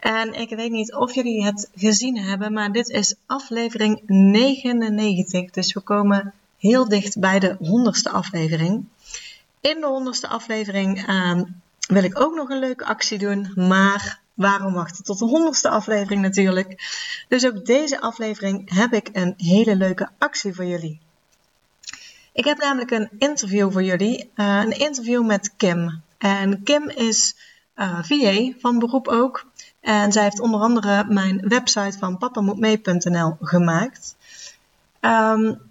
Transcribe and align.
En 0.00 0.34
ik 0.34 0.48
weet 0.48 0.70
niet 0.70 0.94
of 0.94 1.14
jullie 1.14 1.44
het 1.44 1.70
gezien 1.74 2.18
hebben, 2.18 2.52
maar 2.52 2.72
dit 2.72 2.88
is 2.88 3.14
aflevering 3.26 4.02
99. 4.06 5.50
Dus 5.50 5.72
we 5.72 5.80
komen 5.80 6.32
heel 6.58 6.88
dicht 6.88 7.18
bij 7.18 7.38
de 7.38 7.56
100ste 7.56 8.12
aflevering. 8.12 8.84
In 9.60 9.80
de 9.80 10.14
100ste 10.14 10.30
aflevering 10.30 11.08
uh, 11.08 11.40
wil 11.86 12.04
ik 12.04 12.20
ook 12.20 12.34
nog 12.34 12.48
een 12.48 12.58
leuke 12.58 12.84
actie 12.84 13.18
doen, 13.18 13.52
maar 13.54 14.20
waarom 14.34 14.72
wachten 14.72 15.04
tot 15.04 15.18
de 15.18 15.52
100ste 15.54 15.70
aflevering 15.70 16.22
natuurlijk? 16.22 16.82
Dus 17.28 17.46
ook 17.46 17.66
deze 17.66 18.00
aflevering 18.00 18.74
heb 18.74 18.92
ik 18.92 19.08
een 19.12 19.34
hele 19.36 19.76
leuke 19.76 20.08
actie 20.18 20.54
voor 20.54 20.64
jullie. 20.64 21.00
Ik 22.32 22.44
heb 22.44 22.58
namelijk 22.58 22.90
een 22.90 23.10
interview 23.18 23.72
voor 23.72 23.82
jullie, 23.82 24.30
uh, 24.36 24.60
een 24.64 24.78
interview 24.78 25.26
met 25.26 25.56
Kim. 25.56 26.02
En 26.18 26.62
Kim 26.62 26.88
is 26.88 27.34
eh, 27.80 27.98
VA 28.02 28.52
van 28.58 28.78
beroep 28.78 29.08
ook. 29.08 29.49
En 29.80 30.12
zij 30.12 30.22
heeft 30.22 30.40
onder 30.40 30.60
andere 30.60 31.04
mijn 31.08 31.48
website 31.48 31.98
van 31.98 32.18
papamoetmee.nl 32.18 33.36
gemaakt. 33.40 34.16
Um, 35.00 35.70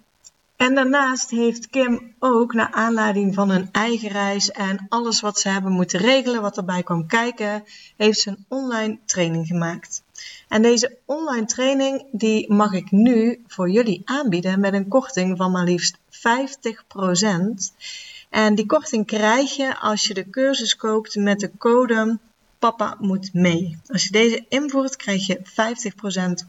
en 0.60 0.74
daarnaast 0.74 1.30
heeft 1.30 1.68
Kim 1.68 2.14
ook, 2.18 2.52
naar 2.52 2.70
aanleiding 2.70 3.34
van 3.34 3.50
hun 3.50 3.68
eigen 3.72 4.08
reis 4.08 4.50
en 4.50 4.86
alles 4.88 5.20
wat 5.20 5.38
ze 5.38 5.48
hebben 5.48 5.72
moeten 5.72 6.00
regelen, 6.00 6.42
wat 6.42 6.56
erbij 6.56 6.82
kwam 6.82 7.06
kijken, 7.06 7.64
heeft 7.96 8.20
ze 8.20 8.30
een 8.30 8.44
online 8.48 8.98
training 9.04 9.46
gemaakt. 9.46 10.02
En 10.48 10.62
deze 10.62 10.96
online 11.04 11.46
training 11.46 12.04
die 12.12 12.52
mag 12.52 12.72
ik 12.72 12.90
nu 12.90 13.42
voor 13.46 13.70
jullie 13.70 14.02
aanbieden 14.04 14.60
met 14.60 14.72
een 14.72 14.88
korting 14.88 15.36
van 15.36 15.50
maar 15.50 15.64
liefst 15.64 15.98
50%. 15.98 16.00
En 18.30 18.54
die 18.54 18.66
korting 18.66 19.06
krijg 19.06 19.56
je 19.56 19.78
als 19.78 20.06
je 20.06 20.14
de 20.14 20.30
cursus 20.30 20.76
koopt 20.76 21.16
met 21.16 21.40
de 21.40 21.50
code 21.58 22.18
Papa 22.60 22.96
moet 22.98 23.34
mee. 23.34 23.78
Als 23.86 24.04
je 24.04 24.10
deze 24.10 24.44
invoert, 24.48 24.96
krijg 24.96 25.26
je 25.26 25.38
50% 25.38 25.42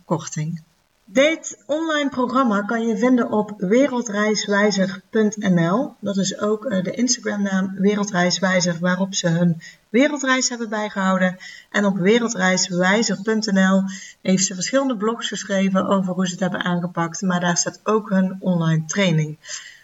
korting. 0.05 0.61
Dit 1.05 1.57
online 1.65 2.09
programma 2.09 2.61
kan 2.61 2.87
je 2.87 2.97
vinden 2.97 3.31
op 3.31 3.53
wereldreiswijzer.nl. 3.57 5.95
Dat 5.99 6.17
is 6.17 6.39
ook 6.39 6.65
uh, 6.65 6.83
de 6.83 6.91
Instagram-naam 6.91 7.75
Wereldreiswijzer, 7.75 8.77
waarop 8.79 9.15
ze 9.15 9.27
hun 9.27 9.61
wereldreis 9.89 10.49
hebben 10.49 10.69
bijgehouden. 10.69 11.37
En 11.69 11.85
op 11.85 11.97
wereldreiswijzer.nl 11.97 13.83
heeft 14.21 14.45
ze 14.45 14.53
verschillende 14.53 14.97
blogs 14.97 15.27
geschreven 15.27 15.87
over 15.87 16.13
hoe 16.13 16.25
ze 16.25 16.31
het 16.31 16.41
hebben 16.41 16.63
aangepakt. 16.63 17.21
Maar 17.21 17.39
daar 17.39 17.57
staat 17.57 17.79
ook 17.83 18.09
hun 18.09 18.37
online 18.39 18.85
training. 18.85 19.37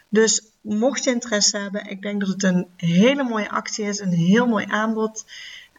Dus 0.10 0.42
mocht 0.62 1.04
je 1.04 1.12
interesse 1.12 1.58
hebben, 1.58 1.90
ik 1.90 2.02
denk 2.02 2.20
dat 2.20 2.30
het 2.30 2.44
een 2.44 2.68
hele 2.76 3.24
mooie 3.24 3.50
actie 3.50 3.86
is, 3.86 4.00
een 4.00 4.14
heel 4.14 4.48
mooi 4.48 4.66
aanbod. 4.70 5.26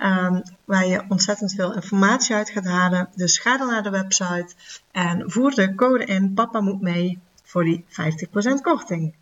Um, 0.02 0.42
waar 0.64 0.86
je 0.86 1.04
ontzettend 1.08 1.54
veel 1.54 1.74
informatie 1.74 2.34
uit 2.34 2.50
gaat 2.50 2.64
halen. 2.64 3.08
Dus 3.14 3.38
ga 3.38 3.56
dan 3.56 3.66
naar 3.66 3.82
de 3.82 3.90
website 3.90 4.54
en 4.92 5.30
voer 5.30 5.54
de 5.54 5.74
code 5.74 6.04
in 6.04 6.34
Papa 6.34 6.60
moet 6.60 6.80
mee 6.80 7.18
voor 7.42 7.64
die 7.64 7.84
50% 7.84 7.84
korting. 8.62 9.14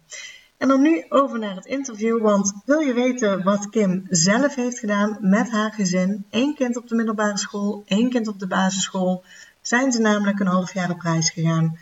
En 0.56 0.68
dan 0.68 0.82
nu 0.82 1.04
over 1.08 1.38
naar 1.38 1.54
het 1.54 1.66
interview, 1.66 2.22
want 2.22 2.52
wil 2.64 2.78
je 2.78 2.92
weten 2.92 3.42
wat 3.42 3.70
Kim 3.70 4.06
zelf 4.08 4.54
heeft 4.54 4.78
gedaan 4.78 5.18
met 5.20 5.50
haar 5.50 5.72
gezin? 5.72 6.24
Eén 6.30 6.54
kind 6.54 6.76
op 6.76 6.88
de 6.88 6.94
middelbare 6.94 7.38
school, 7.38 7.82
één 7.86 8.10
kind 8.10 8.28
op 8.28 8.38
de 8.38 8.46
basisschool. 8.46 9.24
Zijn 9.60 9.92
ze 9.92 10.00
namelijk 10.00 10.40
een 10.40 10.46
half 10.46 10.74
jaar 10.74 10.90
op 10.90 11.00
reis 11.00 11.30
gegaan. 11.30 11.78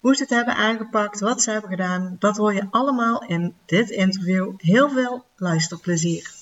Hoe 0.00 0.16
ze 0.16 0.22
het 0.22 0.30
hebben 0.30 0.54
aangepakt, 0.54 1.20
wat 1.20 1.42
ze 1.42 1.50
hebben 1.50 1.70
gedaan, 1.70 2.16
dat 2.18 2.36
hoor 2.36 2.54
je 2.54 2.66
allemaal 2.70 3.24
in 3.24 3.54
dit 3.66 3.90
interview. 3.90 4.52
Heel 4.56 4.90
veel 4.90 5.24
luisterplezier. 5.36 6.39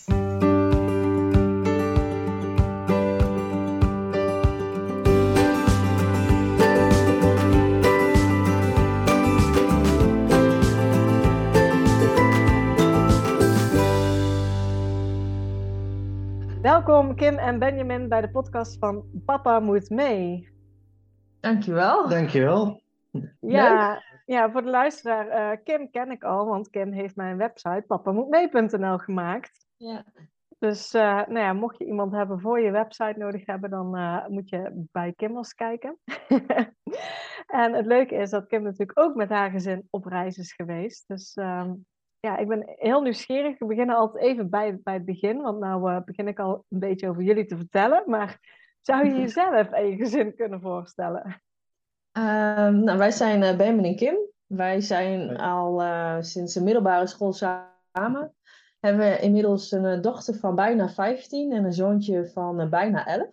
Welkom 16.88 17.14
Kim 17.14 17.38
en 17.38 17.58
Benjamin 17.58 18.08
bij 18.08 18.20
de 18.20 18.30
podcast 18.30 18.78
van 18.78 19.04
Papa 19.24 19.60
Moet 19.60 19.90
Mee. 19.90 20.48
Dankjewel. 21.40 22.08
Dankjewel. 22.08 22.82
Ja, 23.40 24.02
ja 24.26 24.50
voor 24.50 24.62
de 24.62 24.70
luisteraar, 24.70 25.26
uh, 25.26 25.58
Kim 25.64 25.90
ken 25.90 26.10
ik 26.10 26.24
al, 26.24 26.46
want 26.46 26.70
Kim 26.70 26.92
heeft 26.92 27.16
mijn 27.16 27.36
website 27.36 27.84
papamoetmee.nl 27.86 28.98
gemaakt. 28.98 29.66
Ja. 29.76 30.04
Dus 30.58 30.94
uh, 30.94 31.02
nou 31.02 31.38
ja, 31.38 31.52
mocht 31.52 31.78
je 31.78 31.84
iemand 31.84 32.12
hebben 32.12 32.40
voor 32.40 32.60
je 32.60 32.70
website 32.70 33.18
nodig 33.18 33.46
hebben, 33.46 33.70
dan 33.70 33.96
uh, 33.98 34.26
moet 34.26 34.48
je 34.48 34.86
bij 34.92 35.12
Kimmels 35.12 35.54
kijken. 35.54 35.98
en 37.60 37.72
het 37.72 37.86
leuke 37.86 38.14
is 38.14 38.30
dat 38.30 38.46
Kim 38.46 38.62
natuurlijk 38.62 38.98
ook 38.98 39.14
met 39.14 39.28
haar 39.28 39.50
gezin 39.50 39.86
op 39.90 40.04
reis 40.04 40.36
is 40.38 40.52
geweest. 40.52 41.08
Dus 41.08 41.34
ehm, 41.34 41.72
ja, 42.20 42.36
ik 42.36 42.48
ben 42.48 42.62
heel 42.66 43.00
nieuwsgierig. 43.00 43.58
We 43.58 43.66
beginnen 43.66 43.96
altijd 43.96 44.24
even 44.24 44.50
bij, 44.50 44.80
bij 44.82 44.94
het 44.94 45.04
begin, 45.04 45.40
want 45.40 45.58
nou 45.58 45.92
uh, 45.92 46.00
begin 46.04 46.28
ik 46.28 46.38
al 46.38 46.64
een 46.68 46.78
beetje 46.78 47.08
over 47.08 47.22
jullie 47.22 47.46
te 47.46 47.56
vertellen. 47.56 48.02
Maar 48.06 48.38
zou 48.80 49.06
je 49.06 49.14
jezelf 49.20 49.70
en 49.70 49.86
je 49.86 49.96
gezin 49.96 50.34
kunnen 50.34 50.60
voorstellen? 50.60 51.42
Um, 52.12 52.84
nou, 52.84 52.98
wij 52.98 53.10
zijn 53.10 53.42
uh, 53.42 53.56
Benjamin 53.56 53.84
en 53.84 53.96
Kim. 53.96 54.16
Wij 54.46 54.80
zijn 54.80 55.36
al 55.36 55.82
uh, 55.82 56.16
sinds 56.20 56.54
de 56.54 56.62
middelbare 56.62 57.06
school 57.06 57.32
samen. 57.32 58.34
Hebben 58.80 59.10
we 59.10 59.18
inmiddels 59.20 59.72
een 59.72 60.00
dochter 60.00 60.34
van 60.34 60.54
bijna 60.54 60.88
15 60.88 61.52
en 61.52 61.64
een 61.64 61.72
zoontje 61.72 62.28
van 62.28 62.70
bijna 62.70 63.06
11. 63.06 63.26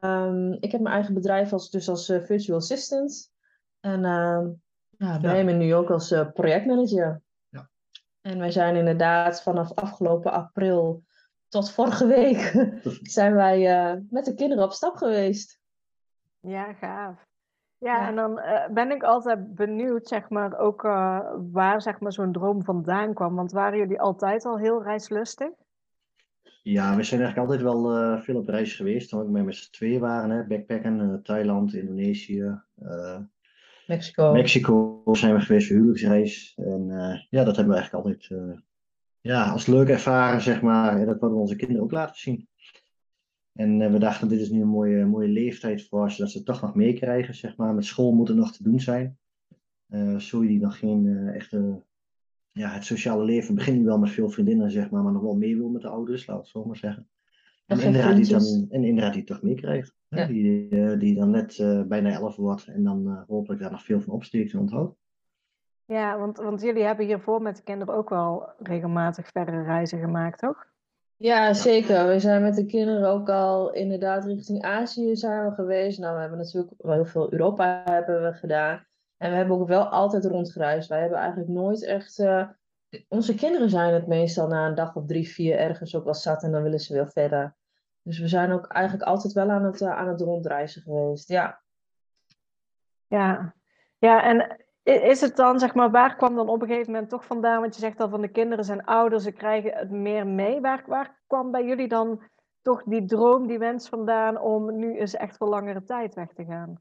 Um, 0.00 0.52
ik 0.52 0.72
heb 0.72 0.80
mijn 0.80 0.94
eigen 0.94 1.14
bedrijf 1.14 1.52
als, 1.52 1.70
dus 1.70 1.88
als 1.88 2.06
virtual 2.06 2.58
assistant. 2.58 3.32
En 3.80 4.04
ehm, 4.04 4.50
ja, 5.02 5.20
wij 5.20 5.44
ja. 5.44 5.52
nu 5.52 5.74
ook 5.74 5.90
als 5.90 6.12
uh, 6.12 6.32
projectmanager. 6.32 7.22
Ja. 7.48 7.68
En 8.20 8.38
wij 8.38 8.50
zijn 8.50 8.76
inderdaad 8.76 9.42
vanaf 9.42 9.72
afgelopen 9.74 10.32
april 10.32 11.04
tot 11.48 11.70
vorige 11.70 12.06
week 12.06 12.68
zijn 13.16 13.34
wij 13.34 13.92
uh, 13.92 14.00
met 14.10 14.24
de 14.24 14.34
kinderen 14.34 14.64
op 14.64 14.72
stap 14.72 14.96
geweest. 14.96 15.60
Ja, 16.40 16.72
gaaf. 16.72 17.26
Ja, 17.78 18.00
ja. 18.00 18.08
en 18.08 18.14
dan 18.14 18.38
uh, 18.38 18.68
ben 18.68 18.90
ik 18.90 19.02
altijd 19.02 19.54
benieuwd, 19.54 20.08
zeg 20.08 20.28
maar, 20.28 20.58
ook 20.58 20.82
waar 21.52 21.82
zeg 21.82 22.00
maar, 22.00 22.12
zo'n 22.12 22.32
droom 22.32 22.64
vandaan 22.64 23.14
kwam. 23.14 23.34
Want 23.34 23.52
waren 23.52 23.78
jullie 23.78 24.00
altijd 24.00 24.44
al 24.44 24.58
heel 24.58 24.82
reislustig? 24.82 25.50
Ja, 26.62 26.96
we 26.96 27.02
zijn 27.02 27.20
eigenlijk 27.20 27.50
altijd 27.50 27.62
wel 27.62 28.18
veel 28.18 28.36
op 28.36 28.48
reis 28.48 28.74
geweest. 28.74 29.08
Toen 29.08 29.32
we 29.32 29.42
met 29.42 29.54
z'n 29.54 29.70
twee 29.70 30.00
waren, 30.00 30.30
hè, 30.30 30.46
backpacken, 30.46 31.22
Thailand, 31.22 31.74
Indonesië, 31.74 32.60
Mexico. 33.86 34.32
Mexico 34.32 35.02
zijn 35.12 35.34
we 35.34 35.40
geweest 35.40 35.66
voor 35.66 35.76
huwelijksreis. 35.76 36.52
En 36.56 36.86
uh, 36.88 37.20
ja, 37.30 37.44
dat 37.44 37.56
hebben 37.56 37.74
we 37.74 37.80
eigenlijk 37.80 38.04
altijd 38.04 38.28
uh, 38.30 38.58
ja, 39.20 39.50
als 39.50 39.66
leuk 39.66 39.88
ervaren, 39.88 40.40
zeg 40.40 40.62
maar. 40.62 41.00
En 41.00 41.06
dat 41.06 41.20
willen 41.20 41.34
we 41.34 41.40
onze 41.40 41.56
kinderen 41.56 41.82
ook 41.82 41.92
laten 41.92 42.16
zien. 42.16 42.48
En 43.52 43.80
uh, 43.80 43.90
we 43.90 43.98
dachten, 43.98 44.28
dit 44.28 44.40
is 44.40 44.50
nu 44.50 44.60
een 44.60 44.68
mooie, 44.68 45.06
mooie 45.06 45.28
leeftijd 45.28 45.88
voor 45.88 46.10
ze, 46.10 46.20
dat 46.20 46.30
ze 46.30 46.36
het 46.36 46.46
toch 46.46 46.60
nog 46.60 46.74
meekrijgen, 46.74 47.34
zeg 47.34 47.56
maar. 47.56 47.74
Met 47.74 47.84
school 47.84 48.12
moet 48.12 48.28
er 48.28 48.34
nog 48.34 48.52
te 48.52 48.62
doen 48.62 48.80
zijn. 48.80 49.18
zo 50.18 50.40
die 50.40 50.60
nog 50.60 50.78
geen 50.78 51.28
echte... 51.34 51.82
Ja, 52.54 52.70
het 52.70 52.84
sociale 52.84 53.24
leven 53.24 53.54
begint 53.54 53.78
nu 53.78 53.84
wel 53.84 53.98
met 53.98 54.10
veel 54.10 54.30
vriendinnen, 54.30 54.70
zeg 54.70 54.90
maar, 54.90 55.02
maar 55.02 55.12
nog 55.12 55.22
wel 55.22 55.36
mee 55.36 55.56
wil 55.56 55.68
met 55.68 55.82
de 55.82 55.88
ouders, 55.88 56.26
laat 56.26 56.38
het 56.38 56.48
zo 56.48 56.64
maar 56.64 56.76
zeggen. 56.76 57.08
En 57.66 57.80
inderdaad, 57.80 58.16
die 58.16 58.26
dan, 58.26 58.66
en 58.70 58.84
inderdaad 58.84 59.14
die 59.14 59.24
toch 59.24 59.42
meekrijgt. 59.42 59.94
Ja. 60.16 60.26
Die, 60.26 60.70
uh, 60.70 60.98
die 60.98 61.14
dan 61.14 61.30
net 61.30 61.58
uh, 61.58 61.82
bijna 61.82 62.10
11 62.10 62.36
wordt 62.36 62.66
en 62.66 62.84
dan 62.84 63.06
uh, 63.06 63.22
hopelijk 63.26 63.60
daar 63.60 63.70
nog 63.70 63.82
veel 63.82 64.00
van 64.00 64.12
opsteekt 64.12 64.52
en 64.52 64.58
onthoudt. 64.58 64.96
Ja, 65.84 66.18
want, 66.18 66.36
want 66.36 66.62
jullie 66.62 66.82
hebben 66.82 67.06
hiervoor 67.06 67.42
met 67.42 67.56
de 67.56 67.62
kinderen 67.62 67.94
ook 67.94 68.08
wel 68.08 68.48
regelmatig 68.58 69.28
verre 69.28 69.62
reizen 69.62 70.00
gemaakt, 70.00 70.38
toch? 70.38 70.66
Ja, 71.16 71.52
zeker. 71.52 72.06
We 72.08 72.20
zijn 72.20 72.42
met 72.42 72.54
de 72.54 72.66
kinderen 72.66 73.08
ook 73.08 73.28
al 73.28 73.72
inderdaad 73.72 74.24
richting 74.24 74.62
Azië 74.62 75.16
zijn 75.16 75.48
we 75.48 75.54
geweest. 75.54 75.98
Nou, 75.98 76.14
we 76.14 76.20
hebben 76.20 76.38
natuurlijk 76.38 76.72
wel 76.76 76.94
heel 76.94 77.04
veel 77.04 77.32
Europa 77.32 77.82
hebben 77.84 78.22
we 78.22 78.32
gedaan. 78.32 78.86
En 79.16 79.30
we 79.30 79.36
hebben 79.36 79.56
ook 79.56 79.68
wel 79.68 79.84
altijd 79.84 80.24
rondgereisd. 80.24 80.88
Wij 80.88 81.00
hebben 81.00 81.18
eigenlijk 81.18 81.48
nooit 81.50 81.84
echt... 81.84 82.24
Onze 83.08 83.34
kinderen 83.34 83.70
zijn 83.70 83.94
het 83.94 84.06
meestal 84.06 84.46
na 84.46 84.66
een 84.66 84.74
dag 84.74 84.96
of 84.96 85.06
drie, 85.06 85.28
vier 85.28 85.56
ergens 85.56 85.96
ook 85.96 86.04
wel 86.04 86.14
zat 86.14 86.42
en 86.42 86.52
dan 86.52 86.62
willen 86.62 86.80
ze 86.80 86.92
weer 86.92 87.08
verder. 87.08 87.56
Dus 88.02 88.18
we 88.18 88.28
zijn 88.28 88.52
ook 88.52 88.66
eigenlijk 88.66 89.08
altijd 89.08 89.32
wel 89.32 89.50
aan 89.50 89.64
het, 89.64 89.80
uh, 89.80 89.98
aan 89.98 90.08
het 90.08 90.20
rondreizen 90.20 90.82
geweest, 90.82 91.28
ja. 91.28 91.60
Ja, 93.06 93.54
Ja, 93.98 94.22
en 94.22 94.56
is 94.82 95.20
het 95.20 95.36
dan, 95.36 95.58
zeg 95.58 95.74
maar, 95.74 95.90
waar 95.90 96.16
kwam 96.16 96.34
dan 96.34 96.48
op 96.48 96.62
een 96.62 96.68
gegeven 96.68 96.92
moment 96.92 97.10
toch 97.10 97.24
vandaan? 97.24 97.60
Want 97.60 97.74
je 97.74 97.80
zegt 97.80 98.00
al 98.00 98.08
van 98.08 98.20
de 98.20 98.28
kinderen 98.28 98.64
zijn 98.64 98.84
ouder, 98.84 99.20
ze 99.20 99.32
krijgen 99.32 99.72
het 99.74 99.90
meer 99.90 100.26
mee. 100.26 100.60
Waar, 100.60 100.84
waar 100.86 101.20
kwam 101.26 101.50
bij 101.50 101.64
jullie 101.64 101.88
dan 101.88 102.22
toch 102.62 102.82
die 102.84 103.04
droom, 103.04 103.46
die 103.46 103.58
wens 103.58 103.88
vandaan 103.88 104.40
om 104.40 104.78
nu 104.78 104.98
eens 104.98 105.14
echt 105.14 105.36
voor 105.36 105.48
langere 105.48 105.84
tijd 105.84 106.14
weg 106.14 106.32
te 106.32 106.44
gaan? 106.44 106.80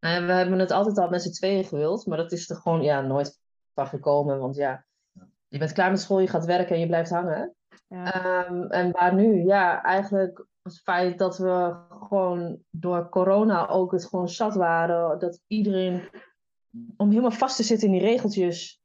Nou 0.00 0.14
ja, 0.14 0.26
we 0.26 0.32
hebben 0.32 0.58
het 0.58 0.70
altijd 0.70 0.98
al 0.98 1.08
met 1.08 1.22
z'n 1.22 1.32
tweeën 1.32 1.64
gewild, 1.64 2.06
maar 2.06 2.16
dat 2.16 2.32
is 2.32 2.50
er 2.50 2.56
gewoon 2.56 2.82
ja, 2.82 3.00
nooit 3.00 3.40
van 3.74 3.86
gekomen. 3.86 4.38
Want 4.38 4.56
ja, 4.56 4.84
je 5.48 5.58
bent 5.58 5.72
klaar 5.72 5.90
met 5.90 6.00
school, 6.00 6.20
je 6.20 6.28
gaat 6.28 6.44
werken 6.44 6.74
en 6.74 6.80
je 6.80 6.86
blijft 6.86 7.10
hangen. 7.10 7.54
Ja. 7.92 8.12
Ehm, 8.12 8.62
en 8.62 8.90
waar 8.90 9.14
nu? 9.14 9.44
Ja, 9.44 9.82
eigenlijk 9.82 10.46
het 10.62 10.80
feit 10.80 11.18
dat 11.18 11.38
we 11.38 11.76
gewoon 11.88 12.58
door 12.70 13.08
corona 13.08 13.68
ook 13.68 13.92
het 13.92 14.04
gewoon 14.04 14.28
zat 14.28 14.54
waren. 14.54 15.18
Dat 15.18 15.40
iedereen, 15.46 16.08
om 16.96 17.08
helemaal 17.08 17.30
vast 17.30 17.56
te 17.56 17.62
zitten 17.62 17.88
in 17.88 17.92
die 17.92 18.02
regeltjes 18.02 18.82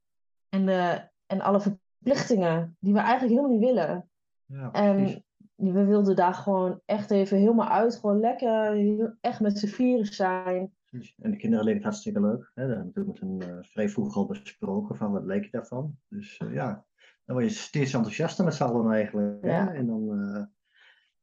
en, 0.50 0.66
de, 0.66 1.10
en 1.26 1.42
alle 1.42 1.60
verplichtingen 1.60 2.78
die 2.80 2.94
we 2.94 3.00
eigenlijk 3.00 3.30
helemaal 3.30 3.58
niet 3.58 3.68
willen. 3.68 4.10
Ja, 4.46 4.72
en 4.72 5.24
we 5.56 5.86
wilden 5.86 6.16
daar 6.16 6.34
gewoon 6.34 6.82
echt 6.86 7.12
even 7.12 7.38
helemaal 7.38 7.70
uit. 7.70 7.96
Gewoon 7.96 8.20
lekker, 8.20 9.18
echt 9.22 9.40
met 9.40 9.60
z'n 9.60 9.68
vieren 9.68 10.06
zijn. 10.06 10.76
En 11.18 11.32
de 11.32 11.38
kinderen 11.38 11.66
leken 11.66 11.80
het 11.80 11.84
hartstikke 11.84 12.22
leuk. 12.22 12.52
Hè? 12.54 12.68
Dat 12.68 12.76
hebben 12.76 12.94
we 12.94 13.06
met 13.06 13.22
een 13.22 13.56
uh, 13.56 13.58
vrij 13.62 13.90
vroeg 13.90 14.16
al 14.16 14.26
besproken 14.26 14.96
van 14.96 15.12
wat 15.12 15.26
leek 15.26 15.44
je 15.44 15.52
daarvan. 15.52 15.98
Dus 16.08 16.40
uh, 16.44 16.54
ja, 16.54 16.86
dan 17.28 17.36
word 17.36 17.48
je 17.48 17.56
steeds 17.56 17.94
enthousiaster 17.94 18.46
met 18.46 18.54
z'n 18.54 18.64
allen 18.64 18.92
eigenlijk. 18.92 19.46
Ja. 19.46 19.74
En 19.74 19.88
dan, 19.88 20.20
uh, 20.20 20.44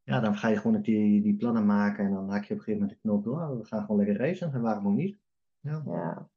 ja, 0.02 0.20
dan 0.20 0.36
ga 0.36 0.48
je 0.48 0.56
gewoon 0.56 0.80
die, 0.80 1.22
die 1.22 1.36
plannen 1.36 1.66
maken 1.66 2.04
en 2.04 2.12
dan 2.12 2.30
haak 2.30 2.44
je 2.44 2.52
op 2.54 2.58
een 2.58 2.64
gegeven 2.64 2.80
moment 2.80 2.90
de 2.90 3.08
knoop 3.08 3.24
door. 3.24 3.58
We 3.58 3.64
gaan 3.64 3.80
gewoon 3.80 3.96
lekker 3.96 4.16
racen 4.16 4.52
en 4.52 4.60
waarom 4.60 4.86
ook 4.86 4.94
niet. 4.94 5.18
Ja. 5.60 5.82
ja. 5.86 6.28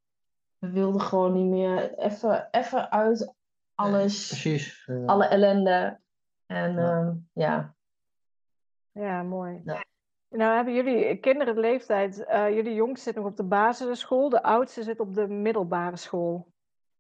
We 0.57 0.69
wilden 0.69 1.01
gewoon 1.01 1.33
niet 1.33 1.45
meer 1.45 1.97
even, 1.97 2.47
even 2.51 2.91
uit 2.91 3.33
alles. 3.75 4.27
precies. 4.27 4.89
alle 5.05 5.25
ellende. 5.25 5.99
En 6.45 6.73
ja. 6.73 6.99
Ehm, 6.99 7.15
ja. 7.33 7.75
Ja, 8.91 9.23
mooi. 9.23 9.61
Ja. 9.63 9.85
Nou 10.29 10.55
hebben 10.55 10.73
jullie 10.73 11.17
kinderen 11.19 11.55
de 11.55 11.61
leeftijd, 11.61 12.19
uh, 12.19 12.49
jullie 12.49 12.73
jongste 12.73 13.03
zit 13.03 13.15
nog 13.15 13.25
op 13.25 13.35
de 13.35 13.43
basisschool, 13.43 14.29
de 14.29 14.43
oudste 14.43 14.83
zit 14.83 14.99
op 14.99 15.13
de 15.13 15.27
middelbare 15.27 15.97
school. 15.97 16.51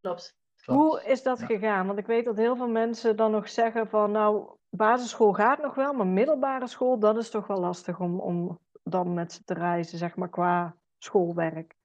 Klopt. 0.01 0.37
Hoe 0.71 1.03
is 1.03 1.23
dat 1.23 1.43
gegaan? 1.43 1.87
Want 1.87 1.99
ik 1.99 2.05
weet 2.05 2.25
dat 2.25 2.37
heel 2.37 2.55
veel 2.55 2.69
mensen 2.69 3.15
dan 3.15 3.31
nog 3.31 3.49
zeggen 3.49 3.87
van 3.87 4.11
nou, 4.11 4.49
basisschool 4.69 5.33
gaat 5.33 5.61
nog 5.61 5.75
wel, 5.75 5.93
maar 5.93 6.07
middelbare 6.07 6.67
school, 6.67 6.99
dat 6.99 7.17
is 7.17 7.29
toch 7.29 7.47
wel 7.47 7.59
lastig 7.59 7.99
om, 7.99 8.19
om 8.19 8.59
dan 8.83 9.13
met 9.13 9.33
ze 9.33 9.43
te 9.43 9.53
reizen, 9.53 9.97
zeg 9.97 10.15
maar, 10.15 10.29
qua 10.29 10.75
schoolwerk. 10.97 11.75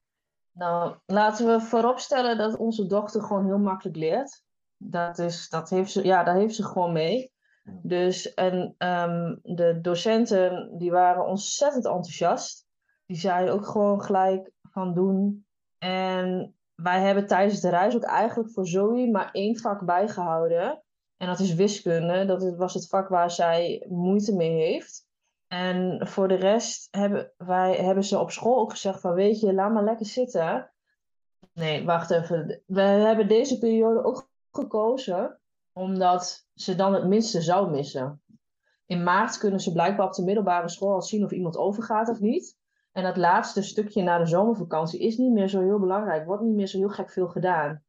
Nou, 0.51 0.95
laten 1.05 1.47
we 1.47 1.61
vooropstellen 1.61 2.37
dat 2.37 2.57
onze 2.57 2.85
dochter 2.85 3.21
gewoon 3.21 3.45
heel 3.45 3.59
makkelijk 3.59 3.97
leert. 3.97 4.43
Dat, 4.77 5.19
is, 5.19 5.49
dat, 5.49 5.69
heeft 5.69 5.91
ze, 5.91 6.05
ja, 6.05 6.23
daar 6.23 6.35
heeft 6.35 6.55
ze 6.55 6.63
gewoon 6.63 6.93
mee. 6.93 7.31
Dus 7.81 8.33
en 8.33 8.75
um, 8.77 9.39
de 9.43 9.79
docenten 9.81 10.77
die 10.77 10.91
waren 10.91 11.25
ontzettend 11.25 11.85
enthousiast. 11.85 12.65
Die 13.05 13.17
zeiden 13.17 13.53
ook 13.53 13.65
gewoon 13.65 14.01
gelijk 14.01 14.51
van 14.61 14.93
doen. 14.93 15.45
En 15.77 16.55
wij 16.83 17.01
hebben 17.01 17.27
tijdens 17.27 17.59
de 17.59 17.69
reis 17.69 17.95
ook 17.95 18.03
eigenlijk 18.03 18.51
voor 18.51 18.67
Zoe 18.67 19.11
maar 19.11 19.31
één 19.31 19.57
vak 19.57 19.85
bijgehouden. 19.85 20.83
En 21.17 21.27
dat 21.27 21.39
is 21.39 21.53
wiskunde. 21.53 22.25
Dat 22.25 22.55
was 22.55 22.73
het 22.73 22.87
vak 22.87 23.09
waar 23.09 23.31
zij 23.31 23.85
moeite 23.89 24.35
mee 24.35 24.51
heeft. 24.51 25.05
En 25.47 26.07
voor 26.07 26.27
de 26.27 26.35
rest 26.35 26.87
hebben, 26.91 27.33
wij, 27.37 27.75
hebben 27.75 28.03
ze 28.03 28.19
op 28.19 28.31
school 28.31 28.59
ook 28.59 28.71
gezegd 28.71 29.01
van 29.01 29.13
weet 29.13 29.39
je, 29.39 29.53
laat 29.53 29.73
maar 29.73 29.83
lekker 29.83 30.05
zitten. 30.05 30.71
Nee, 31.53 31.85
wacht 31.85 32.11
even. 32.11 32.61
We 32.65 32.81
hebben 32.81 33.27
deze 33.27 33.57
periode 33.57 34.03
ook 34.03 34.29
gekozen 34.51 35.39
omdat 35.73 36.47
ze 36.53 36.75
dan 36.75 36.93
het 36.93 37.07
minste 37.07 37.41
zou 37.41 37.69
missen. 37.69 38.21
In 38.85 39.03
maart 39.03 39.37
kunnen 39.37 39.59
ze 39.59 39.71
blijkbaar 39.71 40.07
op 40.07 40.13
de 40.13 40.23
middelbare 40.23 40.69
school 40.69 40.93
al 40.93 41.01
zien 41.01 41.23
of 41.23 41.31
iemand 41.31 41.57
overgaat 41.57 42.09
of 42.09 42.19
niet. 42.19 42.57
En 42.93 43.03
dat 43.03 43.17
laatste 43.17 43.61
stukje 43.61 44.03
na 44.03 44.17
de 44.17 44.25
zomervakantie 44.25 44.99
is 44.99 45.17
niet 45.17 45.31
meer 45.31 45.47
zo 45.47 45.61
heel 45.61 45.79
belangrijk, 45.79 46.25
wordt 46.25 46.43
niet 46.43 46.55
meer 46.55 46.67
zo 46.67 46.77
heel 46.77 46.89
gek 46.89 47.11
veel 47.11 47.27
gedaan. 47.27 47.83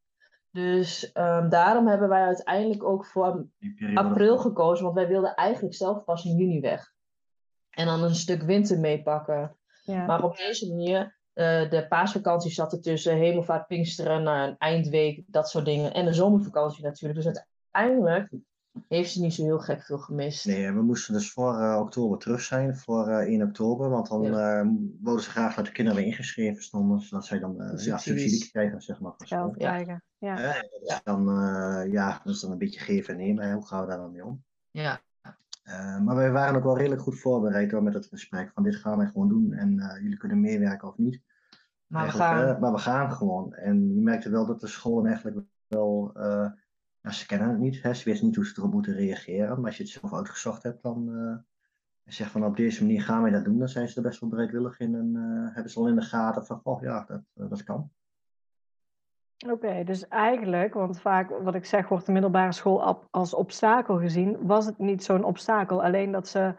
Dus 0.50 1.10
um, 1.14 1.48
daarom 1.48 1.88
hebben 1.88 2.08
wij 2.08 2.22
uiteindelijk 2.22 2.84
ook 2.84 3.06
voor 3.06 3.46
april 3.94 4.38
gekozen, 4.38 4.84
want 4.84 4.96
wij 4.96 5.08
wilden 5.08 5.34
eigenlijk 5.34 5.74
zelf 5.74 6.04
pas 6.04 6.24
in 6.24 6.36
juni 6.36 6.60
weg. 6.60 6.92
En 7.70 7.86
dan 7.86 8.02
een 8.02 8.14
stuk 8.14 8.42
winter 8.42 8.78
meepakken. 8.78 9.56
Ja. 9.84 10.06
Maar 10.06 10.22
op 10.24 10.36
deze 10.36 10.68
manier, 10.68 11.18
uh, 11.34 11.70
de 11.70 11.86
paasvakantie 11.88 12.50
zat 12.50 12.72
er 12.72 12.80
tussen, 12.80 13.16
hemelvaart, 13.16 13.66
pinksteren, 13.66 14.22
naar 14.22 14.48
een 14.48 14.58
eindweek, 14.58 15.22
dat 15.26 15.48
soort 15.48 15.64
dingen. 15.64 15.94
En 15.94 16.04
de 16.04 16.12
zomervakantie 16.12 16.84
natuurlijk. 16.84 17.22
Dus 17.22 17.34
uiteindelijk 17.72 18.28
heeft 18.88 19.10
ze 19.10 19.20
niet 19.20 19.34
zo 19.34 19.42
heel 19.42 19.58
gek 19.58 19.82
veel 19.82 19.98
gemist. 19.98 20.46
Nee, 20.46 20.72
we 20.72 20.82
moesten 20.82 21.14
dus 21.14 21.32
voor 21.32 21.60
uh, 21.60 21.78
oktober 21.80 22.18
terug 22.18 22.40
zijn, 22.40 22.76
voor 22.76 23.08
uh, 23.08 23.16
1 23.16 23.42
oktober. 23.42 23.90
Want 23.90 24.08
dan 24.08 24.22
ja. 24.22 24.62
uh, 24.62 24.70
wilden 25.00 25.22
ze 25.22 25.30
graag 25.30 25.54
dat 25.54 25.66
de 25.66 25.72
kinderen 25.72 26.00
weer 26.00 26.10
ingeschreven 26.10 26.62
stonden, 26.62 27.00
zodat 27.00 27.26
zij 27.26 27.38
dan 27.38 27.54
ja, 27.76 27.98
subsidie 27.98 28.50
krijgen, 28.50 28.82
zeg 28.82 29.00
maar. 29.00 29.12
Geld 29.16 29.56
krijgen, 29.56 30.02
ja. 30.18 30.38
ja. 30.38 30.52
dat, 30.52 30.82
is 30.82 31.00
dan, 31.04 31.24
ja, 31.90 32.20
dat 32.24 32.34
is 32.34 32.40
dan 32.40 32.50
een 32.50 32.58
beetje 32.58 32.80
geven 32.80 33.14
en 33.14 33.20
nemen. 33.20 33.52
Hoe 33.52 33.66
gaan 33.66 33.80
we 33.80 33.86
daar 33.86 33.98
dan 33.98 34.12
mee 34.12 34.24
om? 34.24 34.42
Ja. 34.70 35.00
maar 36.04 36.16
wij 36.16 36.30
waren 36.30 36.56
ook 36.56 36.64
wel 36.64 36.78
redelijk 36.78 37.02
goed 37.02 37.20
voorbereid 37.20 37.70
hoor, 37.70 37.82
met 37.82 37.94
het 37.94 38.06
gesprek. 38.06 38.50
Van 38.54 38.62
dit 38.62 38.76
gaan 38.76 38.98
wij 38.98 39.06
gewoon 39.06 39.28
doen 39.28 39.52
en 39.52 39.98
jullie 40.02 40.18
kunnen 40.18 40.40
meewerken 40.40 40.88
of 40.88 40.98
niet. 40.98 41.20
Maar 41.86 42.06
we 42.06 42.12
gaan. 42.12 42.60
maar 42.60 42.72
we 42.72 42.78
gaan 42.78 43.12
gewoon. 43.12 43.54
En 43.54 43.94
je 43.94 44.00
merkte 44.00 44.30
wel 44.30 44.46
dat 44.46 44.60
de 44.60 44.66
scholen 44.66 45.06
eigenlijk 45.06 45.46
wel 45.66 46.12
nou, 47.04 47.16
ze 47.16 47.26
kennen 47.26 47.48
het 47.48 47.58
niet, 47.58 47.82
hè? 47.82 47.94
ze 47.94 48.04
wisten 48.04 48.26
niet 48.26 48.36
hoe 48.36 48.46
ze 48.46 48.54
erop 48.56 48.72
moeten 48.72 48.94
reageren. 48.94 49.56
Maar 49.56 49.66
als 49.66 49.76
je 49.76 49.82
het 49.82 49.92
zelf 49.92 50.14
uitgezocht 50.14 50.62
hebt, 50.62 50.82
dan 50.82 51.08
uh, 51.08 51.36
zeg 52.04 52.30
van 52.30 52.44
op 52.44 52.56
deze 52.56 52.82
manier 52.82 53.02
gaan 53.02 53.22
wij 53.22 53.30
dat 53.30 53.44
doen, 53.44 53.58
dan 53.58 53.68
zijn 53.68 53.88
ze 53.88 53.96
er 53.96 54.02
best 54.02 54.20
wel 54.20 54.28
bereidwillig 54.28 54.78
in 54.80 54.94
en 54.94 55.14
uh, 55.14 55.54
hebben 55.54 55.72
ze 55.72 55.78
al 55.78 55.88
in 55.88 55.94
de 55.94 56.02
gaten 56.02 56.46
van, 56.46 56.60
oh 56.62 56.82
ja, 56.82 57.04
dat, 57.06 57.22
uh, 57.34 57.48
dat 57.48 57.64
kan. 57.64 57.90
Oké, 59.48 59.84
dus 59.84 60.08
eigenlijk, 60.08 60.74
want 60.74 61.00
vaak 61.00 61.30
wat 61.30 61.54
ik 61.54 61.64
zeg 61.64 61.88
wordt 61.88 62.06
de 62.06 62.12
middelbare 62.12 62.52
school 62.52 63.08
als 63.10 63.34
obstakel 63.34 63.98
gezien, 63.98 64.46
was 64.46 64.66
het 64.66 64.78
niet 64.78 65.04
zo'n 65.04 65.24
obstakel. 65.24 65.82
Alleen 65.82 66.12
dat 66.12 66.28
ze 66.28 66.54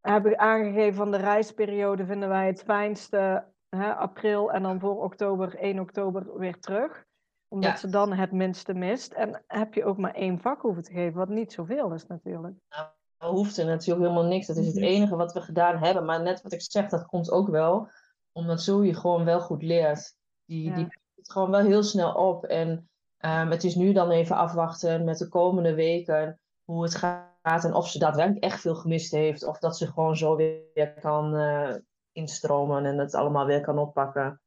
hebben 0.00 0.38
aangegeven 0.38 0.94
van 0.94 1.10
de 1.10 1.16
reisperiode 1.16 2.06
vinden 2.06 2.28
wij 2.28 2.46
het 2.46 2.62
fijnste 2.62 3.44
hè, 3.68 3.94
april 3.94 4.52
en 4.52 4.62
dan 4.62 4.80
voor 4.80 5.02
oktober, 5.02 5.54
1 5.56 5.78
oktober 5.78 6.38
weer 6.38 6.58
terug 6.58 7.06
omdat 7.52 7.78
ze 7.78 7.88
dan 7.88 8.12
het 8.12 8.32
minste 8.32 8.74
mist. 8.74 9.12
En 9.12 9.42
heb 9.46 9.74
je 9.74 9.84
ook 9.84 9.98
maar 9.98 10.14
één 10.14 10.38
vak 10.38 10.60
hoeven 10.60 10.82
te 10.82 10.92
geven, 10.92 11.18
wat 11.18 11.28
niet 11.28 11.52
zoveel 11.52 11.92
is 11.92 12.06
natuurlijk. 12.06 12.54
Nou, 12.68 13.34
hoeft 13.34 13.56
er 13.56 13.66
natuurlijk 13.66 14.08
helemaal 14.08 14.30
niks. 14.30 14.46
Dat 14.46 14.56
is 14.56 14.66
het 14.66 14.76
enige 14.76 15.16
wat 15.16 15.32
we 15.32 15.40
gedaan 15.40 15.76
hebben. 15.76 16.04
Maar 16.04 16.22
net 16.22 16.42
wat 16.42 16.52
ik 16.52 16.62
zeg, 16.62 16.88
dat 16.88 17.06
komt 17.06 17.30
ook 17.30 17.48
wel. 17.48 17.88
Omdat 18.32 18.62
zo 18.62 18.84
je 18.84 18.94
gewoon 18.94 19.24
wel 19.24 19.40
goed 19.40 19.62
leert. 19.62 20.14
Die, 20.44 20.68
ja. 20.68 20.74
die 20.74 20.84
het 21.14 21.32
gewoon 21.32 21.50
wel 21.50 21.60
heel 21.60 21.82
snel 21.82 22.14
op. 22.14 22.44
En 22.44 22.68
um, 23.18 23.50
het 23.50 23.64
is 23.64 23.74
nu 23.74 23.92
dan 23.92 24.10
even 24.10 24.36
afwachten 24.36 25.04
met 25.04 25.18
de 25.18 25.28
komende 25.28 25.74
weken 25.74 26.40
hoe 26.64 26.82
het 26.82 26.94
gaat. 26.94 27.64
En 27.64 27.74
of 27.74 27.88
ze 27.88 27.98
daadwerkelijk 27.98 28.44
echt 28.44 28.60
veel 28.60 28.74
gemist 28.74 29.12
heeft. 29.12 29.46
Of 29.46 29.58
dat 29.58 29.76
ze 29.76 29.86
gewoon 29.86 30.16
zo 30.16 30.36
weer 30.36 30.94
kan 31.00 31.34
uh, 31.34 31.74
instromen 32.12 32.84
en 32.84 32.98
het 32.98 33.14
allemaal 33.14 33.46
weer 33.46 33.60
kan 33.60 33.78
oppakken. 33.78 34.40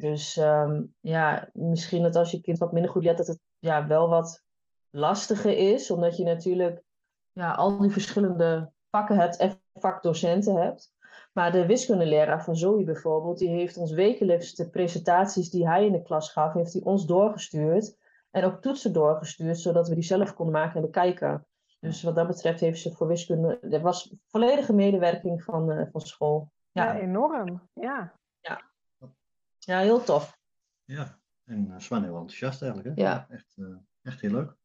Dus 0.00 0.36
um, 0.36 0.94
ja, 1.00 1.48
misschien 1.52 2.02
dat 2.02 2.16
als 2.16 2.30
je 2.30 2.40
kind 2.40 2.58
wat 2.58 2.72
minder 2.72 2.90
goed 2.90 3.04
let, 3.04 3.16
dat 3.16 3.26
het 3.26 3.40
ja, 3.58 3.86
wel 3.86 4.08
wat 4.08 4.42
lastiger 4.90 5.72
is. 5.72 5.90
Omdat 5.90 6.16
je 6.16 6.24
natuurlijk 6.24 6.82
ja, 7.32 7.52
al 7.52 7.78
die 7.78 7.90
verschillende 7.90 8.72
vakken 8.90 9.18
hebt 9.18 9.36
en 9.36 9.60
vakdocenten 9.74 10.54
hebt. 10.54 10.92
Maar 11.32 11.52
de 11.52 11.66
wiskundeleraar 11.66 12.44
van 12.44 12.56
Zoe 12.56 12.84
bijvoorbeeld, 12.84 13.38
die 13.38 13.48
heeft 13.48 13.76
ons 13.76 13.92
wekelijks 13.92 14.54
de 14.54 14.70
presentaties 14.70 15.50
die 15.50 15.68
hij 15.68 15.86
in 15.86 15.92
de 15.92 16.02
klas 16.02 16.32
gaf, 16.32 16.52
heeft 16.52 16.72
hij 16.72 16.82
ons 16.82 17.06
doorgestuurd. 17.06 17.96
En 18.30 18.44
ook 18.44 18.60
toetsen 18.60 18.92
doorgestuurd, 18.92 19.58
zodat 19.58 19.88
we 19.88 19.94
die 19.94 20.04
zelf 20.04 20.34
konden 20.34 20.54
maken 20.54 20.76
en 20.76 20.82
bekijken. 20.82 21.46
Dus 21.80 22.02
wat 22.02 22.14
dat 22.14 22.26
betreft 22.26 22.60
heeft 22.60 22.80
ze 22.80 22.92
voor 22.92 23.06
wiskunde, 23.06 23.58
er 23.58 23.80
was 23.80 24.14
volledige 24.26 24.72
medewerking 24.72 25.42
van, 25.42 25.70
uh, 25.70 25.86
van 25.92 26.00
school. 26.00 26.52
Ja. 26.72 26.84
ja, 26.84 27.00
enorm. 27.00 27.68
Ja. 27.72 28.19
Ja, 29.70 29.78
heel 29.78 30.02
tof. 30.02 30.38
Ja, 30.84 31.18
en 31.44 31.66
uh, 31.66 31.74
Sven 31.78 32.02
heel 32.02 32.16
enthousiast 32.16 32.62
eigenlijk. 32.62 32.96
Hè? 32.96 33.02
Ja. 33.02 33.26
Echt, 33.28 33.54
uh, 33.56 33.76
echt 34.02 34.20
heel 34.20 34.30
leuk. 34.30 34.56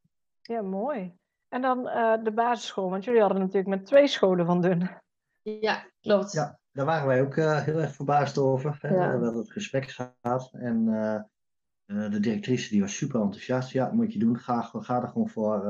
Ja, 0.41 0.61
mooi. 0.61 1.17
En 1.49 1.61
dan 1.61 1.79
uh, 1.79 2.23
de 2.23 2.31
basisschool, 2.31 2.89
want 2.89 3.03
jullie 3.03 3.21
hadden 3.21 3.39
natuurlijk 3.39 3.67
met 3.67 3.85
twee 3.85 4.07
scholen 4.07 4.45
van 4.45 4.61
doen. 4.61 4.89
Ja, 5.41 5.85
klopt. 6.01 6.31
Ja, 6.31 6.59
daar 6.71 6.85
waren 6.85 7.07
wij 7.07 7.21
ook 7.21 7.35
heel 7.35 7.81
erg 7.81 7.95
verbaasd 7.95 8.37
over. 8.37 8.77
Hè? 8.81 8.87
Ja. 8.87 8.95
We 8.95 9.23
hebben 9.23 9.35
het 9.35 9.51
gesprek 9.51 9.89
gehad 9.89 10.49
en 10.51 10.85
de 11.85 12.19
directrice 12.19 12.69
die 12.69 12.81
was 12.81 12.95
super 12.95 13.21
enthousiast. 13.21 13.71
Ja, 13.71 13.85
dat 13.85 13.93
moet 13.93 14.13
je 14.13 14.19
doen. 14.19 14.39
Ga, 14.39 14.61
ga 14.61 15.01
er 15.01 15.07
gewoon 15.07 15.29
voor. 15.29 15.65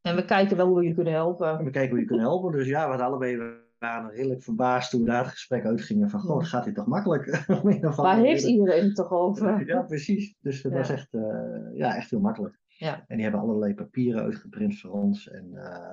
en 0.00 0.16
we 0.16 0.24
kijken 0.24 0.56
wel 0.56 0.66
hoe 0.66 0.78
we 0.78 0.86
je 0.86 0.94
kunnen 0.94 1.12
helpen. 1.12 1.58
En 1.58 1.64
we 1.64 1.70
kijken 1.70 1.90
hoe 1.90 2.00
je 2.00 2.06
kunnen 2.06 2.26
helpen. 2.26 2.52
Dus 2.52 2.66
ja, 2.66 2.82
we 2.82 2.88
hadden 2.88 3.06
allebei 3.06 3.61
waren 3.82 4.10
redelijk 4.10 4.42
verbaasd 4.42 4.90
toen 4.90 5.00
we 5.00 5.06
daar 5.06 5.22
het 5.22 5.32
gesprek 5.32 5.64
uitgingen 5.64 6.10
van, 6.10 6.20
goh, 6.20 6.44
gaat 6.44 6.64
dit 6.64 6.74
toch 6.74 6.86
makkelijk? 6.86 7.44
Waar 7.96 8.18
heeft 8.18 8.44
iedereen 8.44 8.84
het 8.84 8.94
toch 8.94 9.10
over? 9.10 9.66
Ja, 9.66 9.82
precies. 9.82 10.34
Dus 10.40 10.62
Ja. 10.62 10.70
was 10.70 10.90
echt, 10.90 11.14
eh, 11.14 11.74
ja, 11.74 11.96
echt 11.96 12.10
heel 12.10 12.20
makkelijk. 12.20 12.60
Ja. 12.66 13.04
En 13.06 13.14
die 13.16 13.22
hebben 13.22 13.40
allerlei 13.40 13.74
papieren 13.74 14.22
uitgeprint 14.22 14.78
voor 14.78 14.90
ons 14.90 15.28
en 15.28 15.50
eh, 15.54 15.90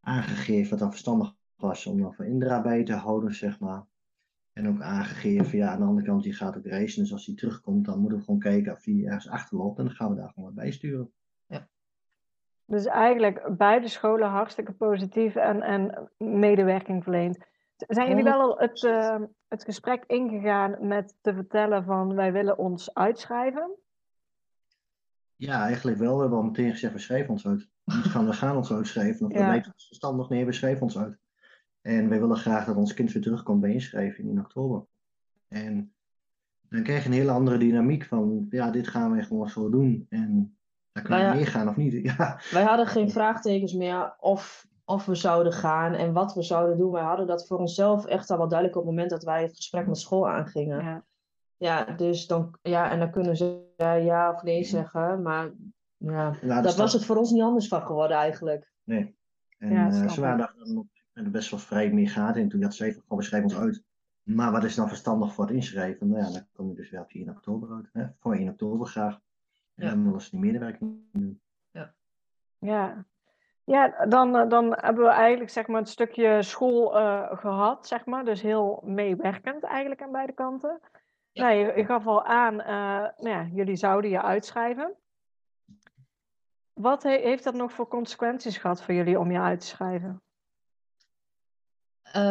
aangegeven 0.00 0.70
wat 0.70 0.78
dan 0.78 0.90
verstandig 0.90 1.34
was 1.56 1.86
om 1.86 2.00
dan 2.00 2.14
voor 2.14 2.24
Indra 2.24 2.62
bij 2.62 2.84
te 2.84 2.92
houden, 2.94 3.34
zeg 3.34 3.60
maar. 3.60 3.86
En 4.52 4.68
ook 4.68 4.80
aangegeven, 4.80 5.58
ja, 5.58 5.68
aan 5.70 5.78
de 5.78 5.84
andere 5.84 6.06
kant, 6.06 6.22
die 6.22 6.32
gaat 6.32 6.56
ook 6.56 6.66
racen. 6.66 7.02
Dus 7.02 7.12
als 7.12 7.26
hij 7.26 7.34
terugkomt, 7.34 7.84
dan 7.84 7.98
moeten 8.00 8.18
we 8.18 8.24
gewoon 8.24 8.40
kijken 8.40 8.72
of 8.72 8.84
hij 8.84 9.04
ergens 9.04 9.28
achterloopt. 9.28 9.78
En 9.78 9.84
dan 9.84 9.94
gaan 9.94 10.10
we 10.10 10.16
daar 10.16 10.28
gewoon 10.28 10.44
wat 10.44 10.54
bij 10.54 10.70
sturen. 10.70 11.12
Dus 12.68 12.86
eigenlijk 12.86 13.56
beide 13.56 13.88
scholen 13.88 14.28
hartstikke 14.28 14.72
positief 14.72 15.34
en, 15.34 15.62
en 15.62 16.10
medewerking 16.18 17.02
verleend. 17.02 17.38
Zijn 17.76 18.08
jullie 18.08 18.24
wel 18.24 18.40
al 18.40 18.58
het, 18.58 18.84
eh, 18.84 19.20
het 19.48 19.64
gesprek 19.64 20.04
ingegaan 20.06 20.76
met 20.86 21.14
te 21.20 21.34
vertellen 21.34 21.84
van 21.84 22.14
wij 22.14 22.32
willen 22.32 22.58
ons 22.58 22.94
uitschrijven? 22.94 23.70
Ja, 25.36 25.62
eigenlijk 25.64 25.98
wel. 25.98 26.14
We 26.14 26.20
hebben 26.20 26.38
al 26.38 26.44
meteen 26.44 26.70
gezegd, 26.70 26.92
we 26.92 26.98
schrijven 26.98 27.30
ons 27.30 27.46
uit. 27.46 27.68
Niet 27.84 28.06
van, 28.06 28.26
we 28.26 28.32
gaan 28.32 28.56
ons 28.56 28.72
uitschrijven. 28.72 29.26
Of 29.26 29.32
Ja. 29.32 29.48
lijkt 29.48 29.66
ons 29.66 29.86
verstandig. 29.86 30.28
Nee, 30.28 30.44
we 30.44 30.52
schrijven 30.52 30.82
ons 30.82 30.98
uit. 30.98 31.18
En 31.80 32.08
wij 32.08 32.20
willen 32.20 32.36
graag 32.36 32.64
dat 32.64 32.76
ons 32.76 32.94
kind 32.94 33.12
weer 33.12 33.22
terugkomt 33.22 33.60
bij 33.60 33.72
inschrijving 33.72 34.28
in 34.28 34.38
oktober. 34.40 34.84
En 35.48 35.92
dan 36.68 36.82
krijg 36.82 37.02
je 37.02 37.08
een 37.08 37.14
hele 37.14 37.30
andere 37.30 37.58
dynamiek 37.58 38.04
van, 38.04 38.46
ja, 38.50 38.70
dit 38.70 38.88
gaan 38.88 39.12
we 39.12 39.22
gewoon 39.22 39.48
zo 39.48 39.70
doen. 39.70 40.06
En 40.08 40.57
dan 41.02 41.10
kan 41.10 41.18
je 41.18 41.24
Nou 41.24 41.36
meegaan 41.36 41.68
of 41.68 41.76
niet. 41.76 41.92
Ja, 42.16 42.40
Wij 42.50 42.62
hadden 42.62 42.86
geen 42.86 43.10
vraagtekens 43.10 43.72
meer 43.72 44.16
of, 44.20 44.66
of 44.84 45.06
we 45.06 45.14
zouden 45.14 45.52
gaan 45.52 45.94
en 45.94 46.12
wat 46.12 46.34
we 46.34 46.42
zouden 46.42 46.78
doen. 46.78 46.92
Wij 46.92 47.02
hadden 47.02 47.26
dat 47.26 47.46
voor 47.46 47.58
onszelf 47.58 48.06
echt 48.06 48.30
al 48.30 48.38
wel 48.38 48.48
duidelijk 48.48 48.78
op 48.78 48.84
het 48.84 48.92
moment 48.94 49.10
dat 49.10 49.24
wij 49.24 49.42
het 49.42 49.56
gesprek 49.56 49.86
met 49.86 49.98
school 49.98 50.28
aangingen. 50.28 50.84
Ja. 50.84 51.06
Ja, 51.56 51.84
dus 51.84 52.26
dan, 52.26 52.58
ja, 52.62 52.90
en 52.90 52.98
dan 52.98 53.10
kunnen 53.10 53.36
ze 53.36 53.66
ja 53.76 54.32
of 54.32 54.42
nee 54.42 54.64
zeggen, 54.64 55.22
maar 55.22 55.50
ja, 55.96 56.36
Nou, 56.42 56.62
dat 56.62 56.76
was 56.76 56.92
het 56.92 57.04
voor 57.04 57.16
ons 57.16 57.30
niet 57.30 57.42
anders 57.42 57.68
van 57.68 57.82
geworden 57.82 58.16
eigenlijk. 58.16 58.72
Nee. 58.84 59.16
En 59.58 59.72
Ja, 59.72 59.90
snap 59.90 60.10
ze 60.10 60.20
waren 60.20 60.38
daar 60.38 60.54
dan 60.56 60.88
er 61.12 61.30
best 61.30 61.50
wel 61.50 61.60
vrij 61.60 61.92
mee 61.92 62.08
gaat. 62.08 62.36
En 62.36 62.48
toen 62.48 62.62
had 62.62 62.74
ze 62.74 62.84
even, 62.84 63.02
we 63.08 63.22
schrijven 63.22 63.50
ons 63.50 63.58
uit. 63.58 63.82
Maar 64.22 64.52
wat 64.52 64.64
is 64.64 64.74
dan 64.74 64.88
verstandig 64.88 65.34
voor 65.34 65.44
het 65.44 65.54
inschrijven? 65.54 66.08
Nou 66.08 66.24
ja, 66.24 66.30
dan 66.30 66.46
kom 66.52 66.68
je 66.68 66.74
dus 66.74 66.90
wel 66.90 67.02
op 67.02 67.10
1 67.10 67.28
oktober 67.28 67.70
uit. 67.72 67.88
Hè? 67.92 68.06
Voor 68.18 68.34
1 68.34 68.48
oktober 68.48 68.86
graag. 68.86 69.20
En 69.78 69.84
Ja. 69.86 69.90
dan 69.90 70.04
willen 70.04 70.20
ze 70.20 70.30
die 70.30 70.40
medewerking 70.40 70.98
doen. 71.12 71.40
Ja, 72.60 73.04
ja 73.64 74.06
dan, 74.06 74.36
eh, 74.36 74.48
dan 74.48 74.72
hebben 74.80 75.04
we 75.04 75.10
eigenlijk 75.10 75.50
zeg 75.50 75.66
maar, 75.66 75.80
het 75.80 75.88
stukje 75.88 76.42
school 76.42 76.98
eh, 76.98 77.38
gehad, 77.38 77.86
zeg 77.86 78.06
maar. 78.06 78.24
Dus 78.24 78.42
heel 78.42 78.80
meewerkend 78.84 79.62
eigenlijk 79.64 80.02
aan 80.02 80.12
beide 80.12 80.32
kanten. 80.32 80.80
Ja. 81.32 81.42
Nou, 81.44 81.56
je, 81.56 81.72
je 81.76 81.84
gaf 81.84 82.06
al 82.06 82.24
aan, 82.24 82.60
eh, 82.60 83.08
nou 83.16 83.28
ja, 83.28 83.44
jullie 83.52 83.76
zouden 83.76 84.10
je 84.10 84.22
uitschrijven. 84.22 84.94
Wat 86.72 87.02
he- 87.02 87.20
heeft 87.22 87.44
dat 87.44 87.54
nog 87.54 87.72
voor 87.72 87.88
consequenties 87.88 88.56
gehad 88.58 88.82
voor 88.82 88.94
jullie 88.94 89.18
om 89.18 89.30
je 89.30 89.40
uit 89.40 89.60
te 89.60 89.66
schrijven? 89.66 90.22
Eh, 92.02 92.22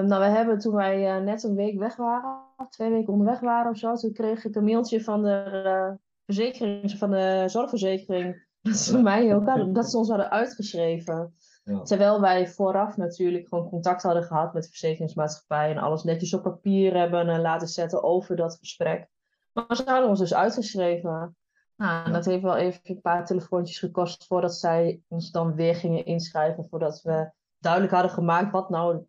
nou, 0.00 0.08
we 0.20 0.28
hebben 0.28 0.58
toen 0.58 0.74
wij 0.74 1.14
eh, 1.16 1.22
net 1.22 1.42
een 1.42 1.54
week 1.54 1.78
weg 1.78 1.96
waren, 1.96 2.40
twee 2.68 2.90
weken 2.90 3.12
onderweg 3.12 3.40
waren 3.40 3.70
of 3.70 3.76
zo, 3.78 3.94
toen 3.94 4.12
kreeg 4.12 4.44
ik 4.44 4.54
een 4.54 4.64
mailtje 4.64 5.04
van 5.04 5.22
de, 5.22 5.42
eh, 5.64 5.92
verzekering, 6.24 6.90
van 6.98 7.10
de 7.10 7.44
zorgverzekering 7.46 8.46
dat 8.62 8.76
ze, 8.76 9.02
mij 9.02 9.34
ook 9.34 9.46
hadden, 9.46 9.72
dat 9.72 9.90
ze 9.90 9.98
ons 9.98 10.08
hadden 10.08 10.30
uitgeschreven. 10.30 11.34
Ja. 11.64 11.82
Terwijl 11.82 12.20
wij 12.20 12.48
vooraf 12.48 12.96
natuurlijk 12.96 13.48
gewoon 13.48 13.68
contact 13.68 14.02
hadden 14.02 14.22
gehad 14.22 14.52
met 14.52 14.62
de 14.62 14.68
verzekeringsmaatschappij 14.68 15.70
en 15.70 15.78
alles 15.78 16.02
netjes 16.02 16.34
op 16.34 16.42
papier 16.42 16.96
hebben 16.96 17.40
laten 17.40 17.68
zetten 17.68 18.02
over 18.02 18.36
dat 18.36 18.56
gesprek. 18.56 19.08
Maar 19.52 19.76
ze 19.76 19.82
hadden 19.84 20.08
ons 20.08 20.18
dus 20.18 20.34
uitgeschreven. 20.34 21.36
Nou, 21.76 22.04
en 22.04 22.12
dat 22.12 22.24
heeft 22.24 22.42
wel 22.42 22.56
even 22.56 22.80
een 22.82 23.00
paar 23.00 23.26
telefoontjes 23.26 23.78
gekost 23.78 24.26
voordat 24.26 24.54
zij 24.54 25.00
ons 25.08 25.30
dan 25.30 25.54
weer 25.54 25.74
gingen 25.74 26.04
inschrijven, 26.04 26.68
voordat 26.68 27.02
we 27.02 27.30
duidelijk 27.58 27.92
hadden 27.92 28.10
gemaakt 28.10 28.52
wat, 28.52 28.70
nou, 28.70 29.06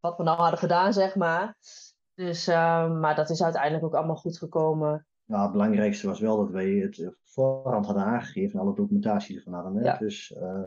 wat 0.00 0.16
we 0.16 0.22
nou 0.22 0.36
hadden 0.36 0.58
gedaan, 0.58 0.92
zeg 0.92 1.14
maar. 1.14 1.56
Dus, 2.14 2.46
eh, 2.46 2.90
maar 2.90 3.14
dat 3.14 3.30
is 3.30 3.42
uiteindelijk 3.42 3.84
ook 3.84 3.94
allemaal 3.94 4.16
goed 4.16 4.38
gekomen. 4.38 5.06
Nou, 5.26 5.42
het 5.42 5.52
belangrijkste 5.52 6.06
was 6.06 6.20
wel 6.20 6.36
dat 6.36 6.50
wij 6.50 6.70
het 6.70 7.10
voorhand 7.22 7.86
hadden 7.86 8.04
aangegeven 8.04 8.58
en 8.58 8.64
alle 8.64 8.74
documentatie 8.74 9.36
ervan 9.36 9.52
hadden. 9.52 9.76
Hè? 9.76 9.82
Ja. 9.82 9.96
Dus 9.98 10.32
eh, 10.32 10.62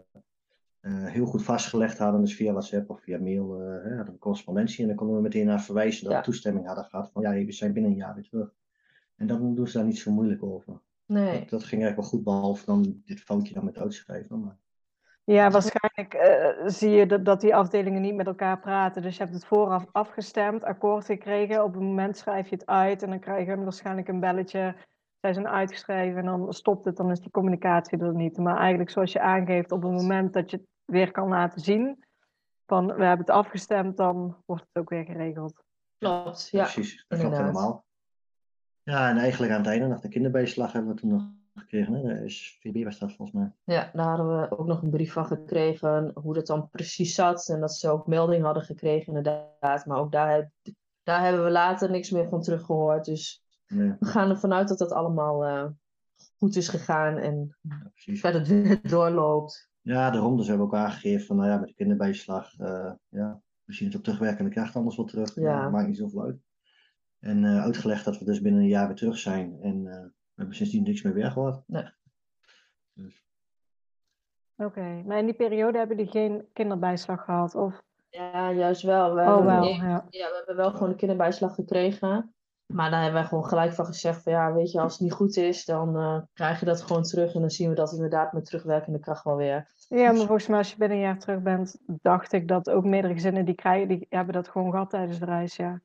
eh, 0.79 1.05
heel 1.05 1.25
goed 1.25 1.43
vastgelegd 1.43 1.97
hadden, 1.97 2.21
dus 2.21 2.35
via 2.35 2.51
WhatsApp 2.51 2.89
of 2.89 3.01
via 3.01 3.19
mail, 3.19 3.61
eh, 3.61 3.83
hè, 3.83 3.95
hadden 3.95 4.13
we 4.13 4.19
correspondentie. 4.19 4.81
En 4.81 4.87
dan 4.87 4.95
konden 4.95 5.15
we 5.15 5.21
meteen 5.21 5.45
naar 5.45 5.61
verwijzen 5.61 6.03
dat 6.03 6.11
Ja. 6.11 6.17
we 6.17 6.23
toestemming 6.25 6.65
hadden 6.65 6.85
gehad 6.85 7.11
van 7.11 7.21
ja, 7.21 7.45
we 7.45 7.51
zijn 7.51 7.73
binnen 7.73 7.91
een 7.91 7.97
jaar 7.97 8.13
weer 8.13 8.23
terug. 8.29 8.53
En 9.15 9.27
dan 9.27 9.55
doen 9.55 9.67
ze 9.67 9.77
daar 9.77 9.87
niet 9.87 9.99
zo 9.99 10.11
moeilijk 10.11 10.43
over. 10.43 10.81
Nee. 11.05 11.39
Dat, 11.39 11.49
dat 11.49 11.63
ging 11.63 11.81
eigenlijk 11.81 11.95
wel 11.95 12.09
goed, 12.09 12.23
behalve 12.23 12.65
dan 12.65 13.01
dit 13.05 13.21
foutje 13.21 13.53
dan 13.53 13.65
met 13.65 13.77
uitschrijven. 13.77 14.39
Maar, 14.39 14.57
Ja, 15.29 15.49
waarschijnlijk 15.49 16.13
eh, 16.13 16.67
zie 16.67 16.89
je 16.89 17.05
dat, 17.05 17.25
dat 17.25 17.41
die 17.41 17.55
afdelingen 17.55 18.01
niet 18.01 18.15
met 18.15 18.27
elkaar 18.27 18.59
praten. 18.59 19.01
Dus 19.01 19.17
je 19.17 19.23
hebt 19.23 19.35
het 19.35 19.45
vooraf 19.45 19.85
afgestemd, 19.91 20.63
akkoord 20.63 21.05
gekregen. 21.05 21.63
Op 21.63 21.73
het 21.73 21.81
moment 21.81 22.17
schrijf 22.17 22.49
je 22.49 22.55
het 22.55 22.65
uit 22.65 23.03
en 23.03 23.09
dan 23.09 23.19
krijg 23.19 23.47
je 23.47 23.57
waarschijnlijk 23.57 24.07
een 24.07 24.19
belletje. 24.19 24.75
Zij 25.21 25.33
zijn 25.33 25.47
uitgeschreven 25.47 26.19
en 26.19 26.25
dan 26.25 26.53
stopt 26.53 26.85
het, 26.85 26.97
dan 26.97 27.11
is 27.11 27.19
die 27.19 27.31
communicatie 27.31 27.99
er 27.99 28.13
niet. 28.13 28.37
Maar 28.37 28.57
eigenlijk 28.57 28.89
zoals 28.89 29.11
je 29.11 29.19
aangeeft, 29.19 29.71
op 29.71 29.81
het 29.81 29.91
moment 29.91 30.33
dat 30.33 30.51
je 30.51 30.57
het 30.57 30.65
weer 30.85 31.11
kan 31.11 31.27
laten 31.27 31.61
zien, 31.61 32.03
van 32.65 32.85
we 32.85 33.03
hebben 33.03 33.25
het 33.25 33.35
afgestemd, 33.35 33.97
dan 33.97 34.37
wordt 34.45 34.65
het 34.71 34.81
ook 34.81 34.89
weer 34.89 35.05
geregeld. 35.05 35.63
Klopt, 35.97 36.49
ja. 36.51 36.63
precies, 36.63 37.05
dat 37.07 37.19
klopt 37.19 37.37
helemaal. 37.37 37.83
Ja, 38.83 39.09
en 39.09 39.17
eigenlijk 39.17 39.51
aan 39.51 39.59
het 39.59 39.67
einde, 39.67 39.87
nog 39.87 40.01
de 40.01 40.09
kinderbijslag 40.09 40.71
hebben 40.71 40.91
we 40.91 40.99
toen 40.99 41.09
nog 41.09 41.23
gekregen. 41.59 41.93
Hè? 41.93 42.01
De 42.01 42.29
SVB 42.29 42.83
was 42.83 42.99
dat 42.99 43.13
volgens 43.13 43.37
mij. 43.37 43.51
Ja, 43.75 43.89
daar 43.93 44.07
hadden 44.07 44.39
we 44.39 44.57
ook 44.57 44.67
nog 44.67 44.81
een 44.81 44.89
brief 44.89 45.13
van 45.13 45.25
gekregen, 45.25 46.11
hoe 46.13 46.33
dat 46.33 46.47
dan 46.47 46.69
precies 46.69 47.15
zat. 47.15 47.49
En 47.49 47.59
dat 47.59 47.73
ze 47.73 47.89
ook 47.89 48.07
melding 48.07 48.43
hadden 48.43 48.63
gekregen, 48.63 49.07
inderdaad. 49.07 49.85
Maar 49.85 49.97
ook 49.97 50.11
daar, 50.11 50.51
daar 51.03 51.23
hebben 51.23 51.43
we 51.43 51.51
later 51.51 51.89
niks 51.89 52.09
meer 52.09 52.29
van 52.29 52.41
teruggehoord. 52.41 53.05
Dus 53.05 53.43
Nee, 53.69 53.95
we 53.99 54.05
gaan 54.05 54.29
ervan 54.29 54.53
uit 54.53 54.67
dat 54.67 54.77
dat 54.77 54.91
allemaal 54.91 55.45
eh, 55.45 55.65
goed 56.37 56.55
is 56.55 56.67
gegaan 56.67 57.17
en 57.17 57.57
ja, 57.61 57.89
precies. 57.93 58.19
verder 58.19 58.79
doorloopt. 58.89 59.69
Ja, 59.81 60.09
de 60.09 60.17
rondes 60.17 60.47
hebben 60.47 60.65
ook 60.65 60.75
aangegeven 60.75 61.25
van, 61.25 61.35
nou 61.35 61.49
ja, 61.49 61.57
met 61.57 61.67
de 61.67 61.73
kinderbijslag, 61.73 62.57
eh, 62.57 62.91
ja, 63.09 63.41
we 63.63 63.73
zien 63.73 63.87
het 63.87 63.97
op 63.97 64.03
terugwerkende 64.03 64.49
kracht 64.51 64.75
anders 64.75 64.95
wel 64.95 65.05
terug. 65.05 65.35
Ja. 65.35 65.61
Dat 65.61 65.71
maakt 65.71 65.87
niet 65.87 65.97
zoveel 65.97 66.21
uit. 66.21 66.37
En 67.19 67.45
eh, 67.45 67.61
uitgelegd 67.61 68.05
dat 68.05 68.19
we 68.19 68.25
dus 68.25 68.41
binnen 68.41 68.61
een 68.61 68.67
jaar 68.67 68.87
weer 68.87 68.95
terug 68.95 69.17
zijn. 69.17 69.61
En 69.61 69.83
we 69.83 70.11
hebben 70.39 70.55
sindsdien 70.55 70.83
niks 70.83 71.01
meer 71.01 71.13
weer 71.13 71.31
gehoord. 71.31 71.61
Nee. 71.67 71.89
Dus, 72.93 73.23
Oké, 74.55 75.03
maar 75.05 75.17
in 75.17 75.25
die 75.25 75.33
periode 75.33 75.77
hebben 75.77 75.97
jullie 75.97 76.11
geen 76.11 76.47
kinderbijslag 76.53 77.23
gehad? 77.23 77.55
Of... 77.55 77.81
Ja, 78.09 78.51
juist 78.51 78.81
wel. 78.81 79.15
We 79.15 79.21
Oh, 79.21 79.27
hebben, 79.27 79.45
wel, 79.45 79.63
nee, 79.63 79.75
ja. 79.75 80.05
ja, 80.09 80.27
we 80.27 80.33
hebben 80.37 80.55
wel 80.55 80.71
gewoon 80.71 80.89
de 80.89 80.95
kinderbijslag 80.95 81.55
gekregen. 81.55 82.33
Maar 82.73 82.91
daar 82.91 83.01
hebben 83.01 83.19
wij 83.19 83.29
gewoon 83.29 83.45
gelijk 83.45 83.73
van 83.73 83.85
gezegd 83.85 84.23
van 84.23 84.31
ja, 84.31 84.53
weet 84.53 84.71
je, 84.71 84.79
als 84.79 84.93
het 84.93 85.01
niet 85.01 85.11
goed 85.11 85.37
is, 85.37 85.65
dan 85.65 85.97
eh, 85.97 86.21
krijg 86.33 86.59
je 86.59 86.65
dat 86.65 86.81
gewoon 86.81 87.03
terug. 87.03 87.33
En 87.33 87.41
dan 87.41 87.49
zien 87.49 87.69
we 87.69 87.75
dat 87.75 87.91
inderdaad 87.93 88.33
met 88.33 88.45
terugwerkende 88.45 88.99
kracht 88.99 89.23
wel 89.23 89.35
weer. 89.35 89.67
Ja, 89.87 90.11
maar 90.11 90.15
volgens 90.15 90.47
mij 90.47 90.57
als 90.57 90.71
je 90.71 90.77
binnen 90.77 90.97
een 90.97 91.03
jaar 91.03 91.19
terug 91.19 91.41
bent, 91.41 91.77
dacht 91.85 92.31
ik 92.33 92.47
dat 92.47 92.69
ook 92.69 92.83
meerdere 92.83 93.13
gezinnen 93.13 93.45
die 93.45 93.55
krijgen, 93.55 93.87
die 93.87 94.05
hebben 94.09 94.33
dat 94.33 94.49
gewoon 94.49 94.71
gehad 94.71 94.89
tijdens 94.89 95.19
de 95.19 95.25
reis, 95.25 95.55
ja. 95.55 95.81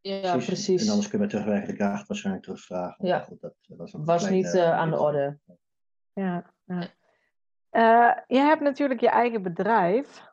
Ja, 0.00 0.36
precies. 0.36 0.84
En 0.84 0.88
anders 0.90 1.08
kunnen 1.08 1.28
we 1.28 1.34
terugwerkende 1.34 1.76
kracht 1.76 2.08
waarschijnlijk 2.08 2.44
terugvragen. 2.44 3.06
Ja. 3.06 3.20
Goed, 3.20 3.40
dat 3.40 3.54
eh, 3.68 3.76
was, 3.76 3.92
Was 3.92 4.30
niet 4.30 4.54
eh, 4.54 4.78
aan 4.78 4.90
de 4.90 4.98
orde. 4.98 5.38
Ja, 6.12 6.52
ja. 6.64 6.88
Eh, 7.70 8.22
je 8.26 8.38
hebt 8.38 8.62
natuurlijk 8.62 9.00
je 9.00 9.08
eigen 9.08 9.42
bedrijf. 9.42 10.26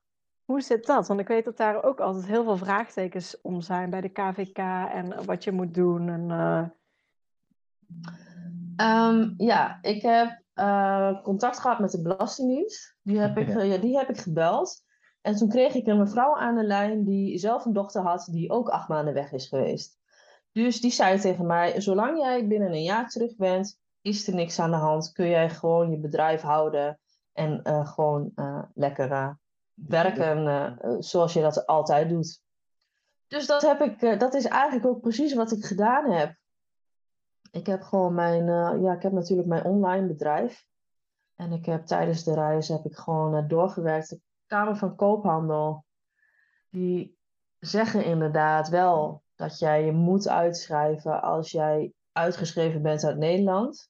Hoe 0.45 0.61
zit 0.61 0.85
dat? 0.85 1.07
Want 1.07 1.19
ik 1.19 1.27
weet 1.27 1.45
dat 1.45 1.57
daar 1.57 1.83
ook 1.83 1.99
altijd 1.99 2.25
heel 2.25 2.43
veel 2.43 2.57
vraagtekens 2.57 3.41
om 3.41 3.61
zijn 3.61 3.89
bij 3.89 4.01
de 4.01 4.09
KVK 4.09 4.57
en 4.91 5.25
wat 5.25 5.43
je 5.43 5.51
moet 5.51 5.73
doen. 5.73 6.09
En, 6.09 6.31
eh, 6.31 6.63
Ehm, 8.75 9.33
ja, 9.37 9.79
ik 9.81 10.01
heb 10.01 10.43
eh, 10.53 11.21
contact 11.21 11.59
gehad 11.59 11.79
met 11.79 11.91
de 11.91 12.01
Belastingdienst. 12.01 12.95
Die 13.01 13.19
heb, 13.19 13.37
ik, 13.37 13.47
Ja. 13.53 13.61
ja, 13.61 13.77
die 13.77 13.97
heb 13.97 14.09
ik 14.09 14.17
gebeld. 14.17 14.83
En 15.25 15.35
toen 15.35 15.49
kreeg 15.49 15.73
ik 15.73 15.87
een 15.87 15.97
mevrouw 15.97 16.35
aan 16.35 16.55
de 16.55 16.63
lijn 16.63 17.03
die 17.03 17.37
zelf 17.37 17.65
een 17.65 17.73
dochter 17.73 18.01
had 18.01 18.27
die 18.31 18.51
ook 18.51 18.69
acht 18.69 18.87
maanden 18.87 19.13
weg 19.13 19.31
is 19.31 19.47
geweest. 19.47 19.97
Dus 20.51 20.81
die 20.81 20.91
zei 20.91 21.19
tegen 21.19 21.45
mij, 21.45 21.81
zolang 21.81 22.17
jij 22.17 22.47
binnen 22.47 22.71
een 22.71 22.83
jaar 22.83 23.09
terug 23.09 23.35
bent, 23.35 23.79
is 24.01 24.27
er 24.27 24.35
niks 24.35 24.59
aan 24.59 24.71
de 24.71 24.77
hand. 24.77 25.11
Kun 25.11 25.29
jij 25.29 25.49
gewoon 25.49 25.91
je 25.91 25.97
bedrijf 25.97 26.41
houden 26.41 26.99
en 27.33 27.63
eh, 27.63 27.87
gewoon 27.87 28.31
eh, 28.35 28.63
lekker 28.73 29.11
eh, 29.11 29.29
werken 29.73 30.77
zoals 31.03 31.33
je 31.33 31.41
dat 31.41 31.65
altijd 31.65 32.09
doet. 32.09 32.41
Dus 33.27 33.45
dat, 33.45 33.61
heb 33.61 33.81
ik, 33.81 34.19
dat 34.19 34.33
is 34.33 34.45
eigenlijk 34.45 34.85
ook 34.85 35.01
precies 35.01 35.33
wat 35.33 35.51
ik 35.51 35.65
gedaan 35.65 36.11
heb. 36.11 36.35
Ik 37.51 37.65
heb 37.65 37.81
gewoon 37.81 38.13
mijn, 38.13 38.45
ja, 38.81 38.93
ik 38.93 39.01
heb 39.01 39.11
natuurlijk 39.11 39.47
mijn 39.47 39.63
online 39.63 40.07
bedrijf. 40.07 40.65
En 41.35 41.51
ik 41.51 41.65
heb 41.65 41.85
tijdens 41.85 42.23
de 42.23 42.33
reis 42.33 42.67
heb 42.67 42.85
ik 42.85 42.95
gewoon 42.95 43.47
doorgewerkt. 43.47 44.17
Kamer 44.47 44.75
van 44.75 44.95
Koophandel, 44.95 45.85
die 46.69 47.17
zeggen 47.59 48.05
inderdaad 48.05 48.69
wel 48.69 49.23
dat 49.35 49.59
jij 49.59 49.85
je 49.85 49.91
moet 49.91 50.27
uitschrijven 50.27 51.21
als 51.21 51.51
jij 51.51 51.93
uitgeschreven 52.11 52.81
bent 52.81 53.03
uit 53.03 53.17
Nederland. 53.17 53.89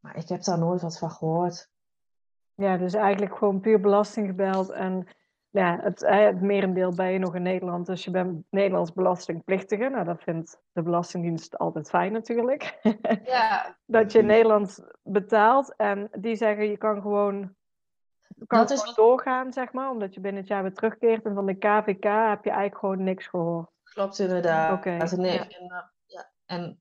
Maar 0.00 0.16
ik 0.16 0.28
heb 0.28 0.42
daar 0.42 0.58
nooit 0.58 0.82
wat 0.82 0.98
van 0.98 1.10
gehoord. 1.10 1.68
Ja, 2.54 2.76
dus 2.76 2.94
eigenlijk 2.94 3.36
gewoon 3.36 3.60
puur 3.60 3.80
belasting 3.80 4.26
gebeld. 4.26 4.70
En 4.70 5.06
ja, 5.50 5.78
het, 5.82 6.00
het 6.06 6.40
merendeel 6.40 6.94
ben 6.94 7.12
je 7.12 7.18
nog 7.18 7.34
in 7.34 7.42
Nederland. 7.42 7.86
Dus 7.86 8.04
je 8.04 8.10
bent 8.10 8.44
Nederlands 8.50 8.92
belastingplichtige. 8.92 9.88
Nou, 9.88 10.04
dat 10.04 10.22
vindt 10.22 10.60
de 10.72 10.82
Belastingdienst 10.82 11.58
altijd 11.58 11.88
fijn 11.88 12.12
natuurlijk. 12.12 12.78
Ja, 13.24 13.76
dat 13.86 14.12
je 14.12 14.18
in 14.18 14.26
Nederland 14.26 14.84
betaalt. 15.02 15.76
En 15.76 16.08
die 16.12 16.36
zeggen 16.36 16.68
je 16.68 16.76
kan 16.76 17.00
gewoon, 17.00 17.54
kan 18.46 18.58
Dat 18.58 18.70
is 18.70 18.80
gewoon 18.80 18.94
doorgaan, 18.94 19.52
zeg 19.52 19.72
maar. 19.72 19.90
Omdat 19.90 20.14
je 20.14 20.20
binnen 20.20 20.40
het 20.40 20.50
jaar 20.50 20.62
weer 20.62 20.74
terugkeert. 20.74 21.24
En 21.24 21.34
van 21.34 21.46
de 21.46 21.54
KVK 21.54 22.04
heb 22.04 22.44
je 22.44 22.50
eigenlijk 22.50 22.78
gewoon 22.78 23.02
niks 23.02 23.26
gehoord. 23.26 23.70
klopt 23.82 24.18
inderdaad. 24.18 24.78
Oké, 24.78 25.16
Nee, 25.16 25.32
ja. 25.32 25.48
en, 25.48 25.64
uh, 25.64 25.82
ja, 26.06 26.30
en 26.46 26.78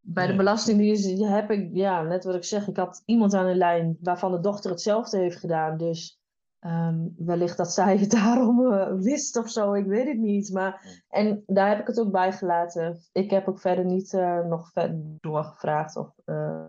bij 0.00 0.26
de. 0.26 0.36
Belastingdienst 0.36 1.22
heb 1.24 1.50
ik, 1.50 1.70
ja, 1.72 2.02
net 2.02 2.24
wat 2.24 2.34
ik 2.34 2.44
zeg, 2.44 2.68
ik 2.68 2.76
had 2.76 3.02
iemand 3.04 3.34
aan 3.34 3.46
de 3.46 3.54
lijn 3.54 3.96
waarvan 4.00 4.32
de 4.32 4.40
dochter 4.40 4.70
hetzelfde 4.70 5.18
heeft 5.18 5.38
gedaan. 5.38 5.76
Dus 5.76 6.20
ehm, 6.58 6.98
wellicht 7.16 7.56
dat 7.56 7.72
zij 7.72 7.96
het 7.96 8.10
daarom 8.20 8.72
eh, 8.72 8.92
wist 8.92 9.36
of 9.36 9.50
zo, 9.50 9.72
ik 9.72 9.86
weet 9.86 10.06
het 10.06 10.18
niet. 10.18 10.52
Maar, 10.52 11.02
en 11.08 11.42
daar 11.46 11.68
heb 11.68 11.80
ik 11.80 11.86
het 11.86 12.00
ook 12.00 12.10
bij 12.10 12.32
gelaten. 12.32 12.98
Ik 13.12 13.30
heb 13.30 13.48
ook 13.48 13.60
verder 13.60 13.84
niet 13.84 14.14
eh, 14.14 14.40
nog 14.40 14.70
verder 14.72 15.00
doorgevraagd 15.20 15.96
of 15.96 16.10
eh, 16.24 16.64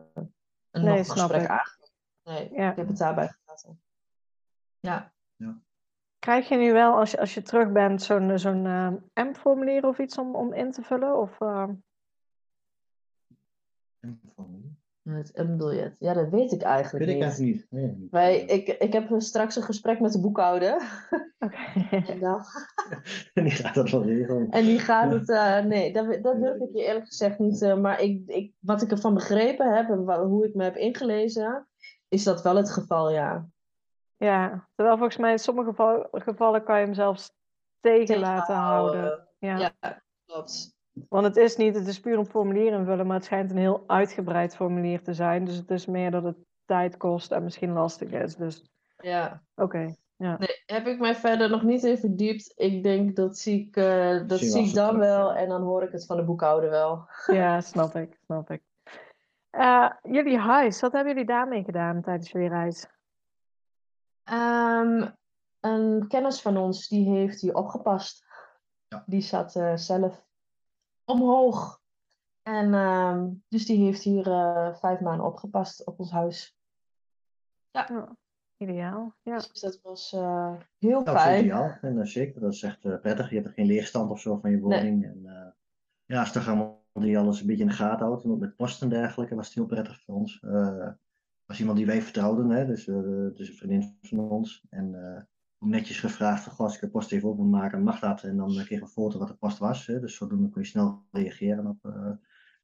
een 0.72 0.84
Nee, 0.84 0.98
nog 0.98 1.06
snap 1.06 1.30
gesprek 1.30 1.52
ik. 1.52 1.90
Nee, 2.24 2.54
Ja. 2.54 2.70
ik 2.72 2.76
heb 2.76 2.88
het 2.88 2.98
daarbij 2.98 3.28
gelaten. 3.28 3.82
Ja. 4.88 5.62
Krijg 6.20 6.50
je 6.50 6.56
nu 6.58 6.74
wel, 6.74 6.94
als 6.96 7.12
je, 7.12 7.20
als 7.20 7.34
je 7.34 7.41
terug 7.41 7.72
bent, 7.72 8.01
zo'n 8.01 8.39
zo'n 8.39 8.65
eh, 8.65 8.91
AMP-formulier 9.13 9.86
of 9.88 10.00
iets 10.00 10.17
om, 10.17 10.36
om 10.36 10.53
in 10.53 10.72
te 10.72 10.82
vullen? 10.82 11.17
Of, 11.20 11.41
eh, 11.41 11.67
Het 15.34 15.58
biljet. 15.58 15.96
Ja, 16.00 16.13
dat 16.13 16.29
weet 16.29 16.51
ik 16.51 16.62
eigenlijk 16.62 17.06
Weet 17.06 17.15
ik 17.15 17.22
niet. 17.22 17.24
eigenlijk 17.32 17.56
niet. 17.56 17.67
Nee, 17.72 17.96
niet. 17.96 18.12
Wij, 18.12 18.39
ik, 18.39 18.67
ik 18.67 18.94
heb 18.94 19.10
straks 19.17 19.56
een 19.56 19.63
gesprek 19.63 20.00
met 20.00 20.12
de 20.12 20.22
boekhouder. 20.22 20.75
Oké. 21.39 21.58
En, 22.12 22.20
dan, 22.20 22.41
Die 23.34 23.51
gaat 23.51 23.75
dat 23.75 23.89
wel 23.89 24.03
regelen. 24.03 24.50
en 24.50 24.63
die 24.65 24.79
gaat 24.79 25.12
het. 25.12 25.29
eh, 25.29 25.60
nee, 25.60 25.94
dat, 25.94 26.24
dat 26.24 26.41
durf 26.41 26.60
ik 26.62 26.70
je 26.75 26.84
eerlijk 26.86 27.06
gezegd 27.06 27.39
niet. 27.39 27.62
eh, 27.62 27.77
maar 27.77 28.01
ik, 28.01 28.22
ik, 28.27 28.53
wat 28.60 28.82
ik 28.82 28.91
ervan 28.91 29.13
begrepen 29.13 29.75
heb 29.75 29.89
en 29.89 29.98
hoe 30.20 30.46
ik 30.46 30.53
me 30.53 30.63
heb 30.63 30.75
ingelezen, 30.75 31.67
is 32.08 32.24
dat 32.24 32.41
wel 32.41 32.56
het 32.56 32.72
geval, 32.72 33.12
ja. 33.12 33.48
Ja, 34.18 34.68
terwijl 34.76 34.98
volgens 34.98 35.18
mij 35.18 35.32
in 35.32 35.40
sommige 35.40 35.70
geval- 35.70 36.08
gevallen 36.12 36.64
kan 36.64 36.80
je 36.80 36.86
hem 36.86 36.94
zelfs 36.94 37.32
tegen 37.80 38.20
laten 38.20 38.56
houden. 38.56 39.28
Ja. 39.38 39.58
Ja, 39.58 40.02
klopt. 40.26 40.76
Want 41.10 41.26
het 41.26 41.38
is 41.38 41.56
niet, 41.56 41.76
het 41.76 41.88
is 41.88 42.00
puur 42.00 42.18
een 42.18 42.26
formulier 42.26 42.72
invullen, 42.74 43.08
maar 43.08 43.16
het 43.16 43.26
schijnt 43.26 43.52
een 43.52 43.58
heel 43.58 43.84
uitgebreid 43.88 44.56
formulier 44.56 45.04
te 45.04 45.14
zijn. 45.14 45.46
Dus 45.46 45.56
het 45.56 45.72
is 45.72 45.86
meer 45.86 46.12
dat 46.12 46.24
het 46.24 46.38
tijd 46.66 46.98
kost 46.98 47.32
en 47.32 47.44
misschien 47.44 47.72
lastig 47.74 48.10
is. 48.12 48.36
Dus 48.36 48.70
Ja. 48.98 49.42
oké, 49.56 49.96
ja. 50.16 50.38
Nee, 50.38 50.62
heb 50.66 50.88
ik 50.88 51.00
mij 51.00 51.16
verder 51.16 51.50
nog 51.50 51.64
niet 51.64 51.84
in 51.84 51.98
verdiept. 51.98 52.54
Ik 52.56 52.84
denk 52.84 53.16
dat 53.16 53.38
zie 53.38 53.68
ik, 53.68 53.76
eh, 53.76 54.28
dat 54.28 54.40
Zie 54.40 54.62
je 54.62 54.68
ik 54.68 54.74
dan 54.76 54.88
terug, 54.88 55.06
wel 55.06 55.34
en 55.34 55.50
dan 55.50 55.62
hoor 55.62 55.84
ik 55.84 55.92
het 55.92 56.06
van 56.06 56.18
de 56.18 56.24
boekhouder 56.24 56.70
wel. 56.70 57.08
Ja, 57.26 57.62
snap 57.62 57.96
ik, 57.96 58.18
snap 58.26 58.50
ik. 58.52 58.62
Eh, 59.50 59.92
jullie 60.02 60.38
huis, 60.38 60.82
wat 60.82 60.92
hebben 60.92 61.14
jullie 61.14 61.28
daarmee 61.28 61.64
gedaan 61.64 62.02
tijdens 62.02 62.32
jullie 62.32 62.50
reis? 62.50 62.88
Ehm, 64.27 65.07
een 65.60 66.07
kennis 66.07 66.41
van 66.41 66.57
ons 66.57 66.88
die 66.88 67.10
heeft 67.10 67.41
hier 67.41 67.55
opgepast. 67.55 68.25
Ja. 68.87 69.03
Die 69.05 69.22
zat 69.22 69.55
eh, 69.55 69.75
zelf 69.75 70.25
omhoog. 71.05 71.81
En 72.44 72.74
ehm, 72.74 73.29
dus 73.48 73.66
die 73.66 73.85
heeft 73.85 74.01
hier 74.01 74.27
eh, 74.31 74.75
vijf 74.75 75.00
maanden 75.00 75.25
opgepast 75.25 75.85
op 75.85 76.00
ons 76.00 76.11
huis. 76.11 76.55
Ideaal, 78.57 79.13
ja. 79.22 79.35
Dus 79.35 79.59
dat 79.59 79.79
was 79.81 80.13
eh, 80.13 80.53
heel 80.77 81.03
dat 81.03 81.16
is 81.16 81.22
fijn. 81.22 81.44
ideaal. 81.44 81.77
En 81.81 82.07
zeker, 82.07 82.42
dat 82.42 82.53
is 82.53 82.63
echt 82.63 82.85
eh, 82.85 83.00
prettig. 83.00 83.29
Je 83.29 83.35
hebt 83.35 83.48
er 83.48 83.53
geen 83.53 83.66
leegstand 83.66 84.11
of 84.11 84.20
zo 84.20 84.37
van 84.37 84.50
je 84.51 84.55
Nee. 84.55 84.66
woning. 84.66 85.05
En, 85.05 85.22
eh, 85.25 85.51
ja, 86.05 86.20
als 86.20 86.31
toch 86.31 86.48
allemaal 86.48 86.85
die 86.94 87.18
alles 87.18 87.40
een 87.42 87.48
beetje 87.48 87.63
in 87.63 87.70
de 87.70 87.75
gaten 87.75 88.05
houdt. 88.05 88.24
En 88.24 88.31
ook 88.31 88.40
met 88.40 88.55
post 88.55 88.81
en 88.81 88.90
dergelijke 88.90 89.35
was 89.35 89.46
het 89.46 89.55
heel 89.55 89.66
prettig 89.66 90.01
voor 90.01 90.16
ons. 90.16 90.40
Eh 90.40 90.90
was 91.48 91.60
iemand 91.60 91.77
die 91.77 91.86
wij 91.86 92.01
vertrouwden, 92.01 92.50
hè? 92.50 92.66
Dus, 92.66 92.88
eh, 92.88 92.96
het 93.24 93.40
is 93.40 93.50
een 93.50 93.55
vriendin 93.55 93.98
van 94.01 94.20
ons. 94.20 94.66
En 94.70 95.16
eh, 95.16 95.22
netjes 95.60 96.00
gevraagd 96.00 96.44
van, 96.44 96.53
goh, 96.53 96.66
als 96.66 96.75
ik 96.75 96.81
de 96.81 96.90
post 96.90 97.12
even 97.12 97.29
op 97.29 97.38
moet 97.38 97.51
maken, 97.51 97.83
mag 97.83 98.00
dat? 98.00 98.24
En 98.24 98.38
dan 98.38 98.50
eh, 98.50 98.66
kreeg 98.66 98.77
ik 98.77 98.81
een 98.81 98.88
foto 98.88 99.20
wat 99.20 99.27
de 99.27 99.33
post 99.33 99.57
was. 99.57 99.88
Hè? 99.88 100.00
Dus 100.00 100.16
zodoende 100.16 100.50
kon 100.50 100.62
je 100.62 100.68
snel 100.68 101.03
reageren 101.12 101.68
op 101.68 101.86
eh, 101.86 102.12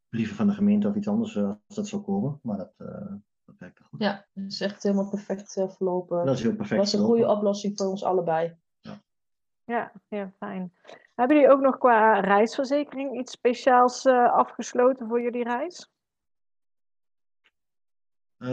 brieven 0.09 0.35
van 0.35 0.47
de 0.47 0.53
gemeente 0.53 0.87
of 0.87 0.95
iets 0.95 1.07
anders 1.07 1.37
als 1.37 1.75
dat 1.75 1.87
zou 1.87 2.01
komen. 2.01 2.39
Maar 2.43 2.57
dat, 2.57 2.73
eh 2.77 3.13
dat 3.45 3.57
werkte 3.57 3.83
goed. 3.83 3.99
Ja, 3.99 4.25
het 4.33 4.51
is 4.51 4.61
echt 4.61 4.83
helemaal 4.83 5.09
perfect 5.09 5.51
verlopen. 5.53 6.25
Dat 6.25 6.35
is 6.35 6.41
heel 6.41 6.55
perfect. 6.55 6.79
was 6.79 6.93
een 6.93 7.05
goede 7.05 7.27
oplossing 7.27 7.77
voor 7.77 7.87
ons 7.87 8.03
allebei. 8.03 8.55
Ja, 9.65 9.91
ja, 10.07 10.31
fijn. 10.37 10.73
Hebben 11.15 11.37
jullie 11.37 11.51
ook 11.51 11.61
nog 11.61 11.77
qua 11.77 12.19
reisverzekering 12.19 13.19
iets 13.19 13.31
speciaals 13.31 14.05
eh, 14.05 14.33
afgesloten 14.33 15.07
voor 15.07 15.21
jullie 15.21 15.43
reis? 15.43 15.92
Eh, 18.43 18.49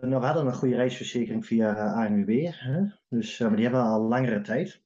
nou, 0.00 0.20
we 0.20 0.26
hadden 0.26 0.46
een 0.46 0.54
goede 0.54 0.74
reisverzekering 0.74 1.46
via 1.46 1.76
eh, 1.76 1.94
ANWB, 1.94 2.46
hè? 2.50 2.84
Dus, 3.08 3.40
eh, 3.40 3.46
maar 3.46 3.56
die 3.56 3.64
hebben 3.64 3.82
we 3.82 3.88
al 3.88 4.02
langere 4.02 4.40
tijd. 4.40 4.82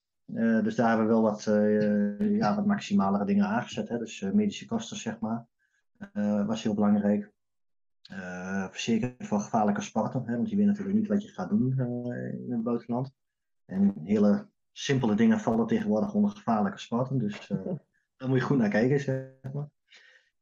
Dus 0.62 0.74
daar 0.74 0.88
hebben 0.88 1.06
we 1.06 1.12
wel 1.12 1.22
wat, 1.22 1.46
eh, 1.46 2.36
ja, 2.36 2.54
wat 2.54 2.66
maximalere 2.66 3.24
dingen 3.24 3.46
aangezet. 3.46 3.88
Hè? 3.88 3.98
Dus 3.98 4.20
medische 4.20 4.66
kosten, 4.66 4.96
zeg 4.96 5.18
maar. 5.20 5.46
Was 6.46 6.62
heel 6.62 6.74
belangrijk. 6.74 7.32
Verzekering 8.70 9.26
voor 9.28 9.40
gevaarlijke 9.40 9.80
sporten, 9.80 10.22
hè? 10.26 10.36
want 10.36 10.50
je 10.50 10.56
weet 10.56 10.66
natuurlijk 10.66 10.96
niet 10.96 11.08
wat 11.08 11.22
je 11.22 11.28
gaat 11.28 11.48
doen 11.48 11.72
in 12.46 12.52
het 12.52 12.62
buitenland. 12.62 13.12
En 13.64 13.94
hele 14.04 14.46
simpele 14.72 15.14
dingen 15.14 15.40
vallen 15.40 15.66
tegenwoordig 15.66 16.14
onder 16.14 16.30
gevaarlijke 16.30 16.78
sporten. 16.78 17.18
Dus 17.18 17.46
daar 18.16 18.28
moet 18.28 18.38
je 18.38 18.44
goed 18.44 18.58
naar 18.58 18.68
kijken, 18.68 19.00
zeg 19.00 19.52
maar. 19.52 19.68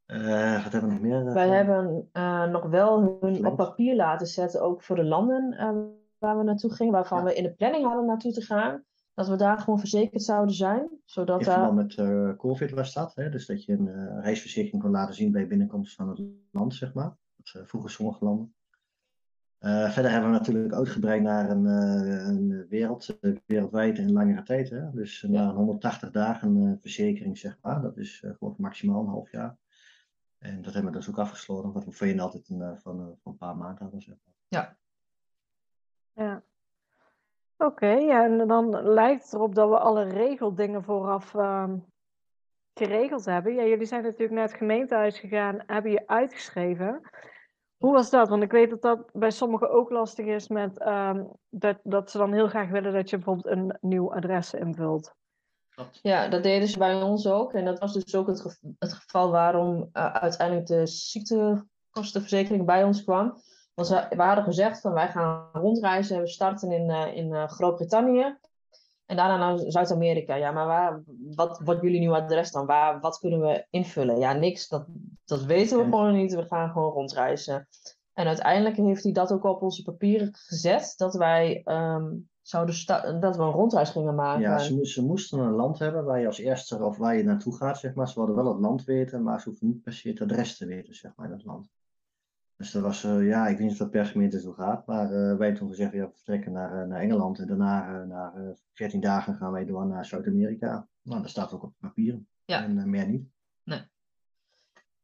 Eh, 0.07 0.63
wat 0.63 0.73
hebben 0.73 0.89
we 0.91 0.95
nog 0.95 1.01
meer? 1.05 1.27
eh, 1.27 1.33
Wij 1.35 1.49
gedaan? 1.49 1.57
hebben 1.57 2.09
eh, 2.13 2.45
nog 2.51 2.65
wel 2.67 3.19
hun 3.21 3.47
op 3.47 3.57
papier 3.57 3.97
laten 3.97 4.27
zetten, 4.27 4.63
ook 4.63 4.83
voor 4.83 4.97
de 4.97 5.05
landen 5.05 5.53
eh, 5.53 5.77
waar 6.19 6.39
we 6.39 6.45
naartoe 6.45 6.73
gingen, 6.73 6.93
waarvan 6.93 7.19
Ja. 7.19 7.25
we 7.25 7.35
in 7.35 7.43
de 7.43 7.53
planning 7.53 7.85
hadden 7.85 8.07
naartoe 8.07 8.33
te 8.33 8.41
gaan. 8.43 8.85
Dat 9.15 9.29
we 9.29 9.37
daar 9.37 9.59
gewoon 9.59 9.79
verzekerd 9.79 10.23
zouden 10.23 10.55
zijn. 10.55 10.89
Zodat 11.05 11.39
In 11.39 11.45
verband 11.45 11.75
met 11.75 11.95
eh, 11.95 12.31
COVID 12.37 12.71
was 12.71 12.95
dat. 12.95 13.15
Hè? 13.15 13.31
Dus 13.31 13.47
dat 13.47 13.65
je 13.65 13.73
een 13.73 13.89
eh, 13.89 14.23
reisverzekering 14.23 14.83
kon 14.83 14.91
laten 14.91 15.15
zien 15.15 15.33
bij 15.33 15.47
binnenkomst 15.47 15.95
van 15.95 16.09
het 16.09 16.21
land, 16.53 16.75
zeg 16.75 16.95
maar. 16.95 17.17
Dat 17.37 17.55
eh, 17.63 17.69
vroeger 17.69 17.91
sommige 17.91 18.25
landen. 18.25 18.55
Eh, 19.59 19.91
verder 19.91 20.11
hebben 20.13 20.31
we 20.31 20.37
natuurlijk 20.39 20.75
uitgebreid 20.75 21.23
naar 21.23 21.51
een, 21.51 21.67
eh, 21.67 22.27
een 22.27 22.67
wereld, 22.69 23.19
eh, 23.21 23.33
wereldwijd 23.47 23.99
en 23.99 24.13
langere 24.13 24.43
tijd. 24.43 24.71
Hè? 24.71 24.91
Dus 24.93 25.25
eh, 25.25 25.31
naar 25.31 25.49
een 25.49 25.55
180 25.55 26.11
dagen 26.11 26.57
eh, 26.67 26.73
verzekering, 26.81 27.39
zeg 27.39 27.59
maar. 27.63 27.83
Dat 27.83 27.97
is 27.97 28.21
eh, 28.25 28.31
gewoon 28.39 28.55
maximaal 28.59 29.01
een 29.01 29.09
half 29.09 29.31
jaar. 29.33 29.57
En 30.47 30.63
dat 30.63 30.75
hebben 30.75 30.93
we 30.93 30.99
dus 30.99 31.09
ook 31.09 31.19
afgesloten, 31.19 31.73
wat 31.73 31.85
we 31.85 31.93
voorheen 31.93 32.21
altijd 32.21 32.49
een, 32.49 32.63
eh, 32.63 32.77
van, 32.77 33.01
eh, 33.01 33.07
van 33.23 33.33
een 33.33 33.39
paar 33.39 33.57
maanden 33.57 33.83
hadden. 33.83 34.01
Zeg 34.01 34.17
maar. 34.25 34.35
Ja. 34.49 36.43
Oké, 37.57 37.87
ja, 37.87 38.25
en 38.25 38.47
dan 38.47 38.83
lijkt 38.83 39.25
het 39.25 39.33
erop 39.33 39.55
dat 39.55 39.69
we 39.69 39.79
alle 39.79 40.05
regeldingen 40.05 40.83
vooraf 40.83 41.35
ehm, 41.35 41.79
geregeld 42.75 43.25
hebben. 43.25 43.55
Ja, 43.55 43.65
jullie 43.65 43.87
zijn 43.87 44.03
natuurlijk 44.03 44.33
naar 44.33 44.47
het 44.47 44.57
gemeentehuis 44.57 45.19
gegaan, 45.19 45.63
hebben 45.67 45.91
je 45.91 46.07
uitgeschreven. 46.07 47.01
Hoe 47.77 47.93
was 47.93 48.11
dat? 48.11 48.29
Want 48.29 48.43
ik 48.43 48.51
weet 48.51 48.71
dat 48.71 48.83
dat 48.83 49.11
bij 49.13 49.31
sommigen 49.31 49.71
ook 49.71 49.91
lastig 49.91 50.27
is 50.27 50.49
met 50.49 50.79
ehm, 50.79 51.25
dat, 51.49 51.79
dat 51.83 52.11
ze 52.11 52.19
dan 52.19 52.33
heel 52.33 52.49
graag 52.49 52.69
willen 52.69 52.93
dat 52.93 53.11
je 53.11 53.17
bijvoorbeeld 53.17 53.47
een 53.47 53.79
nieuw 53.81 54.15
adres 54.15 54.55
invult. 54.55 55.15
Klopt. 55.77 55.99
ja, 56.03 56.29
dat 56.29 56.43
deden 56.43 56.69
ze 56.69 56.79
bij 56.79 57.03
ons 57.03 57.27
ook. 57.27 57.53
En 57.53 57.65
dat 57.65 57.79
was 57.79 57.93
dus 57.93 58.15
ook 58.15 58.27
het, 58.27 58.41
gev- 58.41 58.63
het 58.79 58.93
geval 58.93 59.31
waarom 59.31 59.89
eh, 59.93 60.13
uiteindelijk 60.15 60.67
de 60.67 60.87
ziektekostenverzekering 60.87 62.65
bij 62.67 62.85
ons 62.85 63.05
kwam. 63.05 63.43
Want 63.75 63.89
we, 63.89 64.07
we 64.17 64.23
hadden 64.23 64.45
gezegd 64.45 64.81
van 64.81 64.93
wij 64.93 65.09
gaan 65.09 65.49
rondreizen. 65.53 66.21
We 66.21 66.29
starten 66.29 66.73
in, 66.73 66.91
eh, 66.91 67.17
in 67.17 67.33
eh, 67.35 67.49
Groot-Brittannië. 67.49 68.39
En 69.07 69.17
daarna 69.17 69.37
naar 69.37 69.59
Zuid-Amerika. 69.59 70.35
Ja, 70.35 70.51
maar 70.51 70.67
waar, 70.67 71.03
wat 71.35 71.61
wordt 71.65 71.83
jullie 71.83 72.01
nieuw 72.01 72.15
adres 72.15 72.51
dan? 72.51 72.67
Waar, 72.67 73.01
wat 73.01 73.19
kunnen 73.19 73.41
we 73.41 73.67
invullen? 73.71 74.19
Ja, 74.19 74.33
niks. 74.33 74.69
Dat, 74.69 74.87
dat 75.25 75.43
weten 75.43 75.79
we 75.79 75.85
gewoon 75.85 76.15
niet. 76.17 76.35
We 76.35 76.47
gaan 76.47 76.71
gewoon 76.71 76.93
rondreizen. 76.93 77.69
En 78.13 78.27
uiteindelijk 78.27 78.77
heeft 78.77 79.03
hij 79.03 79.13
dat 79.13 79.33
ook 79.33 79.45
op 79.45 79.63
onze 79.63 79.83
papieren 79.83 80.29
gezet. 80.33 80.95
Dat 80.97 81.15
wij 81.15 81.61
ehm, 81.65 82.07
zouden 82.49 82.75
sta- 82.75 83.13
dat 83.13 83.37
we 83.37 83.43
een 83.43 83.51
rondreis 83.51 83.91
gingen 83.91 84.15
maken. 84.15 84.41
Ja, 84.41 84.59
ze, 84.59 84.87
ze 84.87 85.05
moesten 85.05 85.39
een 85.39 85.53
land 85.53 85.79
hebben 85.79 86.05
waar 86.05 86.21
je 86.21 86.27
als 86.27 86.39
eerste 86.39 86.85
of 86.85 86.97
waar 86.97 87.17
je 87.17 87.23
naartoe 87.23 87.57
gaat, 87.57 87.79
zeg 87.79 87.95
maar. 87.95 88.09
Ze 88.09 88.15
wilden 88.15 88.35
wel 88.35 88.49
het 88.53 88.61
land 88.61 88.85
weten, 88.85 89.23
maar 89.23 89.41
ze 89.41 89.49
hoeven 89.49 89.67
niet 89.67 89.83
per 89.83 89.93
se 89.93 90.09
het 90.09 90.21
adres 90.21 90.57
te 90.57 90.67
weten, 90.67 90.95
zeg 90.95 91.13
maar, 91.17 91.27
in 91.27 91.33
het 91.33 91.45
land. 91.45 91.69
Dus 92.57 92.71
dat 92.71 92.83
was, 92.83 93.05
eh, 93.05 93.27
ja, 93.27 93.47
ik 93.47 93.57
weet 93.57 93.63
niet 93.67 93.73
of 93.73 93.79
dat 93.79 93.91
per 93.91 94.07
gemeente 94.07 94.41
zo 94.41 94.53
gaat, 94.53 94.87
maar 94.87 95.05
eh, 95.05 95.11
wij 95.11 95.27
hebben 95.29 95.55
toen 95.55 95.69
gezegd, 95.69 95.93
ja, 95.93 96.07
we 96.07 96.13
vertrekken 96.13 96.53
naar, 96.53 96.83
eh, 96.83 96.89
naar 96.89 97.01
Engeland 97.01 97.39
en 97.39 97.47
daarna 97.47 98.05
na 98.05 98.55
14 98.73 99.01
dagen 99.01 99.35
gaan 99.35 99.53
wij 99.53 99.65
door 99.65 99.87
naar 99.87 100.07
Zuid-Amerika. 100.07 100.89
Nou, 101.03 101.21
dat 101.21 101.31
staat 101.31 101.53
ook 101.53 101.63
op 101.63 101.73
papier. 101.81 102.21
Ja. 102.45 102.65
En 102.65 102.91
meer 102.91 103.09
niet. 103.09 103.29
Nee. 103.65 103.81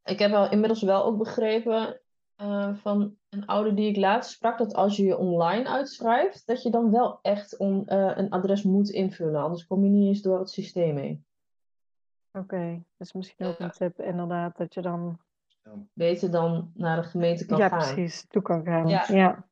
Ik 0.04 0.18
heb 0.18 0.32
al 0.32 0.50
inmiddels 0.50 0.82
wel 0.82 1.04
ook 1.04 1.18
begrepen 1.18 2.00
van 2.74 3.16
een 3.28 3.46
ouder 3.46 3.74
die 3.74 3.88
ik 3.88 3.96
laatst 3.96 4.30
sprak, 4.30 4.58
dat 4.58 4.74
als 4.74 4.96
je 4.96 5.04
je 5.04 5.18
online 5.18 5.68
uitschrijft, 5.68 6.46
dat 6.46 6.62
je 6.62 6.70
dan 6.70 6.90
wel 6.90 7.18
echt 7.22 7.58
on, 7.58 7.82
een 7.86 8.30
adres 8.30 8.62
moet 8.62 8.90
invullen, 8.90 9.42
anders 9.42 9.66
kom 9.66 9.84
je 9.84 9.90
niet 9.90 10.06
eens 10.06 10.22
door 10.22 10.38
het 10.38 10.50
systeem 10.50 10.96
heen. 10.96 11.24
Oké, 12.32 12.82
dat 12.96 13.06
is 13.06 13.12
misschien 13.12 13.46
ook 13.46 13.58
een 13.58 13.70
tip 13.70 14.00
inderdaad, 14.00 14.56
dat 14.56 14.74
je 14.74 14.82
dan 14.82 15.18
beter 15.92 16.30
dan 16.30 16.70
naar 16.74 17.02
de 17.02 17.08
gemeente 17.08 17.46
kan 17.46 17.58
ja, 17.58 17.68
gaan. 17.68 17.78
Ja, 17.78 17.92
precies, 17.92 18.26
toe 18.28 18.42
kan 18.42 18.64
gaan. 18.64 18.88
Ja. 18.88 19.04
ja. 19.08 19.46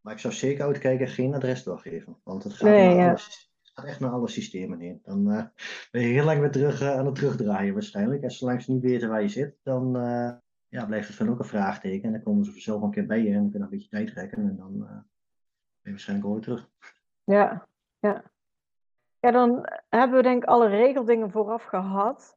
Maar 0.00 0.12
ik 0.12 0.18
zou 0.18 0.34
zeker 0.34 0.64
uitkijken 0.64 1.08
geen 1.08 1.34
adres 1.34 1.62
doorgeven, 1.62 2.16
want 2.22 2.44
het 2.44 2.52
gaat, 2.52 2.68
nee, 2.68 2.94
ja. 2.94 3.08
alles, 3.08 3.50
het 3.62 3.72
gaat 3.74 3.84
echt 3.84 4.00
naar 4.00 4.10
alle 4.10 4.28
systemen 4.28 4.78
heen. 4.78 5.00
Dan 5.02 5.30
uh, 5.30 5.42
ben 5.90 6.02
je 6.02 6.06
heel 6.06 6.24
lang 6.24 6.40
weer 6.40 6.50
terug 6.50 6.82
uh, 6.82 6.96
aan 6.96 7.06
het 7.06 7.14
terugdraaien 7.14 7.72
waarschijnlijk. 7.72 8.22
En 8.22 8.30
zolang 8.30 8.62
ze 8.62 8.72
niet 8.72 8.82
weten 8.82 9.08
waar 9.08 9.22
je 9.22 9.28
zit, 9.28 9.56
dan 9.62 9.96
ja, 10.74 10.84
blijft 10.84 11.08
het 11.08 11.16
van 11.16 11.30
ook 11.30 11.38
een 11.38 11.44
vraagteken. 11.44 12.04
En 12.04 12.12
dan 12.12 12.22
komen 12.22 12.44
ze 12.44 12.52
vanzelf 12.52 12.82
een 12.82 12.90
keer 12.90 13.06
bij 13.06 13.22
je 13.22 13.28
en 13.28 13.34
dan 13.34 13.50
kun 13.50 13.58
je 13.58 13.64
een 13.64 13.70
beetje 13.70 13.88
tijd 13.88 14.06
trekken 14.06 14.38
en 14.38 14.56
dan 14.56 14.78
ben 14.78 15.06
je 15.82 15.90
waarschijnlijk 15.90 16.28
ooit 16.28 16.42
terug. 16.42 16.68
Ja, 17.24 17.66
ja. 17.98 18.22
Ja, 19.20 19.30
dan 19.30 19.68
hebben 19.88 20.16
we 20.16 20.22
denk 20.22 20.42
ik 20.42 20.48
alle 20.48 20.68
regeldingen 20.68 21.30
vooraf 21.30 21.64
gehad. 21.64 22.36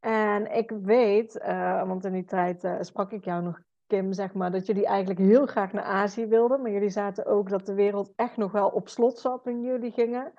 En 0.00 0.56
ik 0.56 0.70
weet, 0.70 1.36
uh, 1.36 1.86
want 1.86 2.04
in 2.04 2.12
die 2.12 2.24
tijd 2.24 2.64
uh, 2.64 2.76
sprak 2.80 3.12
ik 3.12 3.24
jou 3.24 3.42
nog, 3.42 3.60
Kim, 3.86 4.12
zeg 4.12 4.32
maar, 4.32 4.50
dat 4.50 4.66
jullie 4.66 4.86
eigenlijk 4.86 5.20
heel 5.20 5.46
graag 5.46 5.72
naar 5.72 5.84
Azië 5.84 6.26
wilden. 6.26 6.62
Maar 6.62 6.70
jullie 6.70 6.90
zaten 6.90 7.26
ook 7.26 7.48
dat 7.50 7.66
de 7.66 7.74
wereld 7.74 8.12
echt 8.16 8.36
nog 8.36 8.52
wel 8.52 8.68
op 8.68 8.88
slot 8.88 9.18
zat 9.18 9.42
toen 9.42 9.62
jullie 9.62 9.92
gingen. 9.92 10.32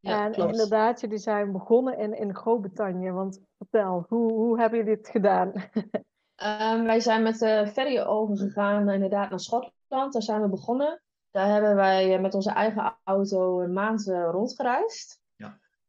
Ja, 0.00 0.24
en 0.24 0.32
klopt. 0.32 0.50
inderdaad, 0.50 1.00
jullie 1.00 1.18
zijn 1.18 1.52
begonnen 1.52 1.98
in, 1.98 2.18
in 2.18 2.34
Groot-Brittannië. 2.34 3.10
Want 3.10 3.40
vertel, 3.58 4.06
hoe, 4.08 4.32
hoe 4.32 4.60
hebben 4.60 4.78
jullie 4.78 4.94
het 4.94 5.08
gedaan? 5.08 5.52
um, 6.44 6.84
wij 6.84 7.00
zijn 7.00 7.22
met 7.22 7.38
de 7.38 7.70
ferry 7.72 8.00
overgegaan 8.00 8.90
inderdaad 8.90 9.30
naar 9.30 9.40
Schotland. 9.40 10.12
Daar 10.12 10.22
zijn 10.22 10.42
we 10.42 10.48
begonnen. 10.48 11.02
Daar 11.30 11.48
hebben 11.48 11.74
wij 11.74 12.14
eh, 12.14 12.20
met 12.20 12.34
onze 12.34 12.50
eigen 12.50 12.96
auto 13.04 13.60
een 13.60 13.72
maand 13.72 14.06
rondgereisd. 14.06 15.24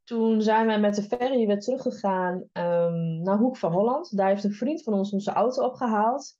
Toen 0.08 0.42
zijn 0.42 0.66
wij 0.66 0.80
met 0.80 0.96
de 0.96 1.04
ferry 1.04 1.48
weer 1.48 1.60
teruggegaan 1.60 2.36
um, 2.36 3.22
naar 3.22 3.38
Hoek 3.38 3.58
van 3.58 3.72
Holland. 3.72 4.18
Daar 4.18 4.28
heeft 4.28 4.44
een 4.44 4.54
vriend 4.54 4.84
van 4.84 4.94
ons 4.94 5.12
onze 5.12 5.32
auto 5.32 5.66
opgehaald. 5.66 6.38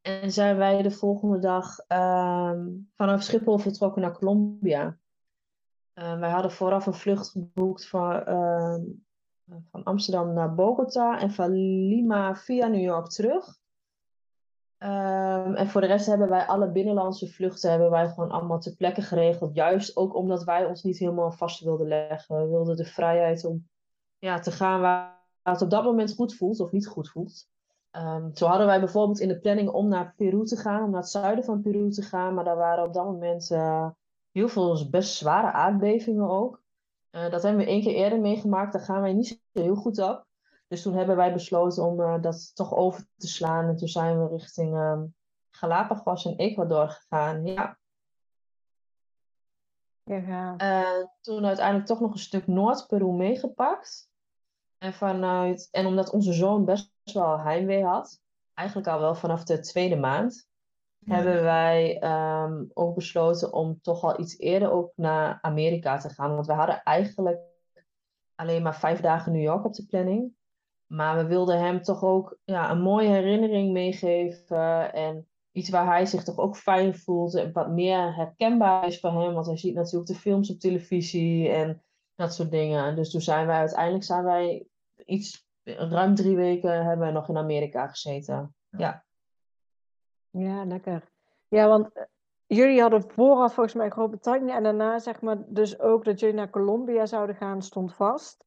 En 0.00 0.32
zijn 0.32 0.56
wij 0.56 0.82
de 0.82 0.90
volgende 0.90 1.38
dag 1.38 1.78
um, 1.88 2.90
vanaf 2.96 3.22
Schiphol 3.22 3.58
vertrokken 3.58 4.02
naar 4.02 4.18
Colombia. 4.18 4.98
Uh, 5.94 6.18
wij 6.18 6.30
hadden 6.30 6.52
vooraf 6.52 6.86
een 6.86 6.94
vlucht 6.94 7.30
geboekt 7.30 7.88
van, 7.88 8.28
uh, 8.28 8.76
van 9.70 9.84
Amsterdam 9.84 10.32
naar 10.32 10.54
Bogota 10.54 11.20
en 11.20 11.30
van 11.30 11.52
Lima 11.88 12.34
via 12.34 12.66
New 12.66 12.82
York 12.82 13.08
terug. 13.08 13.58
Um, 14.78 15.54
en 15.54 15.68
voor 15.68 15.80
de 15.80 15.86
rest 15.86 16.06
hebben 16.06 16.28
wij 16.28 16.46
alle 16.46 16.70
binnenlandse 16.70 17.28
vluchten 17.28 17.70
hebben 17.70 17.90
wij 17.90 18.08
gewoon 18.08 18.30
allemaal 18.30 18.60
ter 18.60 18.76
plekke 18.76 19.02
geregeld. 19.02 19.54
Juist 19.54 19.96
ook 19.96 20.14
omdat 20.14 20.44
wij 20.44 20.64
ons 20.64 20.82
niet 20.82 20.98
helemaal 20.98 21.32
vast 21.32 21.60
wilden 21.60 21.88
leggen. 21.88 22.36
We 22.36 22.48
wilden 22.48 22.76
de 22.76 22.84
vrijheid 22.84 23.44
om 23.44 23.68
ja, 24.18 24.38
te 24.38 24.50
gaan 24.50 24.80
waar 24.80 25.18
het 25.42 25.62
op 25.62 25.70
dat 25.70 25.84
moment 25.84 26.14
goed 26.14 26.34
voelt 26.34 26.60
of 26.60 26.72
niet 26.72 26.86
goed 26.86 27.08
voelt. 27.08 27.48
Um, 27.92 28.30
zo 28.34 28.46
hadden 28.46 28.66
wij 28.66 28.78
bijvoorbeeld 28.78 29.20
in 29.20 29.28
de 29.28 29.38
planning 29.38 29.68
om 29.68 29.88
naar 29.88 30.14
Peru 30.16 30.44
te 30.44 30.56
gaan, 30.56 30.84
om 30.84 30.90
naar 30.90 31.00
het 31.00 31.10
zuiden 31.10 31.44
van 31.44 31.62
Peru 31.62 31.90
te 31.90 32.02
gaan. 32.02 32.34
Maar 32.34 32.44
daar 32.44 32.56
waren 32.56 32.84
op 32.84 32.94
dat 32.94 33.04
moment 33.04 33.50
uh, 33.50 33.88
heel 34.32 34.48
veel 34.48 34.88
best 34.90 35.14
zware 35.14 35.52
aardbevingen 35.52 36.28
ook. 36.28 36.62
Uh, 37.12 37.30
dat 37.30 37.42
hebben 37.42 37.64
we 37.64 37.70
één 37.70 37.82
keer 37.82 37.94
eerder 37.94 38.20
meegemaakt, 38.20 38.72
daar 38.72 38.82
gaan 38.82 39.00
wij 39.00 39.12
niet 39.12 39.26
zo 39.26 39.36
heel 39.52 39.74
goed 39.74 39.98
op. 39.98 40.26
Dus 40.68 40.82
toen 40.82 40.94
hebben 40.94 41.16
wij 41.16 41.32
besloten 41.32 41.84
om 41.84 42.00
uh, 42.00 42.20
dat 42.20 42.54
toch 42.54 42.74
over 42.74 43.06
te 43.16 43.28
slaan. 43.28 43.68
En 43.68 43.76
toen 43.76 43.88
zijn 43.88 44.22
we 44.22 44.28
richting 44.28 44.74
uh, 44.74 45.02
Galapagos 45.50 46.24
en 46.24 46.36
Ecuador 46.36 46.88
gegaan. 46.88 47.46
Ja. 47.46 47.78
ja. 50.04 50.54
Uh, 50.60 51.06
toen 51.20 51.46
uiteindelijk 51.46 51.86
toch 51.86 52.00
nog 52.00 52.12
een 52.12 52.18
stuk 52.18 52.46
Noord-Peru 52.46 53.12
meegepakt. 53.12 54.10
En, 54.78 54.92
vanuit, 54.92 55.68
en 55.70 55.86
omdat 55.86 56.10
onze 56.10 56.32
zoon 56.32 56.64
best 56.64 56.92
wel 57.12 57.40
heimwee 57.40 57.84
had, 57.84 58.20
eigenlijk 58.54 58.88
al 58.88 59.00
wel 59.00 59.14
vanaf 59.14 59.44
de 59.44 59.60
tweede 59.60 59.96
maand. 59.96 60.48
Hebben 61.04 61.42
wij 61.42 62.02
um, 62.02 62.70
ook 62.74 62.94
besloten 62.94 63.52
om 63.52 63.80
toch 63.82 64.02
al 64.02 64.20
iets 64.20 64.38
eerder 64.38 64.70
ook 64.70 64.92
naar 64.94 65.38
Amerika 65.40 65.98
te 65.98 66.08
gaan. 66.08 66.34
Want 66.34 66.46
we 66.46 66.52
hadden 66.52 66.82
eigenlijk 66.82 67.38
alleen 68.34 68.62
maar 68.62 68.76
vijf 68.76 69.00
dagen 69.00 69.32
New 69.32 69.42
York 69.42 69.64
op 69.64 69.74
de 69.74 69.86
planning. 69.86 70.36
Maar 70.86 71.16
we 71.16 71.26
wilden 71.26 71.58
hem 71.58 71.82
toch 71.82 72.02
ook 72.02 72.38
ja, 72.44 72.70
een 72.70 72.80
mooie 72.80 73.08
herinnering 73.08 73.72
meegeven. 73.72 74.92
En 74.92 75.28
iets 75.52 75.70
waar 75.70 75.86
hij 75.86 76.06
zich 76.06 76.24
toch 76.24 76.38
ook 76.38 76.56
fijn 76.56 76.94
voelt. 76.94 77.34
En 77.34 77.52
wat 77.52 77.70
meer 77.70 78.14
herkenbaar 78.14 78.86
is 78.86 79.00
voor 79.00 79.22
hem. 79.22 79.34
Want 79.34 79.46
hij 79.46 79.56
ziet 79.56 79.74
natuurlijk 79.74 80.10
de 80.10 80.16
films 80.16 80.50
op 80.50 80.58
televisie 80.58 81.48
en 81.48 81.82
dat 82.14 82.34
soort 82.34 82.50
dingen. 82.50 82.96
Dus 82.96 83.10
toen 83.10 83.20
zijn 83.20 83.46
wij 83.46 83.58
uiteindelijk 83.58 84.04
zijn 84.04 84.24
wij 84.24 84.66
iets, 85.06 85.46
ruim 85.64 86.14
drie 86.14 86.36
weken 86.36 86.84
hebben 86.84 87.06
we 87.06 87.12
nog 87.12 87.28
in 87.28 87.36
Amerika 87.36 87.86
gezeten. 87.86 88.54
Ja. 88.70 89.06
Ja, 90.38 90.64
lekker. 90.64 91.08
Ja, 91.48 91.68
want 91.68 91.92
eh, 91.92 92.02
jullie 92.46 92.80
hadden 92.80 93.10
vooraf 93.10 93.54
volgens 93.54 93.74
mij 93.74 93.90
Groot-Brittannië 93.90 94.50
en 94.50 94.62
daarna 94.62 94.98
zeg 94.98 95.20
maar 95.20 95.36
dus 95.46 95.80
ook 95.80 96.04
dat 96.04 96.20
jullie 96.20 96.34
naar 96.34 96.50
Colombia 96.50 97.06
zouden 97.06 97.36
gaan, 97.36 97.62
stond 97.62 97.94
vast. 97.94 98.46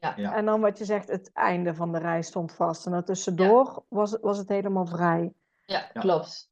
Ja. 0.00 0.34
En 0.34 0.44
dan 0.44 0.60
wat 0.60 0.78
je 0.78 0.84
zegt, 0.84 1.08
het 1.08 1.30
einde 1.32 1.74
van 1.74 1.92
de 1.92 1.98
reis 1.98 2.26
stond 2.26 2.52
vast. 2.52 2.86
En 2.86 2.92
daartussendoor 2.92 3.64
ja. 3.64 3.82
was, 3.88 4.18
was 4.20 4.38
het 4.38 4.48
helemaal 4.48 4.86
vrij. 4.86 5.32
Ja, 5.64 5.80
klopt. 5.80 6.50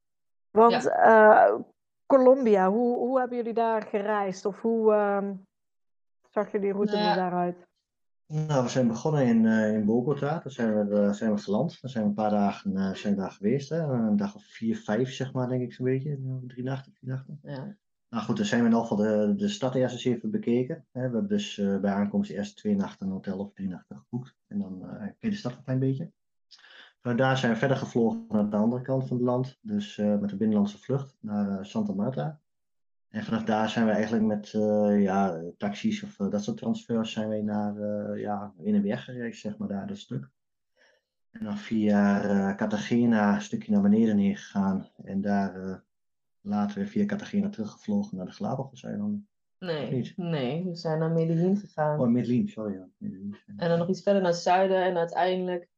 Want 0.50 0.82
ja. 0.82 1.48
Uh, 1.48 1.58
Colombia, 2.06 2.70
hoe, 2.70 2.96
hoe 2.96 3.18
hebben 3.18 3.36
jullie 3.36 3.54
daar 3.54 3.82
gereisd? 3.82 4.44
Of 4.44 4.60
hoe 4.60 4.92
uh, 4.92 5.30
zag 6.30 6.52
jullie 6.52 6.72
route 6.72 6.96
nou, 6.96 7.14
daaruit? 7.14 7.65
Nou, 8.28 8.62
we 8.62 8.68
zijn 8.68 8.88
begonnen 8.88 9.26
in, 9.26 9.44
uh, 9.44 9.74
in 9.74 9.84
Bogota. 9.84 10.38
Daar 10.38 10.52
zijn 10.52 10.88
we, 10.88 10.94
uh, 10.94 11.12
zijn 11.12 11.34
we 11.34 11.38
geland. 11.38 11.80
Daar 11.80 11.90
zijn 11.90 12.02
we 12.02 12.08
een 12.08 12.14
paar 12.14 12.30
dagen 12.30 12.72
uh, 12.72 12.94
zijn 12.94 13.14
we 13.14 13.20
daar 13.20 13.30
geweest. 13.30 13.68
Hè? 13.68 13.82
Een 13.82 14.16
dag 14.16 14.34
of 14.34 14.44
vier, 14.44 14.76
vijf, 14.76 15.12
zeg 15.12 15.32
maar, 15.32 15.48
denk 15.48 15.62
ik 15.62 15.72
zo'n 15.72 15.84
beetje. 15.84 16.18
Drie 16.46 16.64
nachten, 16.64 16.92
vier 16.92 17.08
nachten. 17.08 17.38
Ja. 17.42 17.76
Nou 18.08 18.24
goed, 18.24 18.36
dan 18.36 18.46
zijn 18.46 18.60
we 18.60 18.66
in 18.66 18.72
ieder 18.72 18.88
geval 18.88 19.04
de, 19.04 19.34
de 19.36 19.48
stad 19.48 19.74
eerst 19.74 19.94
eens 19.94 20.04
even 20.04 20.30
bekeken. 20.30 20.86
We 20.92 21.00
hebben 21.00 21.28
dus 21.28 21.56
uh, 21.56 21.80
bij 21.80 21.92
aankomst 21.92 22.30
eerst 22.30 22.56
twee 22.56 22.76
nachten 22.76 23.06
een 23.06 23.12
hotel 23.12 23.38
of 23.38 23.52
drie 23.52 23.68
nachten 23.68 23.96
geboekt. 23.96 24.36
En 24.46 24.58
dan 24.58 24.80
ken 24.98 25.14
je 25.18 25.30
de 25.30 25.36
stad 25.36 25.52
een 25.52 25.64
klein 25.64 25.78
beetje. 25.78 26.10
Vanuit 27.00 27.20
daar 27.20 27.38
zijn 27.38 27.52
we 27.52 27.58
verder 27.58 27.76
gevlogen 27.76 28.24
naar 28.28 28.50
de 28.50 28.56
andere 28.56 28.82
kant 28.82 29.06
van 29.06 29.16
het 29.16 29.26
land. 29.26 29.58
Dus 29.60 29.96
met 29.96 30.32
een 30.32 30.38
binnenlandse 30.38 30.78
vlucht 30.78 31.16
naar 31.20 31.66
Santa 31.66 31.92
Marta. 31.92 32.40
En 33.08 33.24
vanaf 33.24 33.44
daar 33.44 33.68
zijn 33.68 33.86
we 33.86 33.92
eigenlijk 33.92 34.24
met 34.24 34.50
ja, 35.02 35.42
taxis 35.56 36.02
of 36.02 36.16
dat 36.16 36.44
soort 36.44 36.56
transfers 36.56 37.12
zijn 37.12 37.28
we 37.28 37.42
naar 37.42 37.74
ja, 38.18 38.52
in 38.62 38.74
en 38.74 38.82
weer 38.82 38.98
gereisd, 38.98 39.40
zeg 39.40 39.58
maar, 39.58 39.68
daar 39.68 39.86
dat 39.86 39.98
stuk. 39.98 40.28
En 41.30 41.44
dan 41.44 41.56
via 41.56 42.54
Cartagena 42.54 43.34
een 43.34 43.42
stukje 43.42 43.72
naar 43.72 43.82
beneden 43.82 44.18
heen 44.18 44.36
gegaan. 44.36 44.88
En 45.04 45.20
daar 45.20 45.82
later 46.40 46.78
weer 46.78 46.86
via 46.86 47.04
Cartagena 47.04 47.48
teruggevlogen 47.48 48.16
naar 48.16 48.26
de 48.26 48.32
Galapagos-eilanden. 48.32 49.28
Nee, 49.58 50.12
nee, 50.16 50.64
we 50.64 50.74
zijn 50.74 50.98
naar 50.98 51.10
Medellin 51.10 51.56
gegaan. 51.56 52.00
Oh, 52.00 52.08
Medellin, 52.08 52.48
sorry. 52.48 52.74
Ja. 52.74 52.88
Medellin. 52.98 53.36
En 53.56 53.68
dan 53.68 53.78
nog 53.78 53.88
iets 53.88 54.02
verder 54.02 54.22
naar 54.22 54.30
het 54.30 54.40
zuiden 54.40 54.84
en 54.84 54.96
uiteindelijk... 54.96 55.68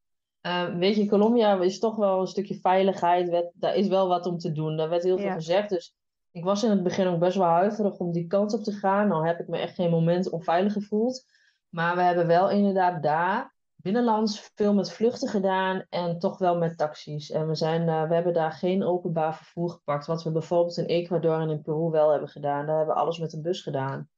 Uh, 0.43 0.75
weet 0.75 0.97
je, 0.97 1.07
Colombia 1.07 1.61
is 1.61 1.79
toch 1.79 1.97
wel 1.97 2.21
een 2.21 2.27
stukje 2.27 2.55
veiligheid. 2.55 3.29
Werd, 3.29 3.51
daar 3.55 3.75
is 3.75 3.88
wel 3.88 4.09
wat 4.09 4.27
om 4.27 4.38
te 4.38 4.53
doen. 4.53 4.77
Daar 4.77 4.88
werd 4.88 5.03
heel 5.03 5.17
veel 5.17 5.27
ja. 5.27 5.35
gezegd. 5.35 5.69
Dus 5.69 5.95
ik 6.33 6.45
was 6.45 6.62
in 6.62 6.71
het 6.71 6.83
begin 6.83 7.07
ook 7.07 7.19
best 7.19 7.37
wel 7.37 7.47
huiverig 7.47 7.99
om 7.99 8.12
die 8.12 8.27
kant 8.27 8.53
op 8.53 8.62
te 8.62 8.73
gaan. 8.73 9.09
Nou 9.09 9.27
heb 9.27 9.41
ik 9.41 9.49
me 9.49 9.59
echt 9.59 9.75
geen 9.75 9.91
moment 9.91 10.31
onveilig 10.31 10.73
gevoeld. 10.73 11.25
Maar 11.69 11.97
we 11.97 12.03
hebben 12.03 12.27
wel 12.27 12.51
inderdaad 12.51 13.03
daar 13.03 13.57
binnenlands 13.81 14.51
veel 14.55 14.75
met 14.75 14.93
vluchten 14.93 15.29
gedaan 15.29 15.85
en 15.88 16.19
toch 16.19 16.38
wel 16.38 16.59
met 16.59 16.79
taxis. 16.79 17.31
En 17.31 17.47
we, 17.47 17.55
zijn, 17.55 17.88
uh, 17.88 18.09
we 18.09 18.14
hebben 18.14 18.33
daar 18.33 18.53
geen 18.53 18.85
openbaar 18.85 19.37
vervoer 19.37 19.71
gepakt, 19.71 20.07
wat 20.07 20.23
we 20.23 20.31
bijvoorbeeld 20.31 20.77
in 20.77 20.85
Ecuador 20.85 21.41
en 21.41 21.51
in 21.51 21.62
Peru 21.62 21.91
wel 21.91 22.11
hebben 22.11 22.29
gedaan. 22.29 22.67
Daar 22.67 22.77
hebben 22.77 22.95
we 22.95 23.01
alles 23.01 23.19
met 23.19 23.33
een 23.33 23.43
bus 23.43 23.62
gedaan. 23.62 24.09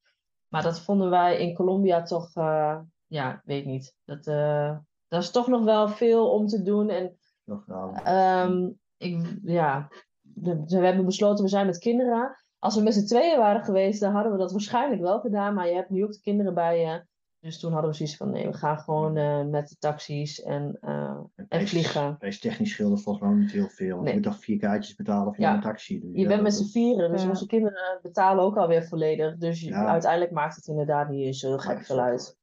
Maar 0.48 0.62
dat 0.62 0.80
vonden 0.80 1.10
wij 1.10 1.38
in 1.38 1.54
Colombia 1.54 2.02
toch, 2.02 2.36
uh, 2.36 2.78
ja, 3.06 3.42
weet 3.44 3.64
niet. 3.64 3.96
Dat, 4.04 4.26
uh, 4.26 4.76
dat 5.08 5.22
is 5.22 5.30
toch 5.30 5.46
nog 5.46 5.64
wel 5.64 5.88
veel 5.88 6.30
om 6.30 6.46
te 6.46 6.62
doen. 6.62 6.90
En 6.90 7.18
um, 8.48 8.78
ik, 8.96 9.38
ja, 9.42 9.88
de, 10.34 10.64
we 10.66 10.86
hebben 10.86 11.04
besloten, 11.04 11.44
we 11.44 11.50
zijn 11.50 11.66
met 11.66 11.78
kinderen. 11.78 12.36
Als 12.58 12.76
we 12.76 12.82
met 12.82 12.94
z'n 12.94 13.06
tweeën 13.06 13.38
waren 13.38 13.64
geweest, 13.64 14.00
dan 14.00 14.12
hadden 14.12 14.32
we 14.32 14.38
dat 14.38 14.52
waarschijnlijk 14.52 15.00
wel 15.00 15.20
gedaan. 15.20 15.54
Maar 15.54 15.68
je 15.68 15.74
hebt 15.74 15.90
nu 15.90 16.04
ook 16.04 16.12
de 16.12 16.20
kinderen 16.20 16.54
bij 16.54 16.80
je. 16.80 17.08
Dus 17.40 17.60
toen 17.60 17.72
hadden 17.72 17.90
we 17.90 17.96
zoiets 17.96 18.16
van, 18.16 18.30
nee, 18.30 18.46
we 18.46 18.52
gaan 18.52 18.78
gewoon 18.78 19.16
uh, 19.16 19.44
met 19.44 19.68
de 19.68 19.76
taxis 19.78 20.42
en, 20.42 20.78
uh, 20.80 21.20
en 21.48 21.68
vliegen. 21.68 22.18
technisch 22.18 22.70
scheelde 22.70 22.96
volgens 22.96 23.28
mij 23.28 23.34
niet 23.34 23.50
heel 23.50 23.68
veel. 23.68 23.90
Want 23.90 24.00
nee. 24.00 24.14
je 24.14 24.20
moet 24.20 24.28
toch 24.28 24.40
vier 24.40 24.58
kaartjes 24.58 24.94
betalen 24.94 25.34
voor 25.34 25.44
ja. 25.44 25.54
een 25.54 25.60
taxi. 25.60 26.00
Dus 26.00 26.10
je 26.12 26.26
bent 26.26 26.42
met 26.42 26.54
z'n 26.54 26.70
vieren, 26.70 27.12
dus 27.12 27.24
onze 27.24 27.46
kinderen 27.46 27.98
betalen 28.02 28.44
ook 28.44 28.56
alweer 28.56 28.84
volledig. 28.84 29.36
Dus 29.36 29.60
ja. 29.60 29.86
uiteindelijk 29.86 30.32
maakt 30.32 30.56
het 30.56 30.66
inderdaad 30.66 31.08
niet 31.08 31.36
zo 31.36 31.58
gek 31.58 31.84
veel 31.84 32.00
uit. 32.00 32.38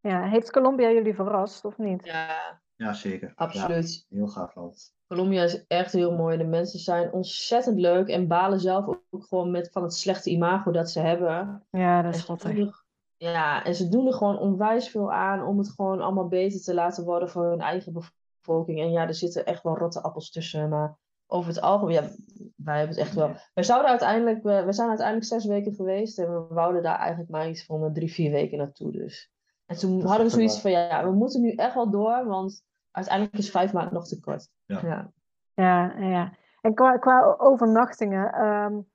Ja, 0.00 0.28
heeft 0.28 0.50
Colombia 0.50 0.90
jullie 0.90 1.14
verrast 1.14 1.64
of 1.64 1.78
niet? 1.78 2.04
Ja, 2.04 2.60
ja 2.76 2.92
zeker. 2.92 3.32
Absoluut. 3.34 4.06
heel 4.08 4.28
gaaf 4.28 4.54
land. 4.54 4.96
Colombia 5.08 5.42
is 5.42 5.66
echt 5.66 5.92
heel 5.92 6.12
mooi. 6.12 6.36
De 6.36 6.44
mensen 6.44 6.78
zijn 6.78 7.12
ontzettend 7.12 7.78
leuk 7.78 8.08
en 8.08 8.26
balen 8.26 8.60
zelf 8.60 8.86
ook 8.86 9.24
gewoon 9.24 9.50
met 9.50 9.70
van 9.72 9.82
het 9.82 9.94
slechte 9.94 10.30
imago 10.30 10.70
dat 10.70 10.90
ze 10.90 11.00
hebben. 11.00 11.66
Ja, 11.70 12.02
dat 12.02 12.14
is 12.14 12.20
schattig. 12.20 12.86
Ja, 13.16 13.64
en 13.64 13.74
ze 13.74 13.88
doen 13.88 14.06
er 14.06 14.12
gewoon 14.12 14.38
onwijs 14.38 14.88
veel 14.88 15.12
aan 15.12 15.46
om 15.46 15.58
het 15.58 15.70
gewoon 15.70 16.00
allemaal 16.00 16.28
beter 16.28 16.62
te 16.62 16.74
laten 16.74 17.04
worden 17.04 17.28
voor 17.28 17.44
hun 17.44 17.60
eigen 17.60 17.92
bevolking. 17.92 18.80
En 18.80 18.90
ja, 18.90 19.06
er 19.06 19.14
zitten 19.14 19.46
echt 19.46 19.62
wel 19.62 19.78
rotte 19.78 20.02
appels 20.02 20.30
tussen, 20.30 20.68
maar 20.68 20.96
over 21.26 21.48
het 21.48 21.60
algemeen, 21.60 21.94
ja, 21.94 22.08
wij 22.56 22.78
hebben 22.78 22.96
het 22.96 23.06
echt 23.06 23.14
wel. 23.14 23.30
We 23.54 23.62
zouden 23.62 23.90
uiteindelijk, 23.90 24.42
we, 24.42 24.62
we 24.64 24.72
zijn 24.72 24.88
uiteindelijk 24.88 25.26
zes 25.26 25.44
weken 25.44 25.74
geweest 25.74 26.18
en 26.18 26.32
we 26.32 26.54
wouden 26.54 26.82
daar 26.82 26.98
eigenlijk 26.98 27.30
maar 27.30 27.48
iets 27.48 27.64
van 27.64 27.92
drie, 27.92 28.12
vier 28.12 28.30
weken 28.30 28.58
naartoe. 28.58 28.92
Dus. 28.92 29.30
En 29.66 29.76
toen 29.76 30.04
hadden 30.04 30.26
we 30.26 30.32
zoiets 30.32 30.60
van, 30.60 30.70
ja, 30.70 31.04
we 31.04 31.10
moeten 31.10 31.40
nu 31.40 31.52
echt 31.54 31.74
wel 31.74 31.90
door, 31.90 32.26
want 32.26 32.62
uiteindelijk 32.98 33.38
is 33.38 33.50
vijf 33.50 33.72
maanden 33.72 33.94
nog 33.94 34.06
te 34.06 34.20
kort. 34.20 34.48
Ja, 34.64 34.80
ja, 34.82 35.10
ja. 35.54 35.98
ja. 35.98 36.32
En 36.60 36.74
qua, 36.74 36.96
qua 36.96 37.34
overnachtingen, 37.38 38.44
um, 38.44 38.88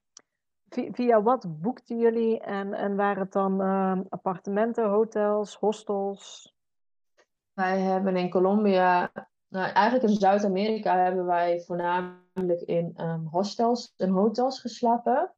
via 0.69 1.21
wat 1.21 1.61
boekten 1.61 1.97
jullie 1.97 2.39
en, 2.39 2.73
en 2.73 2.95
waren 2.95 3.21
het 3.23 3.31
dan 3.31 3.61
uh, 3.61 3.99
appartementen, 4.09 4.89
hotels, 4.89 5.55
hostels? 5.55 6.53
Wij 7.53 7.79
hebben 7.79 8.15
in 8.15 8.29
Colombia, 8.29 9.11
nou, 9.47 9.71
eigenlijk 9.71 10.09
in 10.09 10.19
Zuid-Amerika 10.19 10.97
hebben 10.97 11.25
wij 11.25 11.59
voornamelijk 11.59 12.61
in 12.61 12.93
um, 12.97 13.27
hostels 13.31 13.93
en 13.97 14.09
hotels 14.09 14.59
geslapen. 14.59 15.33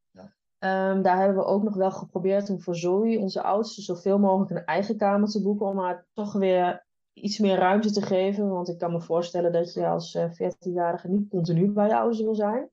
Um, 0.59 1.01
daar 1.01 1.17
hebben 1.17 1.35
we 1.35 1.45
ook 1.45 1.63
nog 1.63 1.75
wel 1.75 1.91
geprobeerd 1.91 2.49
om 2.49 2.61
voor 2.61 2.75
Zoe, 2.75 3.19
onze 3.19 3.41
oudste, 3.41 3.81
zoveel 3.81 4.19
mogelijk 4.19 4.51
een 4.51 4.65
eigen 4.65 4.97
kamer 4.97 5.29
te 5.29 5.41
boeken. 5.41 5.67
Om 5.67 5.79
haar 5.79 6.05
toch 6.13 6.33
weer 6.33 6.84
iets 7.15 7.39
meer 7.39 7.57
ruimte 7.57 7.91
te 7.91 8.01
geven. 8.01 8.49
Want 8.49 8.69
ik 8.69 8.77
kan 8.77 8.91
me 8.91 9.01
voorstellen 9.01 9.51
dat 9.51 9.73
je 9.73 9.87
als 9.87 10.17
14-jarige 10.17 11.07
eh, 11.07 11.13
niet 11.13 11.29
continu 11.29 11.71
bij 11.71 11.87
je 11.87 11.95
ouders 11.95 12.21
wil 12.21 12.35
zijn. 12.35 12.69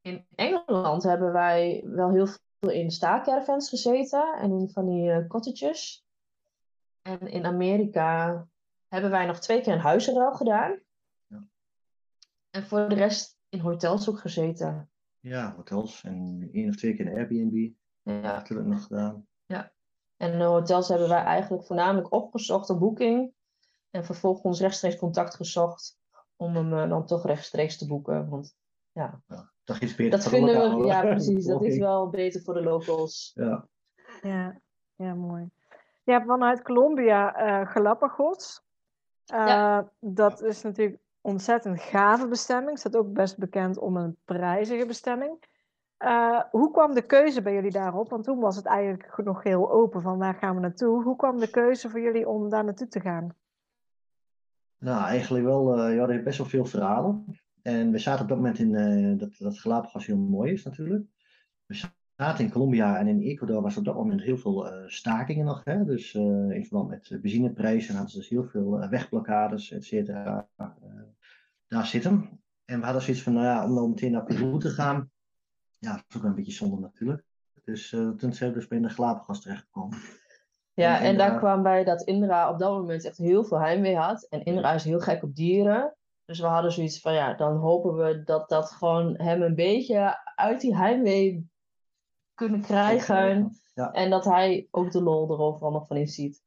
In 0.00 0.26
Engeland 0.34 1.02
hebben 1.02 1.32
wij 1.32 1.82
wel 1.86 2.10
heel 2.10 2.26
veel 2.26 2.70
in 2.70 2.90
staakcaravans 2.90 3.68
gezeten 3.68 4.38
en 4.38 4.52
in 4.52 4.70
van 4.70 4.86
die 4.86 5.10
uh, 5.10 5.26
cottages. 5.26 6.04
En 7.02 7.20
in 7.20 7.46
Amerika 7.46 8.46
hebben 8.88 9.10
wij 9.10 9.26
nog 9.26 9.38
twee 9.38 9.60
keer 9.60 9.72
een 9.72 9.78
huizenruil 9.78 10.34
gedaan. 10.34 10.80
Ja. 11.26 11.44
En 12.50 12.66
voor 12.66 12.88
de 12.88 12.94
rest 12.94 13.38
in 13.48 13.60
hotels 13.60 14.08
ook 14.08 14.18
gezeten. 14.18 14.90
Ja, 15.20 15.54
hotels 15.56 16.04
en 16.04 16.48
één 16.52 16.68
of 16.68 16.76
twee 16.76 16.96
keer 16.96 17.06
een 17.06 17.16
Airbnb. 17.16 17.72
Ja. 18.02 18.20
Natuurlijk 18.20 18.68
nog 18.68 18.82
gedaan. 18.82 19.26
Ja. 19.46 19.72
En 20.16 20.38
de 20.38 20.44
hotels 20.44 20.88
hebben 20.88 21.08
wij 21.08 21.22
eigenlijk 21.22 21.64
voornamelijk 21.64 22.12
opgezocht 22.12 22.70
op 22.70 22.78
boeking. 22.78 23.32
En 23.90 24.04
vervolgens 24.04 24.60
rechtstreeks 24.60 24.96
contact 24.96 25.34
gezocht 25.34 25.98
om 26.36 26.56
hem 26.56 26.72
uh, 26.72 26.88
dan 26.88 27.06
toch 27.06 27.26
rechtstreeks 27.26 27.78
te 27.78 27.86
boeken. 27.86 28.28
Want 28.28 28.56
ja, 28.92 29.20
ja 29.26 29.50
dat 29.64 29.82
is 29.82 29.94
beter 29.94 30.10
dat 30.10 30.28
vinden 30.28 30.78
we, 30.78 30.86
Ja, 30.86 31.00
precies. 31.14 31.46
Dat 31.46 31.62
is 31.62 31.78
wel 31.78 32.10
beter 32.10 32.42
voor 32.42 32.54
de 32.54 32.62
locals. 32.62 33.32
Ja, 33.34 33.66
ja, 34.22 34.60
ja 34.96 35.14
mooi. 35.14 35.50
Je 36.02 36.12
hebt 36.12 36.26
vanuit 36.26 36.62
Colombia 36.62 37.42
uh, 37.60 37.70
Galapagos. 37.70 38.62
Uh, 39.32 39.46
ja. 39.46 39.90
Dat 40.00 40.42
is 40.42 40.62
natuurlijk 40.62 41.00
ontzettend 41.20 41.80
gave 41.80 42.28
bestemming. 42.28 42.78
Staat 42.78 42.96
ook 42.96 43.12
best 43.12 43.38
bekend 43.38 43.78
om 43.78 43.96
een 43.96 44.16
prijzige 44.24 44.86
bestemming. 44.86 45.48
Uh, 45.98 46.40
hoe 46.50 46.70
kwam 46.70 46.94
de 46.94 47.02
keuze 47.06 47.42
bij 47.42 47.54
jullie 47.54 47.70
daarop? 47.70 48.10
Want 48.10 48.24
toen 48.24 48.38
was 48.38 48.56
het 48.56 48.66
eigenlijk 48.66 49.16
nog 49.24 49.42
heel 49.42 49.70
open 49.70 50.02
van 50.02 50.18
waar 50.18 50.34
gaan 50.34 50.54
we 50.54 50.60
naartoe. 50.60 51.02
Hoe 51.02 51.16
kwam 51.16 51.38
de 51.38 51.50
keuze 51.50 51.90
voor 51.90 52.00
jullie 52.00 52.28
om 52.28 52.48
daar 52.48 52.64
naartoe 52.64 52.88
te 52.88 53.00
gaan? 53.00 53.34
Nou, 54.80 55.04
eigenlijk 55.04 55.44
wel, 55.44 55.78
uh, 55.78 55.94
ja, 55.94 56.02
er 56.02 56.10
heeft 56.10 56.24
best 56.24 56.38
wel 56.38 56.46
veel 56.46 56.64
verhalen. 56.64 57.24
En 57.62 57.90
we 57.90 57.98
zaten 57.98 58.22
op 58.22 58.28
dat 58.28 58.36
moment 58.36 58.58
in, 58.58 58.72
uh, 58.72 59.18
dat, 59.18 59.36
dat 59.38 59.58
Galapagos 59.58 60.06
heel 60.06 60.16
mooi 60.18 60.52
is 60.52 60.62
natuurlijk. 60.62 61.06
We 61.66 61.74
zaten 62.16 62.44
in 62.44 62.50
Colombia 62.50 62.98
en 62.98 63.06
in 63.06 63.20
Ecuador 63.20 63.62
was 63.62 63.76
op 63.76 63.84
dat 63.84 63.94
moment 63.94 64.22
heel 64.22 64.36
veel 64.36 64.72
uh, 64.72 64.88
stakingen 64.88 65.44
nog. 65.44 65.64
Hè? 65.64 65.84
Dus 65.84 66.14
uh, 66.14 66.50
in 66.50 66.66
verband 66.66 66.88
met 66.88 67.18
benzineprijzen 67.22 67.94
hadden 67.94 68.10
ze 68.10 68.18
dus 68.18 68.28
heel 68.28 68.44
veel 68.44 68.88
wegblokkades, 68.88 69.70
et 69.70 69.84
cetera. 69.84 70.48
daar 71.66 71.86
zitten. 71.86 72.40
En 72.64 72.78
we 72.78 72.84
hadden 72.84 73.02
zoiets 73.02 73.22
van, 73.22 73.32
nou 73.32 73.44
ja, 73.44 73.64
om 73.64 73.74
dan 73.74 73.88
meteen 73.88 74.12
naar 74.12 74.24
Peru 74.24 74.58
te 74.58 74.70
gaan. 74.70 75.10
Ja, 75.78 75.92
dat 75.92 76.04
is 76.08 76.16
ook 76.16 76.22
een 76.22 76.34
beetje 76.34 76.52
zonde 76.52 76.80
natuurlijk. 76.80 77.24
Dus 77.64 77.88
toen 78.16 78.32
zijn 78.32 78.50
we 78.52 78.58
dus 78.58 78.68
bij 78.68 78.80
de 78.80 78.88
Galapagos 78.88 79.40
terechtgekomen. 79.40 79.98
Ja, 80.80 81.00
en, 81.00 81.16
daar 81.16 81.38
kwam 81.38 81.62
bij 81.62 81.84
dat 81.84 82.02
Indra 82.02 82.50
op 82.50 82.58
dat 82.58 82.70
moment 82.70 83.04
echt 83.04 83.16
heel 83.16 83.44
veel 83.44 83.60
heimwee 83.60 83.96
had. 83.96 84.26
En 84.28 84.44
Indra 84.44 84.72
is 84.72 84.84
heel 84.84 85.00
gek 85.00 85.22
op 85.22 85.34
dieren. 85.34 85.96
Dus 86.24 86.40
we 86.40 86.46
hadden 86.46 86.72
zoiets 86.72 87.00
van, 87.00 87.12
ja, 87.12 87.34
dan 87.34 87.56
hopen 87.56 87.96
we 87.96 88.22
dat 88.24 88.48
dat 88.48 88.70
gewoon 88.70 89.14
hem 89.16 89.42
een 89.42 89.54
beetje 89.54 90.18
uit 90.34 90.60
die 90.60 90.76
heimwee 90.76 91.48
kunnen 92.34 92.60
krijgen. 92.60 93.60
Ja. 93.74 93.92
En 93.92 94.10
dat 94.10 94.24
hij 94.24 94.68
ook 94.70 94.92
de 94.92 95.02
lol 95.02 95.30
er 95.30 95.40
overal 95.40 95.70
nog 95.70 95.86
van 95.86 95.96
in 95.96 96.08
ziet. 96.08 96.42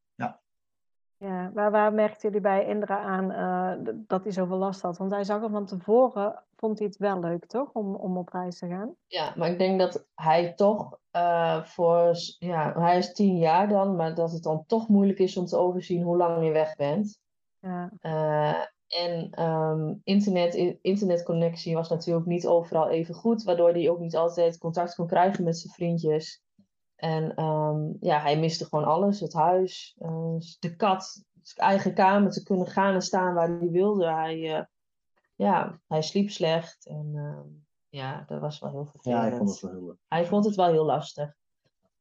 Ja. 1.23 1.51
Waar, 1.53 1.71
waar 1.71 1.93
merkten 1.93 2.21
jullie 2.21 2.41
bij 2.41 2.65
Indra 2.65 2.99
aan 2.99 3.31
uh, 3.31 3.93
dat 4.07 4.23
hij 4.23 4.31
zoveel 4.31 4.57
last 4.57 4.81
had? 4.81 4.97
Want 4.97 5.11
hij 5.11 5.23
zag 5.23 5.41
hem 5.41 5.51
van 5.51 5.65
tevoren, 5.65 6.43
vond 6.55 6.79
hij 6.79 6.87
het 6.87 6.97
wel 6.97 7.19
leuk, 7.19 7.45
toch? 7.45 7.71
Om, 7.73 7.95
om 7.95 8.17
op 8.17 8.29
reis 8.29 8.59
te 8.59 8.67
gaan. 8.67 8.95
Ja, 9.07 9.33
maar 9.35 9.49
ik 9.49 9.57
denk 9.57 9.79
dat 9.79 10.05
hij 10.15 10.53
toch 10.53 10.99
uh, 11.15 11.63
voor, 11.63 12.11
ja, 12.39 12.73
hij 12.79 12.97
is 12.97 13.13
tien 13.13 13.37
jaar 13.37 13.67
dan, 13.67 13.95
maar 13.95 14.15
dat 14.15 14.31
het 14.31 14.43
dan 14.43 14.63
toch 14.67 14.87
moeilijk 14.87 15.19
is 15.19 15.37
om 15.37 15.45
te 15.45 15.57
overzien 15.57 16.03
hoe 16.03 16.17
lang 16.17 16.45
je 16.45 16.51
weg 16.51 16.75
bent. 16.75 17.19
Ja. 17.59 17.91
Uh, 18.01 18.63
en 19.01 19.43
um, 19.43 20.01
internet, 20.03 20.77
internetconnectie 20.81 21.75
was 21.75 21.89
natuurlijk 21.89 22.25
niet 22.25 22.47
overal 22.47 22.89
even 22.89 23.15
goed, 23.15 23.43
waardoor 23.43 23.69
hij 23.69 23.89
ook 23.89 23.99
niet 23.99 24.15
altijd 24.15 24.57
contact 24.57 24.95
kon 24.95 25.07
krijgen 25.07 25.43
met 25.43 25.57
zijn 25.57 25.73
vriendjes. 25.73 26.41
En 27.03 27.43
um, 27.43 27.97
ja, 27.99 28.19
hij 28.19 28.39
miste 28.39 28.65
gewoon 28.65 28.85
alles: 28.85 29.19
het 29.19 29.33
huis, 29.33 29.95
uh, 29.99 30.35
de 30.59 30.75
kat, 30.75 31.23
zijn 31.41 31.69
eigen 31.69 31.93
kamer 31.93 32.31
te 32.31 32.43
kunnen 32.43 32.67
gaan 32.67 32.93
en 32.93 33.01
staan 33.01 33.33
waar 33.33 33.47
hij 33.47 33.69
wilde. 33.69 34.05
Hij, 34.05 34.57
uh, 34.57 34.63
ja, 35.35 35.79
hij 35.87 36.01
sliep 36.01 36.29
slecht 36.29 36.85
en 36.85 37.11
uh, 37.13 37.39
ja, 37.89 38.23
dat 38.27 38.39
was 38.39 38.59
wel 38.59 38.71
heel 38.71 38.85
vervelend. 38.85 39.23
Ja, 39.23 39.29
hij 39.29 39.37
vond 39.37 39.49
het 39.49 39.61
wel 39.61 39.71
heel 39.71 39.97
Hij 40.07 40.25
vond 40.25 40.45
het 40.45 40.55
wel 40.55 40.67
heel 40.67 40.85
lastig. 40.85 41.35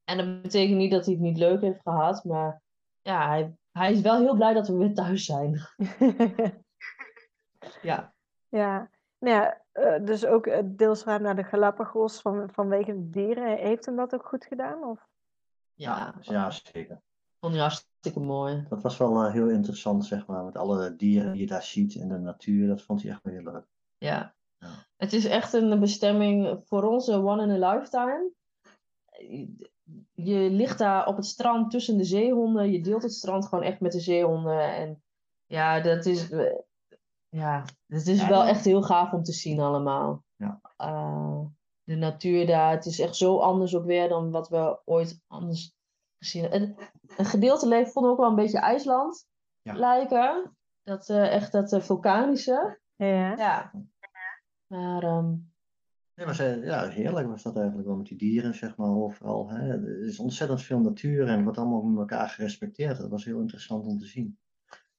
En 0.04 0.16
dat 0.16 0.42
betekent 0.42 0.78
niet 0.78 0.90
dat 0.90 1.04
hij 1.04 1.14
het 1.14 1.22
niet 1.22 1.38
leuk 1.38 1.60
heeft 1.60 1.80
gehad, 1.82 2.24
maar 2.24 2.62
ja, 3.02 3.28
hij, 3.28 3.56
hij 3.72 3.92
is 3.92 4.00
wel 4.00 4.18
heel 4.18 4.34
blij 4.34 4.54
dat 4.54 4.68
we 4.68 4.76
weer 4.76 4.94
thuis 4.94 5.24
zijn. 5.24 5.60
Ja. 7.82 8.14
Ja, 8.48 8.90
nou 9.18 9.36
ja, 9.36 9.61
uh, 9.74 10.04
dus 10.04 10.26
ook 10.26 10.46
uh, 10.46 10.58
deels 10.64 11.04
naar 11.04 11.36
de 11.36 11.44
Galapagos 11.44 12.20
van, 12.20 12.50
vanwege 12.52 12.92
de 12.92 13.10
dieren. 13.10 13.56
Heeft 13.56 13.86
hem 13.86 13.96
dat 13.96 14.14
ook 14.14 14.26
goed 14.26 14.44
gedaan? 14.44 14.84
Of? 14.84 15.06
Ja, 15.74 16.14
ja 16.20 16.50
zeker. 16.50 17.00
Vond 17.40 17.52
hij 17.52 17.62
hartstikke 17.62 18.20
mooi. 18.20 18.64
Dat 18.68 18.82
was 18.82 18.96
wel 18.96 19.24
uh, 19.24 19.32
heel 19.32 19.48
interessant, 19.48 20.06
zeg 20.06 20.26
maar. 20.26 20.44
Met 20.44 20.56
alle 20.56 20.96
dieren 20.96 21.32
die 21.32 21.40
je 21.40 21.46
daar 21.46 21.62
ziet 21.62 21.96
en 21.96 22.08
de 22.08 22.18
natuur. 22.18 22.66
Dat 22.68 22.82
vond 22.82 23.02
hij 23.02 23.10
echt 23.10 23.22
wel 23.22 23.34
heel 23.34 23.52
leuk. 23.52 23.64
Ja. 23.98 24.34
ja. 24.58 24.68
Het 24.96 25.12
is 25.12 25.24
echt 25.24 25.52
een 25.52 25.80
bestemming 25.80 26.60
voor 26.64 26.82
ons, 26.82 27.10
one 27.10 27.42
in 27.42 27.62
a 27.62 27.72
lifetime. 27.72 28.30
Je 30.12 30.50
ligt 30.50 30.78
daar 30.78 31.06
op 31.06 31.16
het 31.16 31.26
strand 31.26 31.70
tussen 31.70 31.96
de 31.96 32.04
zeehonden. 32.04 32.72
Je 32.72 32.80
deelt 32.80 33.02
het 33.02 33.12
strand 33.12 33.46
gewoon 33.46 33.64
echt 33.64 33.80
met 33.80 33.92
de 33.92 34.00
zeehonden. 34.00 34.74
En 34.74 35.02
ja, 35.46 35.80
dat 35.80 36.06
is 36.06 36.28
ja, 37.32 37.64
het 37.86 38.06
is 38.06 38.26
wel 38.26 38.44
echt 38.44 38.64
heel 38.64 38.82
gaaf 38.82 39.12
om 39.12 39.22
te 39.22 39.32
zien 39.32 39.60
allemaal. 39.60 40.24
Ja. 40.36 40.60
Uh, 40.78 41.40
de 41.82 41.94
natuur 41.94 42.46
daar, 42.46 42.70
het 42.70 42.86
is 42.86 43.00
echt 43.00 43.16
zo 43.16 43.38
anders 43.38 43.76
ook 43.76 43.84
weer 43.84 44.08
dan 44.08 44.30
wat 44.30 44.48
we 44.48 44.80
ooit 44.84 45.20
anders 45.26 45.74
gezien 46.18 46.42
hebben. 46.42 46.76
Een 47.16 47.24
gedeelte 47.24 47.68
leeft 47.68 47.92
vond 47.92 48.06
ook 48.06 48.18
wel 48.18 48.28
een 48.28 48.34
beetje 48.34 48.58
IJsland 48.58 49.26
ja. 49.62 49.74
lijken. 49.74 50.56
Dat, 50.82 51.08
uh, 51.08 51.34
echt 51.34 51.52
dat 51.52 51.72
uh, 51.72 51.80
vulkanische. 51.80 52.80
Ja. 52.96 53.36
ja. 53.36 53.72
Maar... 54.66 55.02
Um... 55.02 55.50
Ja, 56.14 56.24
was, 56.24 56.36
ja, 56.36 56.88
heerlijk 56.88 57.28
was 57.28 57.42
dat 57.42 57.56
eigenlijk 57.56 57.86
wel 57.86 57.96
met 57.96 58.06
die 58.06 58.18
dieren, 58.18 58.54
zeg 58.54 58.76
maar, 58.76 58.88
overal. 58.88 59.48
Hè. 59.48 59.68
Er 59.68 60.04
is 60.06 60.18
ontzettend 60.18 60.62
veel 60.62 60.80
natuur 60.80 61.28
en 61.28 61.42
wordt 61.42 61.58
allemaal 61.58 61.82
met 61.82 61.98
elkaar 61.98 62.28
gerespecteerd. 62.28 62.98
Dat 62.98 63.10
was 63.10 63.24
heel 63.24 63.40
interessant 63.40 63.86
om 63.86 63.98
te 63.98 64.06
zien. 64.06 64.38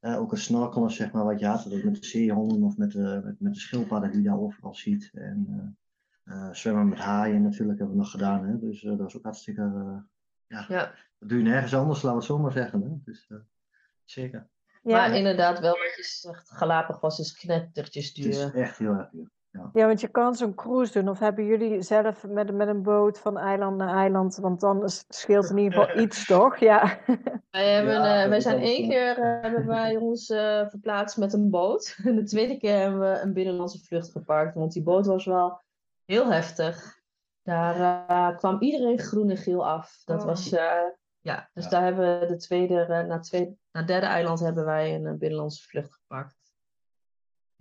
Uh, 0.06 0.20
ook 0.20 0.32
het 0.32 0.40
snorkelen, 0.40 0.92
zeg 0.92 1.12
maar, 1.12 1.24
wat 1.26 1.40
je 1.40 1.46
had, 1.46 1.64
dat 1.70 1.84
met 1.84 2.02
de 2.02 2.06
zeehonden 2.08 2.64
of 2.64 2.78
met 2.78 2.92
de, 2.92 3.22
met, 3.24 3.40
met 3.40 3.54
de 3.54 3.60
schildpadden 3.60 4.12
die 4.12 4.22
je 4.22 4.28
daar 4.28 4.40
overal 4.40 4.76
ziet. 4.76 5.12
En 5.14 5.78
uh, 6.26 6.54
zwemmen 6.54 6.90
met 6.90 6.98
haaien 7.00 7.42
natuurlijk 7.42 7.78
hebben 7.80 7.96
we 7.96 8.02
nog 8.02 8.12
gedaan. 8.12 8.46
Hè? 8.46 8.60
Dus 8.60 8.82
dat 8.82 8.98
was 8.98 9.18
ook 9.18 9.24
hartstikke, 9.24 9.62
ja, 10.48 10.66
Ja. 10.68 10.94
dat 11.20 11.30
doe 11.30 11.38
je 11.38 11.44
nergens 11.44 11.74
anders, 11.76 12.02
laten 12.02 12.10
we 12.20 12.26
het 12.26 12.26
zo 12.34 12.38
maar 12.38 12.52
zeggen. 12.52 12.82
Hè? 12.82 12.90
Dus, 13.04 13.26
eh, 13.30 13.38
zeker. 14.04 14.48
Ja, 14.84 14.92
maar 14.98 15.16
inderdaad, 15.18 15.60
wel 15.60 15.72
wat 15.78 15.96
je 15.96 16.04
zegt, 16.04 16.50
Galapagos 16.52 17.20
is 17.20 17.34
knettertjes 17.34 18.08
Het 18.08 18.18
is 18.26 18.38
duur. 18.38 18.56
echt 18.56 18.78
heel 18.78 18.92
erg 18.94 19.10
duur. 19.10 19.30
Ja, 19.74 19.88
want 19.88 20.02
je 20.02 20.08
kan 20.08 20.36
zo'n 20.36 20.54
cruise 20.56 20.94
doen. 20.94 21.10
Of 21.10 21.20
hebben 21.20 21.46
jullie 21.46 21.82
zelf 21.82 22.28
met, 22.28 22.54
met 22.54 22.68
een 22.68 22.82
boot 22.84 23.20
van 23.20 23.38
eiland 23.38 23.78
naar 23.78 23.96
eiland? 23.96 24.36
Want 24.36 24.60
dan 24.60 24.84
is- 24.84 25.06
scheelt 25.08 25.50
in 25.50 25.58
ieder 25.58 25.80
geval 25.80 26.02
iets, 26.04 26.26
toch? 26.36 26.58
Ja. 26.58 26.98
Wij, 27.52 27.74
hebben, 27.74 27.94
Ja, 27.94 28.24
eh, 28.24 28.30
wij 28.30 28.40
zijn 28.40 28.60
één 28.62 28.90
keer 28.90 29.18
eh, 29.18 29.42
hebben 29.42 29.68
wij 29.68 29.96
ons 30.10 30.30
eh, 30.30 30.68
verplaatst 30.70 31.18
met 31.18 31.34
een 31.34 31.50
boot. 31.50 31.96
En 32.06 32.16
de 32.16 32.24
tweede 32.24 32.58
keer 32.58 32.80
hebben 32.80 33.00
we 33.00 33.20
een 33.20 33.34
binnenlandse 33.34 33.80
vlucht 33.86 34.12
gepakt. 34.12 34.56
Want 34.56 34.72
die 34.74 34.84
boot 34.84 35.06
was 35.06 35.26
wel 35.26 35.62
heel 36.06 36.32
heftig. 36.32 37.02
Daar 37.44 38.36
kwam 38.36 38.62
iedereen 38.62 39.00
groen 39.00 39.30
en 39.30 39.38
geel 39.38 39.68
af. 39.68 40.02
Dat 40.06 40.20
Oh. 40.22 40.26
was, 40.26 40.52
eh, 40.52 40.72
ja, 41.20 41.50
dus 41.54 41.64
Ja. 41.64 41.70
daar 41.70 41.84
hebben 41.84 42.20
we 42.20 42.26
de 42.26 42.36
tweede, 42.38 43.06
na, 43.08 43.20
twee, 43.20 43.46
na 43.72 43.80
het 43.80 43.88
derde 43.88 44.06
eiland 44.06 44.40
hebben 44.40 44.66
wij 44.66 44.96
een, 44.96 45.18
binnenlandse 45.18 45.68
vlucht 45.68 45.94
gepakt. 45.94 46.36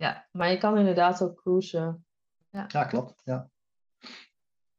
Ja, 0.03 0.27
maar 0.31 0.51
je 0.51 0.57
kan 0.57 0.77
inderdaad 0.77 1.21
ook 1.21 1.41
cruisen. 1.41 2.05
Ja, 2.49 2.85
klopt. 2.85 3.21
Ja. 3.23 3.49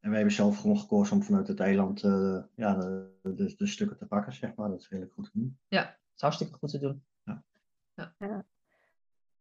En 0.01 0.09
wij 0.11 0.19
hebben 0.19 0.35
zelf 0.35 0.61
gewoon 0.61 0.79
gekozen 0.79 1.17
om 1.17 1.23
vanuit 1.23 1.49
het 1.49 1.61
eiland 1.61 2.03
eh, 2.03 2.43
ja, 2.55 2.75
de, 2.75 3.11
de, 3.23 3.55
de 3.57 3.67
stukken 3.67 3.97
te 3.97 4.07
pakken, 4.07 4.33
zeg 4.33 4.55
maar. 4.55 4.69
Dat 4.69 4.81
is 4.81 4.89
redelijk 4.89 5.15
goed 5.15 5.25
te 5.25 5.31
doen. 5.35 5.59
Ja, 5.69 5.83
dat 5.83 5.97
is 6.15 6.21
hartstikke 6.21 6.55
goed 6.59 6.71
te 6.71 6.79
doen. 6.79 7.05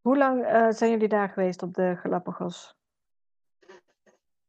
Hoe 0.02 0.17
lang 0.17 0.43
eh, 0.43 0.69
zijn 0.69 0.91
jullie 0.91 1.08
daar 1.08 1.30
geweest 1.30 1.63
op 1.63 1.74
de 1.74 1.96
Galapagos? 1.96 2.76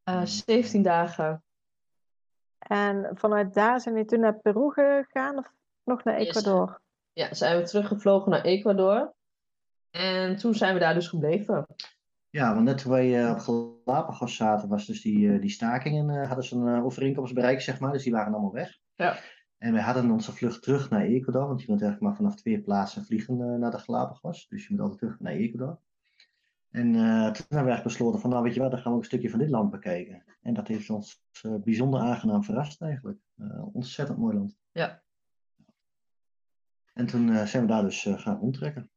Eh 0.03 0.25
17 0.25 0.83
dagen. 0.83 1.43
En 2.59 3.11
vanuit 3.15 3.55
daar 3.55 3.81
zijn 3.81 3.95
jullie 3.95 4.11
toen 4.11 4.21
naar 4.21 4.39
Peru 4.39 4.73
gegaan 4.73 5.39
of 5.39 5.53
nog 5.85 6.05
naar 6.05 6.23
Yes. 6.23 6.29
Ecuador? 6.29 6.81
Ja, 7.13 7.35
zijn 7.35 7.59
we 7.59 7.65
teruggevlogen 7.65 8.31
naar 8.31 8.43
Ecuador. 8.43 9.15
En 9.95 10.37
toen 10.37 10.55
zijn 10.55 10.75
we 10.75 10.81
daar 10.81 10.95
dus 10.95 11.09
gebleven. 11.09 11.67
Ja, 12.31 12.55
want 12.55 12.65
net 12.65 12.79
toen 12.79 12.93
wij 12.93 13.25
eh, 13.25 13.31
op 13.31 13.39
Galapagos 13.39 14.37
zaten, 14.37 14.69
was 14.69 14.87
dus 14.87 15.03
die, 15.03 15.33
eh, 15.33 15.41
die 15.41 15.51
stakingen, 15.51 16.11
eh, 16.11 16.27
hadden 16.27 16.45
ze 16.45 16.57
een 16.57 16.83
overeenkomst 16.83 17.35
bereikt, 17.35 17.63
zeg 17.63 17.81
maar. 17.81 17.93
Dus 17.93 18.03
die 18.03 18.13
waren 18.13 18.33
allemaal 18.33 18.53
weg. 18.53 18.79
Ja. 18.95 19.17
En 19.59 19.73
wij 19.73 19.83
hadden 19.83 20.11
onze 20.11 20.33
vlucht 20.33 20.63
terug 20.63 20.91
naar 20.91 21.03
Ecuador, 21.03 21.47
want 21.47 21.61
je 21.61 21.67
kunt 21.67 21.83
eigenlijk 21.83 22.01
maar 22.01 22.17
vanaf 22.17 22.41
twee 22.41 22.61
plaatsen 22.61 23.05
vliegen 23.05 23.59
naar 23.59 23.71
de 23.71 23.79
Galapagos. 23.79 24.49
Dus 24.49 24.67
je 24.67 24.69
moet 24.71 24.81
altijd 24.81 24.99
terug 24.99 25.21
naar 25.21 25.33
Ecuador. 25.33 25.79
En 26.71 26.93
toen 26.93 27.03
hebben 27.03 27.33
we 27.49 27.55
eigenlijk 27.55 27.83
besloten 27.83 28.21
van, 28.21 28.31
nou 28.31 28.43
weet 28.43 28.55
je 28.55 28.61
wat, 28.61 28.71
dan 28.71 28.81
gaan 28.81 28.91
we 28.91 28.97
ook 28.97 29.03
een 29.03 29.09
stukje 29.09 29.31
van 29.31 29.39
dit 29.39 29.51
land 29.51 29.71
bekijken. 29.71 30.25
En 30.43 30.55
dat 30.55 30.69
heeft 30.69 30.91
ons 30.91 31.23
bijzonder 31.43 32.01
aangenaam 32.01 32.45
verrast 32.45 32.83
eigenlijk. 32.83 33.19
Ontzettend 33.73 34.19
mooi 34.19 34.37
land. 34.37 34.57
Ja. 34.73 35.03
En 36.93 37.07
toen 37.07 37.47
zijn 37.47 37.63
we 37.63 37.69
daar 37.69 37.83
dus 37.83 38.03
gaan 38.03 38.39
rondtrekken. 38.39 38.91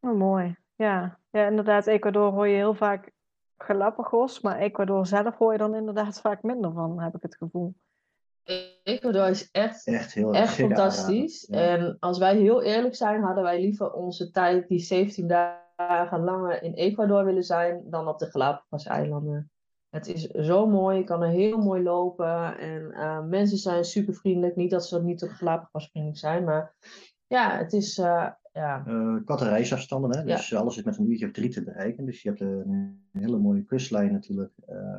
Oh, 0.00 0.16
mooi. 0.18 0.56
Ja. 0.74 1.18
ja, 1.30 1.46
inderdaad. 1.46 1.86
Ecuador 1.86 2.32
hoor 2.32 2.48
je 2.48 2.56
heel 2.56 2.74
vaak 2.74 3.10
Galapagos, 3.58 4.40
maar 4.40 4.58
Ecuador 4.58 5.06
zelf 5.06 5.36
hoor 5.36 5.52
je 5.52 5.58
dan 5.58 5.74
inderdaad 5.74 6.20
vaak 6.20 6.42
minder 6.42 6.72
van, 6.72 7.00
heb 7.00 7.14
ik 7.14 7.22
het 7.22 7.36
gevoel. 7.36 7.74
Ecuador 8.82 9.28
is 9.28 9.50
echt, 9.50 9.86
Echt 9.86 10.12
heel 10.14 10.34
echt 10.34 10.54
fantastisch. 10.54 11.46
Ja. 11.50 11.58
En 11.58 11.96
als 12.00 12.18
wij 12.18 12.36
heel 12.36 12.62
eerlijk 12.62 12.94
zijn, 12.94 13.22
hadden 13.22 13.44
wij 13.44 13.60
liever 13.60 13.92
onze 13.92 14.30
tijd, 14.30 14.68
die 14.68 14.78
17 14.78 15.26
dagen 15.28 16.24
langer 16.24 16.62
in 16.62 16.72
Ecuador 16.74 17.24
willen 17.24 17.44
zijn, 17.44 17.82
dan 17.84 18.08
op 18.08 18.18
de 18.18 18.26
Galapagos-eilanden. 18.30 19.50
Het 19.90 20.06
is 20.06 20.26
zo 20.26 20.66
mooi, 20.66 20.98
je 20.98 21.04
kan 21.04 21.22
er 21.22 21.28
heel 21.28 21.58
mooi 21.58 21.82
lopen. 21.82 22.58
En 22.58 22.92
eh, 22.92 23.20
mensen 23.24 23.58
zijn 23.58 23.84
super 23.84 24.14
vriendelijk. 24.14 24.56
Niet 24.56 24.70
dat 24.70 24.86
ze 24.86 25.02
niet 25.02 25.22
op 25.22 25.30
Galapagos 25.30 25.88
vriendelijk 25.90 26.20
zijn, 26.20 26.44
maar 26.44 26.74
ja, 27.26 27.56
het 27.56 27.72
is. 27.72 27.98
eh, 27.98 28.26
ja. 28.52 28.84
Eh, 28.86 29.16
korte 29.24 29.48
reisafstanden, 29.48 30.18
hè? 30.18 30.24
dus 30.24 30.54
alles 30.54 30.76
is 30.76 30.82
met 30.84 30.98
een 30.98 31.10
uurtje 31.10 31.26
of 31.26 31.32
drie 31.32 31.48
te 31.48 31.64
bereiken. 31.64 32.04
Dus 32.04 32.22
je 32.22 32.28
hebt 32.28 32.40
een, 32.40 32.70
een 33.12 33.20
hele 33.20 33.38
mooie 33.38 33.64
kustlijn 33.64 34.12
natuurlijk. 34.12 34.52
Eh, 34.66 34.98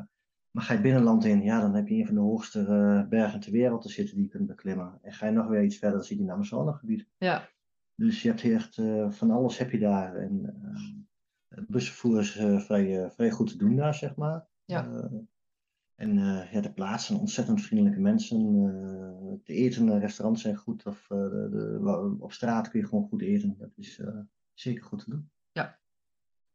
maar 0.51 0.63
ga 0.63 0.73
je 0.73 0.81
binnenland 0.81 1.25
in, 1.25 1.41
ja, 1.41 1.61
dan 1.61 1.75
heb 1.75 1.87
je 1.87 1.95
een 1.95 2.05
van 2.05 2.15
de 2.15 2.21
hoogste 2.21 2.59
eh, 2.65 3.09
bergen 3.09 3.39
ter 3.39 3.51
wereld 3.51 3.81
te 3.81 3.89
zitten 3.89 4.15
die 4.15 4.23
je 4.23 4.29
kunt 4.29 4.47
beklimmen. 4.47 4.99
En 5.01 5.13
ga 5.13 5.25
je 5.25 5.31
nog 5.31 5.47
weer 5.47 5.63
iets 5.63 5.77
verder, 5.77 5.97
dan 5.97 6.07
zit 6.07 6.17
je 6.17 6.23
in 6.23 6.29
het 6.29 6.35
Amazonegebied. 6.35 7.07
ja. 7.17 7.49
Dus 7.95 8.21
je 8.21 8.27
hebt 8.27 8.41
hier 8.41 8.55
echt 8.55 8.77
eh, 8.77 9.11
van 9.11 9.31
alles 9.31 9.57
heb 9.57 9.71
je 9.71 9.79
daar. 9.79 10.15
En 10.15 10.45
eh, 10.45 10.81
het 11.57 11.67
busvervoer 11.67 12.19
is 12.19 12.37
eh, 12.37 12.59
vrij, 12.59 13.03
eh, 13.03 13.09
vrij 13.09 13.31
goed 13.31 13.49
te 13.49 13.57
doen 13.57 13.75
daar, 13.75 13.95
zeg 13.95 14.15
maar. 14.15 14.45
Ja. 14.65 15.09
Eh, 16.01 16.07
en 16.07 16.17
eh, 16.17 16.53
ja, 16.53 16.61
de 16.61 16.73
plaatsen, 16.73 17.19
ontzettend 17.19 17.61
vriendelijke 17.61 17.99
mensen. 17.99 18.39
eh 18.39 19.11
de 19.43 19.53
eten, 19.53 19.85
de 19.85 19.97
restaurants 19.99 20.41
zijn 20.41 20.55
goed. 20.55 20.85
Of, 20.85 21.09
eh, 21.09 21.17
de, 21.17 22.15
op 22.19 22.31
straat 22.31 22.69
kun 22.69 22.79
je 22.79 22.87
gewoon 22.87 23.07
goed 23.07 23.21
eten. 23.21 23.55
Dat 23.59 23.69
is 23.75 23.99
eh, 23.99 24.19
zeker 24.53 24.83
goed 24.83 25.03
te 25.03 25.09
doen. 25.09 25.29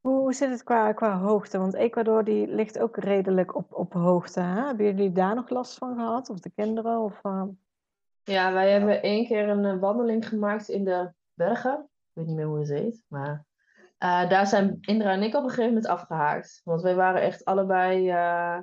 Hoe 0.00 0.20
hoe 0.20 0.34
zit 0.34 0.50
het 0.50 0.62
qua, 0.62 0.92
qua 0.92 1.18
hoogte? 1.18 1.58
Want 1.58 1.74
Ecuador 1.74 2.24
die 2.24 2.46
ligt 2.46 2.78
ook 2.78 2.96
redelijk 2.96 3.54
op, 3.56 3.74
op 3.74 3.92
hoogte. 3.92 4.40
Hè? 4.40 4.66
Hebben 4.66 4.86
jullie 4.86 5.12
daar 5.12 5.34
nog 5.34 5.48
last 5.50 5.78
van 5.78 5.94
gehad? 5.94 6.30
Of 6.30 6.40
de 6.40 6.50
kinderen? 6.50 6.98
Of, 7.00 7.18
eh, 7.22 7.44
Ja, 8.24 8.52
wij 8.52 8.72
hebben 8.72 9.02
één 9.02 9.26
keer 9.26 9.48
een 9.48 9.64
eh, 9.64 9.78
wandeling 9.78 10.28
gemaakt 10.28 10.68
in 10.68 10.84
de 10.84 11.12
bergen. 11.34 11.74
Ik 11.82 12.10
weet 12.12 12.26
niet 12.26 12.36
meer 12.36 12.46
hoe 12.46 12.58
het 12.58 12.68
heet, 12.68 13.04
maar 13.08 13.44
eh, 13.98 14.28
daar 14.28 14.46
zijn 14.46 14.78
Indra 14.80 15.12
en 15.12 15.22
ik 15.22 15.34
op 15.34 15.42
een 15.42 15.48
gegeven 15.48 15.66
moment 15.74 15.86
afgehaakt. 15.86 16.60
Want 16.64 16.82
wij 16.82 16.94
waren 16.94 17.22
echt 17.22 17.44
allebei, 17.44 18.10
eh, 18.10 18.58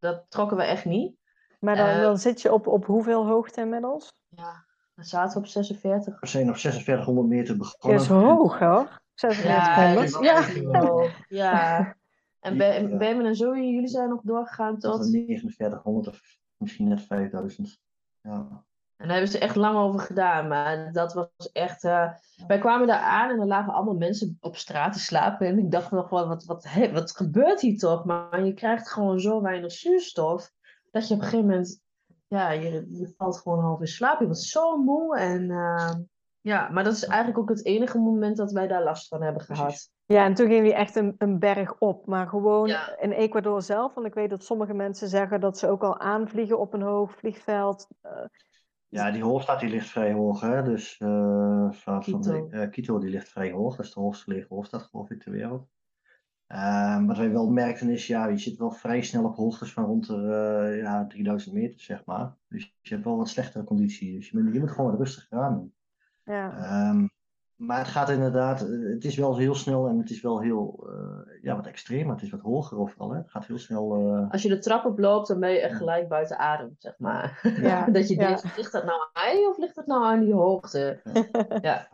dat 0.00 0.24
trokken 0.28 0.56
we 0.56 0.62
echt 0.62 0.84
niet. 0.84 1.16
Maar 1.60 1.76
dan, 1.76 1.86
Eh. 1.86 2.00
dan 2.00 2.18
zit 2.18 2.42
je 2.42 2.52
op, 2.52 2.66
op 2.66 2.84
hoeveel 2.86 3.26
hoogte 3.26 3.60
inmiddels? 3.60 4.12
Ja, 4.28 4.64
dan 4.94 5.04
zaten 5.04 5.32
we 5.32 5.38
op 5.38 5.46
46. 5.46 6.20
We 6.20 6.26
zijn 6.26 6.48
op 6.48 6.56
4600 6.56 7.28
meter 7.28 7.58
Dat 7.58 7.58
begonnen. 7.58 8.00
is 8.00 8.06
hoog 8.06 8.58
hoor. 8.58 9.00
46 9.14 9.76
Ja, 9.76 9.94
dat 9.94 10.18
Ja. 10.20 11.10
Ja. 11.28 11.94
En 12.40 12.56
Be-. 12.56 12.94
Bemen 12.98 13.26
en 13.26 13.34
Zoe, 13.36 13.56
jullie 13.72 13.88
zijn 13.88 14.08
nog 14.08 14.20
doorgegaan 14.22 14.78
Tot 14.78 14.92
tot... 15.00 15.10
4900 15.10 16.08
of 16.08 16.20
misschien 16.56 16.88
net 16.88 17.02
5000. 17.02 17.78
Ja. 18.22 18.64
En 19.00 19.06
daar 19.06 19.16
hebben 19.16 19.32
ze 19.32 19.38
echt 19.38 19.56
lang 19.56 19.76
over 19.78 20.00
gedaan. 20.00 20.48
Maar 20.48 20.92
dat 20.92 21.12
was 21.12 21.50
echt. 21.52 21.84
eh, 21.84 22.12
Wij 22.46 22.58
kwamen 22.58 22.86
daar 22.86 23.00
aan 23.00 23.30
en 23.30 23.40
er 23.40 23.46
lagen 23.46 23.72
allemaal 23.72 23.94
mensen 23.94 24.36
op 24.40 24.56
straat 24.56 24.92
te 24.92 24.98
slapen. 24.98 25.46
En 25.46 25.58
ik 25.58 25.70
dacht 25.70 25.90
nog 25.90 26.08
wel, 26.10 26.28
wat, 26.28 26.44
wat, 26.44 26.66
wat 26.92 27.16
gebeurt 27.16 27.60
hier 27.60 27.78
toch? 27.78 28.04
Maar 28.04 28.44
je 28.44 28.54
krijgt 28.54 28.90
gewoon 28.90 29.20
zo 29.20 29.42
weinig 29.42 29.72
zuurstof. 29.72 30.50
Dat 30.90 31.08
je 31.08 31.14
op 31.14 31.20
een 31.20 31.26
gegeven 31.26 31.46
moment. 31.48 31.80
Ja, 32.28 32.50
je, 32.50 32.86
je 32.90 33.14
valt 33.16 33.38
gewoon 33.38 33.60
half 33.60 33.80
in 33.80 33.86
slaap. 33.86 34.18
Je 34.20 34.24
wordt 34.24 34.40
zo 34.40 34.76
moe. 34.76 35.18
En, 35.18 35.50
eh, 35.50 35.92
ja, 36.40 36.68
maar 36.68 36.84
dat 36.84 36.92
is 36.92 37.04
eigenlijk 37.04 37.38
ook 37.38 37.48
het 37.48 37.64
enige 37.64 37.98
moment 37.98 38.36
dat 38.36 38.52
wij 38.52 38.66
daar 38.66 38.82
last 38.82 39.08
van 39.08 39.22
hebben 39.22 39.42
gehad. 39.42 39.90
Ja, 40.06 40.24
en 40.24 40.34
toen 40.34 40.46
ging 40.48 40.62
die 40.64 40.74
echt 40.74 40.96
een, 40.96 41.14
een 41.18 41.38
berg 41.38 41.78
op. 41.78 42.06
Maar 42.06 42.28
gewoon 42.28 42.66
Ja. 42.68 42.98
in 42.98 43.12
Ecuador 43.12 43.62
zelf. 43.62 43.94
Want 43.94 44.06
ik 44.06 44.14
weet 44.14 44.30
dat 44.30 44.44
sommige 44.44 44.74
mensen 44.74 45.08
zeggen 45.08 45.40
dat 45.40 45.58
ze 45.58 45.68
ook 45.68 45.82
al 45.82 45.98
aanvliegen 45.98 46.58
op 46.58 46.74
een 46.74 46.82
hoog 46.82 47.14
vliegveld. 47.16 47.88
Eh, 48.00 48.12
Ja, 48.90 49.10
die 49.10 49.22
hoofdstad 49.22 49.60
die 49.60 49.68
ligt 49.68 49.88
vrij 49.88 50.12
hoog. 50.12 50.40
Hè? 50.40 50.62
Dus 50.62 50.98
eh, 50.98 51.70
van, 51.70 52.04
van 52.04 52.20
de, 52.20 52.46
eh, 52.50 53.00
die 53.00 53.10
ligt 53.10 53.28
vrij 53.28 53.52
hoog. 53.52 53.76
Dat 53.76 53.86
is 53.86 53.92
de 53.92 54.00
hoogst 54.00 54.22
gelegen 54.22 54.48
hoofdstad 54.48 54.82
geloof 54.82 55.10
ik 55.10 55.22
ter 55.22 55.32
wereld. 55.32 55.68
Ehm, 56.46 57.06
wat 57.06 57.16
wij 57.16 57.30
wel 57.30 57.50
merkten 57.50 57.88
is, 57.88 58.06
ja, 58.06 58.26
je 58.26 58.38
zit 58.38 58.58
wel 58.58 58.70
vrij 58.70 59.02
snel 59.02 59.24
op 59.24 59.36
hoogtes 59.36 59.72
van 59.72 59.84
rond 59.84 60.06
de 60.06 60.14
eh, 60.72 60.82
ja, 60.82 61.06
3000 61.06 61.54
meter, 61.54 61.80
zeg 61.80 62.04
maar. 62.04 62.36
Dus 62.48 62.76
je 62.80 62.94
hebt 62.94 63.04
wel 63.04 63.16
wat 63.16 63.28
slechtere 63.28 63.64
conditie. 63.64 64.16
Dus 64.16 64.30
je 64.30 64.38
moet, 64.38 64.52
je 64.52 64.60
moet 64.60 64.70
gewoon 64.70 64.90
wat 64.90 65.00
rustiger 65.00 65.38
aan 65.38 65.54
doen. 65.54 65.74
ja. 66.24 66.56
Ehm, 66.56 67.06
maar 67.60 67.78
het 67.78 67.88
gaat 67.88 68.08
inderdaad, 68.10 68.62
eh, 68.62 68.68
het 68.94 69.04
is 69.04 69.16
wel 69.16 69.36
heel 69.36 69.54
snel 69.54 69.86
en 69.88 69.98
het 69.98 70.10
is 70.10 70.20
wel 70.20 70.40
heel, 70.40 70.86
eh, 70.88 71.42
ja, 71.42 71.56
wat 71.56 71.66
extremer. 71.66 72.12
Het 72.14 72.22
is 72.22 72.30
wat 72.30 72.40
hoger 72.40 72.78
overal. 72.78 73.10
Hè? 73.10 73.16
Het 73.18 73.30
gaat 73.30 73.46
heel 73.46 73.58
snel. 73.58 73.94
eh, 74.16 74.30
Als 74.30 74.42
je 74.42 74.48
de 74.48 74.58
trap 74.58 74.84
oploopt, 74.84 75.28
dan 75.28 75.40
ben 75.40 75.50
je 75.50 75.60
echt 75.60 75.76
gelijk 75.76 76.08
buiten 76.08 76.38
adem, 76.38 76.74
zeg 76.78 76.98
maar. 76.98 77.40
Ja, 77.60 77.84
dat 77.90 78.08
je 78.08 78.14
ja. 78.14 78.26
denkt, 78.26 78.56
ligt 78.56 78.72
dat 78.72 78.84
nou 78.84 79.00
aan 79.00 79.22
mij 79.24 79.46
of 79.46 79.58
ligt 79.58 79.74
dat 79.74 79.86
nou 79.86 80.04
aan 80.04 80.20
die 80.24 80.34
hoogte? 80.34 81.00
Ja. 81.62 81.88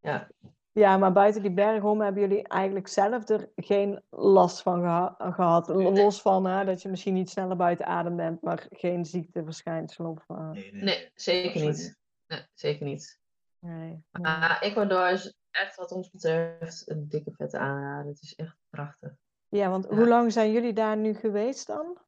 Ja. 0.00 0.28
Ja, 0.72 0.96
maar 0.96 1.12
buiten 1.12 1.42
die 1.42 1.50
berg 1.52 1.82
om 1.82 2.00
hebben 2.00 2.22
jullie 2.22 2.48
eigenlijk 2.48 2.88
zelf 2.88 3.28
er 3.28 3.48
geen 3.56 4.02
last 4.10 4.62
van 4.62 4.80
geha- 4.80 5.14
gehad. 5.18 5.68
Los 5.68 6.22
van 6.22 6.46
hè, 6.46 6.64
dat 6.64 6.82
je 6.82 6.88
misschien 6.88 7.14
niet 7.14 7.30
sneller 7.30 7.56
buiten 7.56 7.86
adem 7.86 8.16
bent, 8.16 8.42
maar 8.42 8.66
geen 8.70 9.04
ziekteverschijnsel 9.04 10.04
of... 10.10 10.24
eh, 10.28 10.50
nee, 10.50 10.72
nee, 10.72 10.82
Nee, 10.82 11.10
zeker 11.14 11.60
niet. 11.60 11.98
Nee, 12.26 12.40
zeker 12.54 12.86
niet. 12.86 13.20
Nee. 13.60 14.04
Maar 14.10 14.60
Ecuador 14.60 15.10
is 15.10 15.34
echt 15.50 15.76
wat 15.76 15.92
ons 15.92 16.10
betreft 16.10 16.90
een 16.90 17.08
dikke 17.08 17.32
vette 17.32 17.58
aanrader. 17.58 18.10
Het 18.10 18.22
is 18.22 18.34
echt 18.34 18.56
prachtig. 18.70 19.12
Ja, 19.48 19.68
want 19.70 19.86
Ja. 19.90 19.96
hoe 19.96 20.08
lang 20.08 20.32
zijn 20.32 20.52
jullie 20.52 20.72
daar 20.72 20.96
nu 20.96 21.14
geweest 21.14 21.66
dan? 21.66 21.98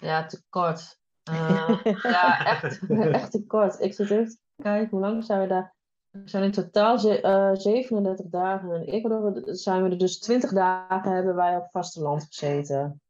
Ja, 0.00 0.26
te 0.26 0.42
kort. 0.48 0.98
Eh, 1.30 1.80
ja, 2.02 2.44
echt, 2.46 2.80
echt 2.90 3.30
te 3.30 3.46
kort. 3.46 3.80
Ik 3.80 3.94
zit 3.94 4.10
even 4.10 4.26
te 4.28 4.38
kijken, 4.62 4.90
hoe 4.90 5.00
lang 5.00 5.24
zijn 5.24 5.40
we 5.40 5.46
daar? 5.46 5.74
We 6.10 6.28
zijn 6.28 6.42
in 6.44 6.50
totaal 6.52 6.98
ze- 6.98 7.20
eh, 7.20 7.50
37 7.54 8.26
dagen. 8.26 8.74
In 8.86 8.92
Ecuador 8.92 9.42
zijn 9.56 9.82
we 9.82 9.90
er 9.90 9.98
dus 9.98 10.18
20 10.18 10.50
dagen 10.52 11.12
hebben 11.12 11.34
wij 11.34 11.56
op 11.56 11.68
vasteland 11.70 12.24
gezeten. 12.24 13.00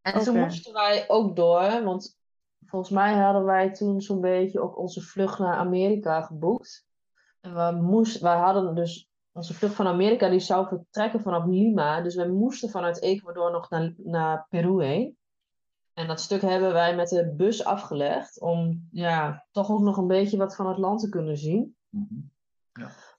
En 0.00 0.22
toen 0.22 0.38
moesten 0.38 0.72
wij 0.72 1.08
ook 1.08 1.36
door, 1.36 1.82
want 1.82 2.16
volgens 2.64 2.90
mij 2.90 3.14
hadden 3.14 3.44
wij 3.44 3.72
toen 3.72 4.00
zo'n 4.00 4.20
beetje 4.20 4.60
ook 4.60 4.78
onze 4.78 5.00
vlucht 5.00 5.38
naar 5.38 5.56
Amerika 5.56 6.22
geboekt. 6.22 6.86
En 7.40 7.54
we 7.54 7.78
moesten, 7.82 8.22
wij 8.22 8.36
hadden 8.36 8.74
dus 8.74 9.08
onze 9.32 9.54
vlucht 9.54 9.74
van 9.74 9.86
Amerika, 9.86 10.28
die 10.28 10.40
zou 10.40 10.66
vertrekken 10.66 11.20
vanaf 11.20 11.46
Lima. 11.46 12.00
Dus 12.00 12.14
we 12.14 12.28
moesten 12.28 12.70
vanuit 12.70 13.00
Ecuador 13.00 13.50
nog 13.50 13.70
naar, 13.70 13.94
naar 13.96 14.46
Peru 14.48 14.84
heen. 14.84 15.16
En 15.94 16.06
dat 16.06 16.20
stuk 16.20 16.40
hebben 16.40 16.72
wij 16.72 16.96
met 16.96 17.08
de 17.08 17.32
bus 17.36 17.64
afgelegd, 17.64 18.40
om 18.40 18.88
ja, 18.90 19.46
toch 19.50 19.70
ook 19.70 19.80
nog 19.80 19.96
een 19.96 20.06
beetje 20.06 20.36
wat 20.36 20.56
van 20.56 20.68
het 20.68 20.78
land 20.78 21.00
te 21.00 21.08
kunnen 21.08 21.36
zien. 21.36 21.76
Mhm. 21.88 22.20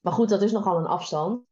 Maar 0.02 0.14
goed, 0.14 0.30
dat 0.30 0.42
is 0.42 0.52
nogal 0.52 0.78
een 0.78 0.86
afstand. 0.86 1.46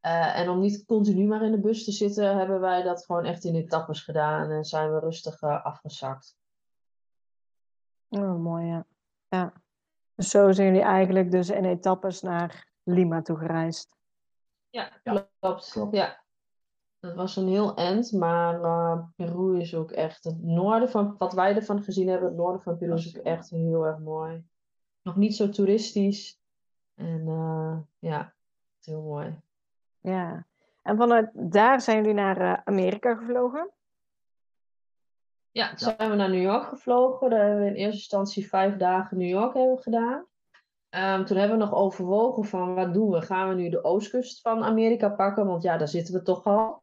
Eh, 0.00 0.38
en 0.38 0.48
om 0.48 0.58
niet 0.58 0.84
continu 0.84 1.26
maar 1.26 1.42
in 1.42 1.50
de 1.50 1.60
bus 1.60 1.84
te 1.84 1.92
zitten, 1.92 2.36
hebben 2.36 2.60
wij 2.60 2.82
dat 2.82 3.04
gewoon 3.04 3.24
echt 3.24 3.44
in 3.44 3.54
etappes 3.54 4.00
gedaan 4.00 4.50
en 4.50 4.64
zijn 4.64 4.92
we 4.92 4.98
rustig 4.98 5.40
eh, 5.40 5.64
afgezakt. 5.64 6.36
Oh, 8.08 8.38
mooi, 8.38 8.66
ja. 8.66 8.86
ja. 9.28 9.52
Dus 10.14 10.28
zo 10.30 10.52
zijn 10.52 10.66
jullie 10.66 10.82
eigenlijk 10.82 11.30
dus 11.30 11.50
in 11.50 11.64
etappes 11.64 12.22
naar 12.22 12.68
Lima 12.82 13.22
toe 13.22 13.36
gereisd. 13.36 13.96
Ja, 14.70 14.90
Ja, 15.02 15.28
klopt. 15.38 15.70
klopt. 15.70 15.94
Ja. 15.94 16.24
Dat 17.00 17.14
was 17.14 17.36
een 17.36 17.48
heel 17.48 17.74
eind, 17.74 18.12
maar 18.12 18.62
eh, 18.62 18.98
Peru 19.16 19.60
is 19.60 19.74
ook 19.74 19.90
echt 19.90 20.24
het 20.24 20.42
noorden 20.42 20.90
van, 20.90 21.14
wat 21.18 21.32
wij 21.32 21.54
ervan 21.54 21.82
gezien 21.82 22.08
hebben, 22.08 22.28
het 22.28 22.36
noorden 22.38 22.62
van 22.62 22.76
Peru 22.76 22.94
is 22.94 23.16
ook 23.18 23.24
echt 23.24 23.50
heel 23.50 23.86
erg 23.86 23.98
mooi. 23.98 24.44
Nog 25.02 25.16
niet 25.16 25.36
zo 25.36 25.48
toeristisch. 25.48 26.40
En 26.94 27.24
eh, 27.28 27.76
ja, 27.98 28.34
heel 28.84 29.02
mooi. 29.02 29.40
Ja. 30.00 30.46
En 30.82 30.96
vanuit 30.96 31.30
daar 31.34 31.80
zijn 31.80 31.96
jullie 31.96 32.14
naar 32.14 32.40
eh, 32.40 32.60
Amerika 32.64 33.14
gevlogen? 33.14 33.70
Ja, 35.56 35.68
toen 35.74 35.94
zijn 35.96 36.10
we 36.10 36.16
naar 36.16 36.30
New 36.30 36.42
York 36.42 36.64
gevlogen. 36.64 37.30
Daar 37.30 37.44
hebben 37.44 37.60
we 37.60 37.66
in 37.66 37.74
eerste 37.74 37.96
instantie 37.96 38.48
vijf 38.48 38.76
dagen 38.76 39.18
New 39.18 39.28
York 39.28 39.54
hebben 39.54 39.78
gedaan. 39.78 40.26
Ehm, 40.88 41.24
toen 41.24 41.36
hebben 41.36 41.58
we 41.58 41.64
nog 41.64 41.74
overwogen 41.74 42.44
van 42.44 42.74
wat 42.74 42.94
doen 42.94 43.10
we? 43.10 43.22
Gaan 43.22 43.48
we 43.48 43.54
nu 43.54 43.68
de 43.68 43.84
oostkust 43.84 44.40
van 44.40 44.64
Amerika 44.64 45.08
pakken? 45.08 45.46
Want 45.46 45.62
ja, 45.62 45.76
daar 45.76 45.88
zitten 45.88 46.14
we 46.14 46.22
toch 46.22 46.44
al. 46.44 46.82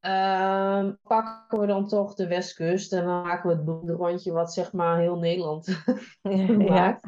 Ehm, 0.00 0.92
pakken 1.02 1.60
we 1.60 1.66
dan 1.66 1.88
toch 1.88 2.14
de 2.14 2.26
westkust 2.26 2.92
en 2.92 3.04
dan 3.04 3.22
maken 3.22 3.48
we 3.48 3.54
het 3.56 3.64
beroemde 3.64 3.92
rondje 3.92 4.32
wat 4.32 4.52
zeg 4.52 4.72
maar 4.72 4.98
heel 4.98 5.18
Nederland 5.18 5.82
maakt. 6.68 7.04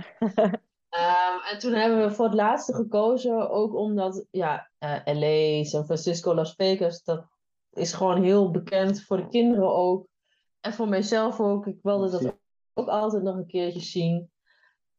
Ehm, 0.89 1.39
en 1.51 1.59
toen 1.59 1.73
hebben 1.73 2.03
we 2.03 2.11
voor 2.11 2.25
het 2.25 2.35
laatste 2.35 2.75
gekozen, 2.75 3.51
ook 3.51 3.75
omdat 3.75 4.27
ja, 4.31 4.71
eh, 4.79 5.01
LA, 5.05 5.65
San 5.65 5.85
Francisco, 5.85 6.35
Las 6.35 6.55
Vegas, 6.55 7.03
dat 7.03 7.27
is 7.71 7.93
gewoon 7.93 8.23
heel 8.23 8.51
bekend 8.51 9.03
voor 9.03 9.17
de 9.17 9.29
kinderen 9.29 9.75
ook. 9.75 10.09
En 10.61 10.73
voor 10.73 10.89
mijzelf 10.89 11.41
ook. 11.41 11.67
Ik 11.67 11.79
wilde 11.83 12.11
dat 12.11 12.39
ook 12.75 12.89
altijd 12.89 13.23
nog 13.23 13.37
een 13.37 13.47
keertje 13.47 13.81
zien. 13.81 14.31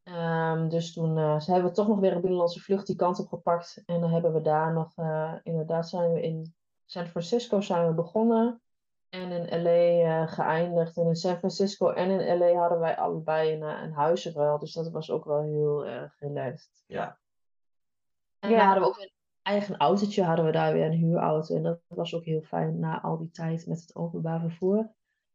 Ehm, 0.02 0.68
dus 0.68 0.92
toen 0.92 1.18
eh, 1.18 1.40
ze 1.40 1.52
hebben 1.52 1.70
we 1.70 1.76
toch 1.76 1.88
nog 1.88 1.98
weer 1.98 2.12
een 2.12 2.20
binnenlandse 2.20 2.60
vlucht 2.60 2.86
die 2.86 2.96
kant 2.96 3.18
op 3.18 3.28
gepakt. 3.28 3.82
En 3.86 4.00
dan 4.00 4.10
hebben 4.10 4.32
we 4.32 4.40
daar 4.40 4.72
nog, 4.72 4.92
eh, 4.96 5.34
inderdaad 5.42 5.88
zijn 5.88 6.12
we 6.12 6.22
in 6.22 6.54
San 6.84 7.06
Francisco 7.06 7.60
zijn 7.60 7.86
we 7.86 7.94
begonnen. 7.94 8.60
En 9.08 9.30
in 9.30 9.62
LA 9.62 9.70
eh, 9.70 10.32
geëindigd. 10.32 10.96
En 10.96 11.06
in 11.06 11.16
San 11.16 11.36
Francisco 11.36 11.90
en 11.90 12.10
in 12.10 12.38
LA 12.38 12.52
hadden 12.52 12.78
wij 12.78 12.96
allebei 12.96 13.52
een, 13.52 13.62
een 13.62 13.92
huizenruil. 13.92 14.58
Dus 14.58 14.72
dat 14.72 14.90
was 14.90 15.10
ook 15.10 15.24
wel 15.24 15.42
heel 15.42 15.86
erg 15.86 16.18
relaxed. 16.18 16.84
Ja. 16.86 17.18
En 18.38 18.50
Ja. 18.50 18.56
daar 18.56 18.66
hadden 18.66 18.82
we 18.82 18.88
ook 18.88 18.98
een 19.00 19.12
eigen 19.42 19.76
autootje. 19.76 20.22
Hadden 20.22 20.44
we 20.44 20.52
daar 20.52 20.72
weer 20.72 20.84
een 20.84 20.92
huurauto. 20.92 21.54
En 21.54 21.62
dat 21.62 21.80
was 21.86 22.14
ook 22.14 22.24
heel 22.24 22.42
fijn 22.42 22.78
na 22.78 23.00
al 23.00 23.18
die 23.18 23.30
tijd 23.30 23.66
met 23.66 23.80
het 23.80 23.96
openbaar 23.96 24.40
vervoer. 24.40 24.90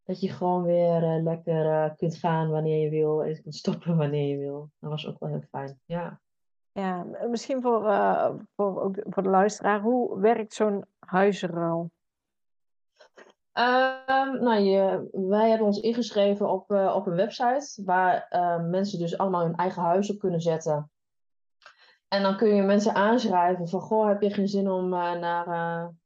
Dat 0.07 0.21
je 0.21 0.29
gewoon 0.29 0.63
weer 0.63 1.03
eh, 1.03 1.23
lekker 1.23 1.65
eh, 1.65 1.95
kunt 1.95 2.15
gaan 2.15 2.49
wanneer 2.49 2.83
je 2.83 2.89
wil. 2.89 3.23
En 3.23 3.41
kunt 3.41 3.55
stoppen 3.55 3.97
wanneer 4.03 4.27
je 4.27 4.37
wil. 4.37 4.69
Dat 4.79 4.89
was 4.89 5.07
ook 5.07 5.19
wel 5.19 5.29
heel 5.29 5.43
fijn. 5.51 5.79
Ja. 5.85 6.19
Ja, 6.77 7.05
misschien 7.29 7.61
voor, 7.61 7.87
eh, 7.87 8.29
voor, 8.55 8.81
ook 8.81 8.95
voor 9.03 9.23
de 9.23 9.29
luisteraar, 9.29 9.81
hoe 9.81 10.19
werkt 10.19 10.53
zo'n 10.53 10.85
huizenruil? 10.99 11.91
Ehm, 13.51 14.43
nou, 14.43 14.59
je, 14.59 15.09
wij 15.11 15.49
hebben 15.49 15.67
ons 15.67 15.79
ingeschreven 15.79 16.49
op, 16.49 16.71
op 16.71 17.07
een 17.07 17.15
website 17.15 17.83
waar 17.85 18.25
eh, 18.29 18.63
mensen 18.63 18.99
dus 18.99 19.17
allemaal 19.17 19.43
hun 19.43 19.55
eigen 19.55 19.81
huis 19.81 20.11
op 20.11 20.19
kunnen 20.19 20.41
zetten. 20.41 20.91
En 22.07 22.21
dan 22.21 22.37
kun 22.37 22.55
je 22.55 22.61
mensen 22.61 22.93
aanschrijven 22.93 23.67
van, 23.67 23.81
goh, 23.81 24.07
heb 24.07 24.21
je 24.21 24.33
geen 24.33 24.47
zin 24.47 24.69
om 24.69 24.89
naar, 24.89 25.19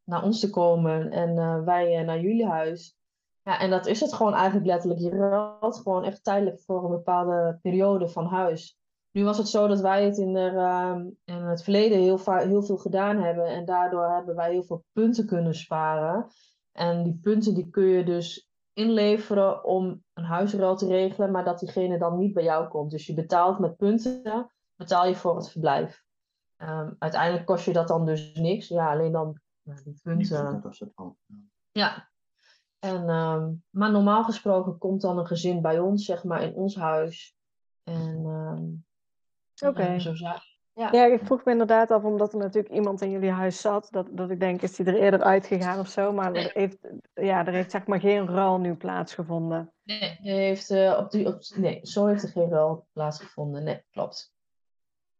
naar 0.04 0.24
ons 0.24 0.39
te 0.39 0.49
komen 0.49 1.12
en 1.12 1.64
wij 1.66 2.04
naar 2.04 2.20
jullie 2.20 2.47
huis. 2.47 2.97
Ja, 3.44 3.60
en 3.60 3.70
dat 3.70 3.86
is 3.86 4.00
het 4.00 4.14
gewoon 4.14 4.34
eigenlijk 4.34 4.66
letterlijk. 4.66 5.02
Je 5.02 5.10
ruilt 5.10 5.78
gewoon 5.78 6.04
echt 6.04 6.24
tijdelijk 6.24 6.62
voor 6.62 6.84
een 6.84 6.89
bepaalde 6.89 7.60
periode 7.62 8.10
van 8.10 8.26
huis. 8.26 8.80
Nu 9.12 9.24
was 9.24 9.38
het 9.38 9.48
zo 9.48 9.68
dat 9.68 9.80
wij 9.80 10.06
het 10.06 10.18
in, 10.18 10.34
de, 10.34 10.50
ehm, 10.50 11.10
in 11.24 11.36
het 11.36 11.64
verleden 11.64 11.98
heel, 11.98 12.20
heel 12.26 12.64
veel 12.64 12.78
gedaan 12.78 13.18
hebben 13.18 13.46
en 13.46 13.66
daardoor 13.66 14.10
hebben 14.10 14.36
wij 14.36 14.52
heel 14.52 14.64
veel 14.64 14.84
punten 14.92 15.26
kunnen 15.26 15.56
sparen. 15.56 16.28
En 16.72 17.04
die 17.04 17.20
punten 17.22 17.54
die 17.54 17.70
kun 17.70 17.86
je 17.86 18.04
dus 18.04 18.50
inleveren 18.74 19.64
om 19.64 20.04
een 20.14 20.24
huisruil 20.24 20.76
te 20.76 20.88
regelen, 20.88 21.32
maar 21.32 21.44
dat 21.44 21.60
diegene 21.60 21.98
dan 21.98 22.18
niet 22.18 22.34
bij 22.34 22.44
jou 22.44 22.68
komt. 22.68 22.92
Dus 22.92 23.06
je 23.06 23.14
betaalt 23.14 23.60
met 23.60 23.78
punten, 23.78 24.52
betaal 24.76 25.08
je 25.08 25.16
voor 25.16 25.36
het 25.36 25.50
verblijf. 25.50 26.04
Ehm, 26.58 26.92
uiteindelijk 27.00 27.46
kost 27.46 27.66
je 27.66 27.74
dat 27.74 27.88
dan 27.88 28.06
dus 28.06 28.34
niks. 28.34 28.68
Ja, 28.68 28.92
alleen 28.92 29.12
dan 29.12 29.39
ja, 29.62 29.74
die 29.84 30.00
punten. 30.04 30.62
het 30.62 30.92
al. 30.96 31.18
Ja. 31.72 32.11
En, 32.82 33.10
ehm, 33.10 33.52
maar 33.70 33.92
normaal 33.92 34.24
gesproken 34.24 34.78
komt 34.78 35.02
dan 35.02 35.18
een 35.18 35.28
gezin 35.28 35.62
bij 35.62 35.80
ons, 35.80 36.06
zeg 36.06 36.24
maar, 36.24 36.42
in 36.44 36.54
ons 36.54 36.76
huis. 36.76 37.36
En 37.84 38.24
ehm, 38.26 38.66
dan 39.56 39.70
Oké. 39.70 39.84
ja. 40.74 40.92
Ja, 40.92 41.06
ik 41.06 41.20
vroeg 41.24 41.44
me 41.46 41.52
inderdaad 41.52 41.92
af, 41.92 42.04
omdat 42.04 42.34
er 42.34 42.40
natuurlijk 42.40 42.74
iemand 42.74 43.02
in 43.02 43.12
jullie 43.12 43.32
huis 43.32 43.62
zat, 43.62 43.88
dat, 43.92 44.08
dat 44.12 44.30
ik 44.30 44.40
denk, 44.40 44.62
is 44.62 44.76
die 44.76 44.86
er 44.86 44.96
eerder 45.00 45.22
uitgegaan 45.22 45.80
of 45.80 45.88
zo? 45.88 46.14
Maar 46.14 46.34
er 46.34 46.52
heeft, 46.54 46.78
ja, 47.14 47.46
er 47.46 47.54
heeft 47.54 47.72
zeg 47.72 47.88
maar 47.88 48.00
geen 48.00 48.28
ruil 48.28 48.58
nu 48.60 48.76
plaatsgevonden. 48.76 49.74
Nee, 49.84 50.18
heeft, 50.22 50.70
eh, 50.70 50.98
op 51.00 51.12
die, 51.12 51.28
op, 51.28 51.40
nee, 51.56 51.80
zo 51.84 52.06
heeft 52.06 52.24
er 52.24 52.30
geen 52.30 52.50
ruil 52.50 52.88
plaatsgevonden. 52.94 53.64
Nee, 53.64 53.84
klopt. 53.92 54.34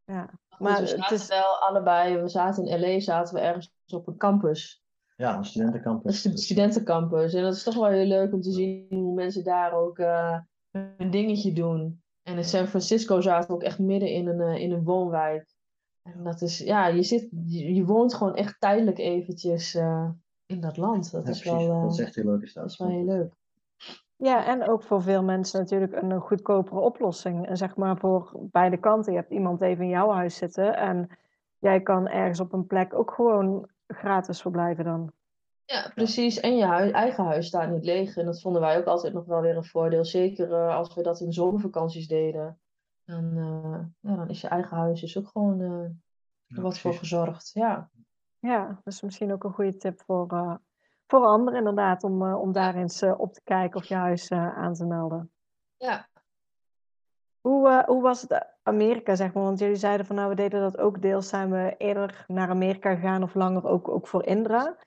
Ja, 0.06 0.14
Maar, 0.16 0.30
Maar 0.60 0.76
goed, 0.76 0.92
we 0.92 1.02
het 1.02 1.12
is- 1.12 1.28
wel 1.28 1.56
allebei, 1.56 2.18
we 2.18 2.30
zaten 2.30 2.66
in 2.66 2.80
LA, 2.80 3.00
zaten 3.00 3.34
we 3.34 3.40
ergens 3.40 3.74
op 3.88 4.08
een 4.08 4.18
campus. 4.18 4.81
Ja, 5.22 5.38
een 5.38 5.46
studentencampus. 5.46 6.26
Een 6.26 6.32
stu- 6.32 6.42
studentencampus. 6.44 7.34
En 7.34 7.44
dat 7.44 7.54
is 7.54 7.64
toch 7.64 7.76
wel 7.76 7.86
heel 7.88 8.06
leuk 8.06 8.34
om 8.34 8.42
te 8.42 8.52
zien 8.52 8.86
hoe 8.90 9.14
mensen 9.14 9.44
daar 9.44 9.74
ook 9.74 9.98
eh, 10.00 10.38
hun 10.72 11.12
dingetje 11.12 11.54
doen. 11.54 12.02
En 12.24 12.38
in 12.38 12.44
San 12.44 12.68
Francisco 12.68 13.22
zaten 13.22 13.48
we 13.50 13.54
ook 13.56 13.64
echt 13.64 13.80
midden 13.80 14.10
in 14.10 14.28
een, 14.28 14.42
eh, 14.42 14.62
in 14.62 14.72
een 14.72 14.84
woonwijk. 14.84 15.46
En 16.04 16.24
dat 16.24 16.42
is, 16.42 16.58
ja, 16.58 16.88
je, 16.88 17.04
zit, 17.04 17.28
je, 17.46 17.74
je 17.74 17.86
woont 17.86 18.14
gewoon 18.14 18.36
echt 18.36 18.56
tijdelijk 18.60 18.98
eventjes 18.98 19.76
eh, 19.76 20.10
in 20.46 20.62
dat 20.62 20.78
land. 20.78 21.12
Dat 21.12 21.24
Ja, 21.24 21.30
is 21.30 21.40
precies. 21.40 21.68
wel, 21.68 21.76
eh, 21.76 21.82
Dat 21.82 21.92
is 21.94 22.00
echt 22.00 22.16
heel 22.16 22.26
leuk. 22.26 22.42
Is 22.42 22.54
dat. 22.54 22.64
dat 22.64 22.72
is 22.72 22.78
wel 22.78 22.88
heel 22.90 23.06
leuk. 23.06 23.34
Ja, 24.16 24.46
en 24.46 24.70
ook 24.70 24.84
voor 24.84 25.02
veel 25.02 25.24
mensen 25.24 25.60
natuurlijk 25.60 26.02
een 26.02 26.20
goedkopere 26.20 26.80
oplossing. 26.80 27.48
En 27.48 27.58
zeg 27.58 27.76
maar 27.76 27.98
voor 27.98 28.32
beide 28.52 28.78
kanten. 28.78 29.12
Je 29.14 29.18
hebt 29.20 29.32
iemand 29.32 29.62
even 29.62 29.84
in 29.84 29.90
jouw 29.90 30.10
huis 30.12 30.36
zitten 30.36 30.78
en 30.78 31.10
jij 31.60 31.82
kan 31.82 32.08
ergens 32.08 32.40
op 32.40 32.54
een 32.54 32.66
plek 32.66 32.94
ook 32.94 33.12
gewoon 33.12 33.68
gratis 33.94 34.42
verblijven 34.42 34.84
dan. 34.84 35.12
Ja, 35.66 35.92
precies. 35.96 36.40
En 36.40 36.56
je 36.58 36.66
hui- 36.66 36.92
eigen 36.92 37.26
huis 37.26 37.48
staat 37.48 37.70
niet 37.70 37.86
leeg. 37.86 38.18
En 38.18 38.26
dat 38.26 38.42
vonden 38.42 38.62
wij 38.62 38.78
ook 38.78 38.86
altijd 38.86 39.14
nog 39.14 39.26
wel 39.26 39.42
weer 39.42 39.58
een 39.58 39.66
voordeel. 39.66 40.06
Zeker 40.06 40.54
eh, 40.54 40.76
als 40.76 40.94
we 40.96 41.04
dat 41.04 41.20
in 41.20 41.34
zomervakanties 41.34 42.08
deden. 42.08 42.60
Dan, 43.06 43.38
eh, 43.38 44.10
ja, 44.12 44.16
dan 44.16 44.30
is 44.30 44.42
je 44.42 44.48
eigen 44.48 44.78
huis 44.78 45.04
is 45.04 45.18
ook 45.18 45.28
gewoon 45.28 45.62
eh, 45.62 45.68
er 45.70 45.92
Ja, 46.48 46.62
wat 46.62 46.80
voor 46.80 46.94
gezorgd. 46.94 47.52
Ja. 47.54 47.90
Ja, 48.40 48.82
dus 48.84 49.02
misschien 49.02 49.32
ook 49.34 49.44
een 49.44 49.54
goede 49.54 49.78
tip 49.78 50.02
voor, 50.02 50.28
eh, 50.32 50.56
voor 51.08 51.26
anderen 51.26 51.60
inderdaad, 51.60 52.04
om, 52.04 52.34
om 52.34 52.52
daar 52.52 52.76
eens 52.76 53.02
eh, 53.02 53.20
op 53.20 53.34
te 53.34 53.42
kijken 53.44 53.80
of 53.80 53.86
je 53.86 53.96
huis 53.96 54.28
eh, 54.28 54.58
aan 54.58 54.74
te 54.74 54.86
melden. 54.86 55.32
Ja. 55.78 56.08
Hoe, 57.42 57.70
eh, 57.70 57.84
hoe 57.86 58.02
was 58.02 58.22
het 58.22 58.51
Amerika, 58.64 59.16
zeg 59.16 59.34
maar? 59.34 59.44
Want 59.44 59.60
jullie 59.60 59.76
zeiden 59.76 60.06
van 60.06 60.16
nou, 60.16 60.30
we 60.30 60.36
deden 60.36 60.62
dat 60.62 60.78
ook 60.78 61.02
deels. 61.02 61.30
Zijn 61.30 61.52
we 61.52 61.76
eerder 61.78 62.24
naar 62.28 62.50
Amerika 62.50 62.96
gegaan 62.96 63.24
of 63.24 63.34
langer 63.34 63.66
ook, 63.66 63.88
ook 63.88 64.08
voor 64.08 64.26
Indra? 64.26 64.78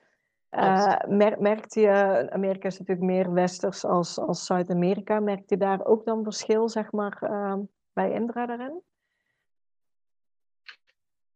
Mer 1.07 1.35
merkte 1.39 1.79
je, 1.79 2.27
Amerika 2.31 2.67
is 2.67 2.79
natuurlijk 2.79 3.07
meer 3.07 3.33
westers 3.33 3.85
als, 3.85 4.19
als 4.19 4.45
Zuid-Amerika. 4.45 5.19
Merkte 5.19 5.53
je 5.53 5.57
daar 5.57 5.85
ook 5.85 6.05
dan 6.05 6.23
verschil, 6.23 6.69
zeg 6.69 6.91
maar, 6.91 7.17
eh, 7.21 7.55
bij 7.93 8.11
Indra 8.11 8.45
daarin? 8.45 8.81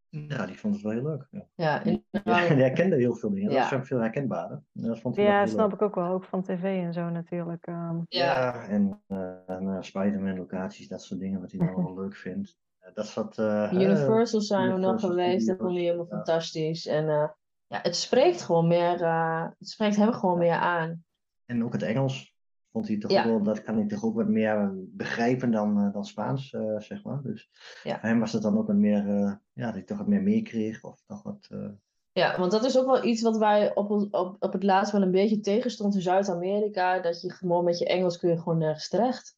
Ja, 0.10 0.45
die 0.45 0.60
vond 0.60 0.74
het 0.74 0.84
wel 0.84 0.91
heel 0.91 1.03
leuk. 1.03 1.28
Ja. 1.32 1.45
Ja, 1.55 1.84
in, 1.84 2.05
Ja, 2.24 2.47
die 2.47 2.57
herkende 2.68 2.95
heel 2.95 3.16
veel 3.16 3.30
dingen. 3.30 3.51
Ja. 3.51 3.60
Dat 3.62 3.70
was 3.70 3.80
ook 3.80 3.86
veel 3.86 3.99
herkenbaarder. 3.99 4.62
Dat 4.72 4.99
vond 4.99 5.16
Ja, 5.16 5.38
heel 5.38 5.47
snap 5.47 5.66
leuk. 5.72 5.80
ik 5.80 5.82
ook 5.82 5.95
wel. 5.95 6.12
Ook 6.12 6.24
van 6.24 6.41
tv 6.43 6.64
en 6.84 6.93
zo 6.93 7.10
natuurlijk. 7.10 7.68
ehm. 7.68 7.95
ja. 8.07 8.26
Ja, 8.26 8.68
en 8.68 9.01
eh 9.07 9.57
naar 9.60 9.84
Spider-Man 9.86 10.38
locaties, 10.38 10.88
dat 10.88 11.03
soort 11.03 11.20
dingen, 11.20 11.41
wat 11.41 11.51
hij 11.51 11.60
dan 11.68 11.84
wel 11.84 11.93
leuk 12.01 12.16
vindt. 12.16 12.57
Eh, 12.80 12.93
dat 12.93 13.07
soort... 13.07 13.38
eh, 13.38 13.70
Universal 13.74 14.41
zijn 14.41 14.74
we 14.74 14.80
nog 14.80 14.99
geweest. 14.99 15.47
Dat 15.47 15.57
vond 15.57 15.72
hij 15.72 15.82
helemaal 15.82 16.05
ja. 16.10 16.16
fantastisch. 16.16 16.88
En 16.88 17.10
eh, 17.10 17.30
ja, 17.68 17.80
het 17.82 17.95
spreekt 17.95 18.41
gewoon 18.41 18.68
meer, 18.68 19.01
eh, 19.01 19.43
het 19.60 19.70
spreekt 19.70 19.95
hem 19.95 20.14
gewoon 20.14 20.38
meer 20.38 20.55
aan. 20.57 21.03
en 21.45 21.64
ook 21.64 21.74
het 21.74 21.82
Engels 21.82 22.28
vond 22.72 22.88
hij 22.88 22.97
toch 22.97 23.11
Ja. 23.11 23.28
wel, 23.28 23.43
dat 23.43 23.63
kan 23.63 23.76
hij 23.76 23.88
toch 23.88 24.03
ook 24.03 24.15
wat 24.15 24.28
meer 24.28 24.72
begrijpen 24.76 25.51
dan, 25.51 25.78
eh, 25.80 25.93
dan 25.93 26.05
Spaans, 26.05 26.53
eh, 26.53 26.80
zeg 26.80 27.03
maar. 27.03 27.22
Dus 27.22 27.49
Ja. 27.84 28.17
was 28.20 28.32
het 28.32 28.41
dan 28.41 28.57
ook 28.57 28.67
wat 28.67 28.76
meer, 28.76 29.07
eh, 29.07 29.34
ja, 29.53 29.65
dat 29.65 29.74
hij 29.74 29.84
toch 29.84 29.97
wat 29.97 30.07
meer 30.07 30.22
meekreeg. 30.22 30.84
Of 30.84 31.03
toch 31.05 31.24
wat, 31.24 31.47
eh, 31.51 31.70
Ja, 32.11 32.38
want 32.39 32.51
dat 32.51 32.65
is 32.65 32.78
ook 32.78 32.86
wel 32.86 33.03
iets 33.03 33.22
wat 33.22 33.38
wij 33.38 33.76
op, 33.76 33.91
op, 33.91 34.36
op 34.39 34.53
het 34.53 34.63
laatst 34.63 34.91
wel 34.91 35.01
een 35.01 35.11
beetje 35.11 35.39
tegenstond 35.39 35.95
in 35.95 36.01
Zuid-Amerika. 36.01 36.99
Dat 36.99 37.22
je 37.22 37.32
gewoon 37.32 37.63
met 37.63 37.78
je 37.78 37.86
Engels 37.86 38.17
kun 38.17 38.30
je 38.30 38.38
gewoon 38.38 38.57
nergens 38.57 38.89
terecht. 38.89 39.38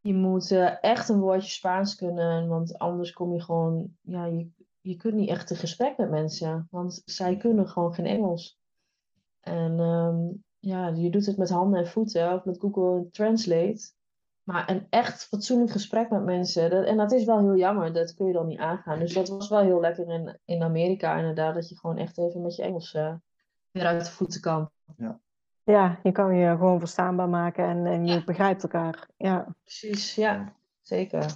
Je 0.00 0.14
moet 0.14 0.50
eh, 0.50 0.82
echt 0.84 1.08
een 1.08 1.20
woordje 1.20 1.50
Spaans 1.50 1.94
kunnen, 1.94 2.48
want 2.48 2.78
anders 2.78 3.12
kom 3.12 3.32
je 3.32 3.40
gewoon, 3.40 3.96
ja, 4.00 4.24
je, 4.24 4.48
je 4.80 4.96
kunt 4.96 5.14
niet 5.14 5.28
echt 5.28 5.50
in 5.50 5.56
gesprek 5.56 5.96
met 5.96 6.10
mensen, 6.10 6.68
want 6.70 7.02
zij 7.04 7.36
kunnen 7.36 7.68
gewoon 7.68 7.94
geen 7.94 8.06
Engels. 8.06 8.58
En 9.40 9.80
ehm, 9.80 10.26
ja, 10.66 10.86
je 10.88 11.10
doet 11.10 11.26
het 11.26 11.36
met 11.36 11.50
handen 11.50 11.80
en 11.80 11.86
voeten 11.88 12.32
of 12.32 12.44
met 12.44 12.60
Google 12.60 13.08
Translate. 13.10 13.94
Maar 14.42 14.70
een 14.70 14.86
echt 14.90 15.24
fatsoenlijk 15.24 15.70
gesprek 15.70 16.10
met 16.10 16.24
mensen, 16.24 16.70
dat, 16.70 16.84
en 16.84 16.96
dat 16.96 17.12
is 17.12 17.24
wel 17.24 17.38
heel 17.38 17.56
jammer, 17.56 17.92
dat 17.92 18.14
kun 18.14 18.26
je 18.26 18.32
dan 18.32 18.46
niet 18.46 18.58
aangaan. 18.58 18.98
Dus 18.98 19.12
dat 19.14 19.28
was 19.28 19.48
wel 19.48 19.60
heel 19.60 19.80
lekker 19.80 20.08
in, 20.08 20.38
in 20.44 20.62
Amerika 20.62 21.16
inderdaad, 21.16 21.54
dat 21.54 21.68
je 21.68 21.78
gewoon 21.78 21.96
echt 21.96 22.18
even 22.18 22.42
met 22.42 22.56
je 22.56 22.62
Engels 22.62 22.94
eh, 22.94 23.14
weer 23.70 23.86
uit 23.86 24.04
de 24.04 24.10
voeten 24.10 24.40
kan. 24.40 24.70
Ja, 25.64 25.98
je 26.02 26.12
kan 26.12 26.36
je 26.36 26.48
gewoon 26.50 26.78
verstaanbaar 26.78 27.28
maken 27.28 27.64
en, 27.64 27.86
en 27.86 28.06
je 28.06 28.12
Ja. 28.12 28.24
begrijpt 28.24 28.62
elkaar. 28.62 29.08
Ja, 29.16 29.54
Precies, 29.62 30.14
ja, 30.14 30.52
zeker. 30.80 31.26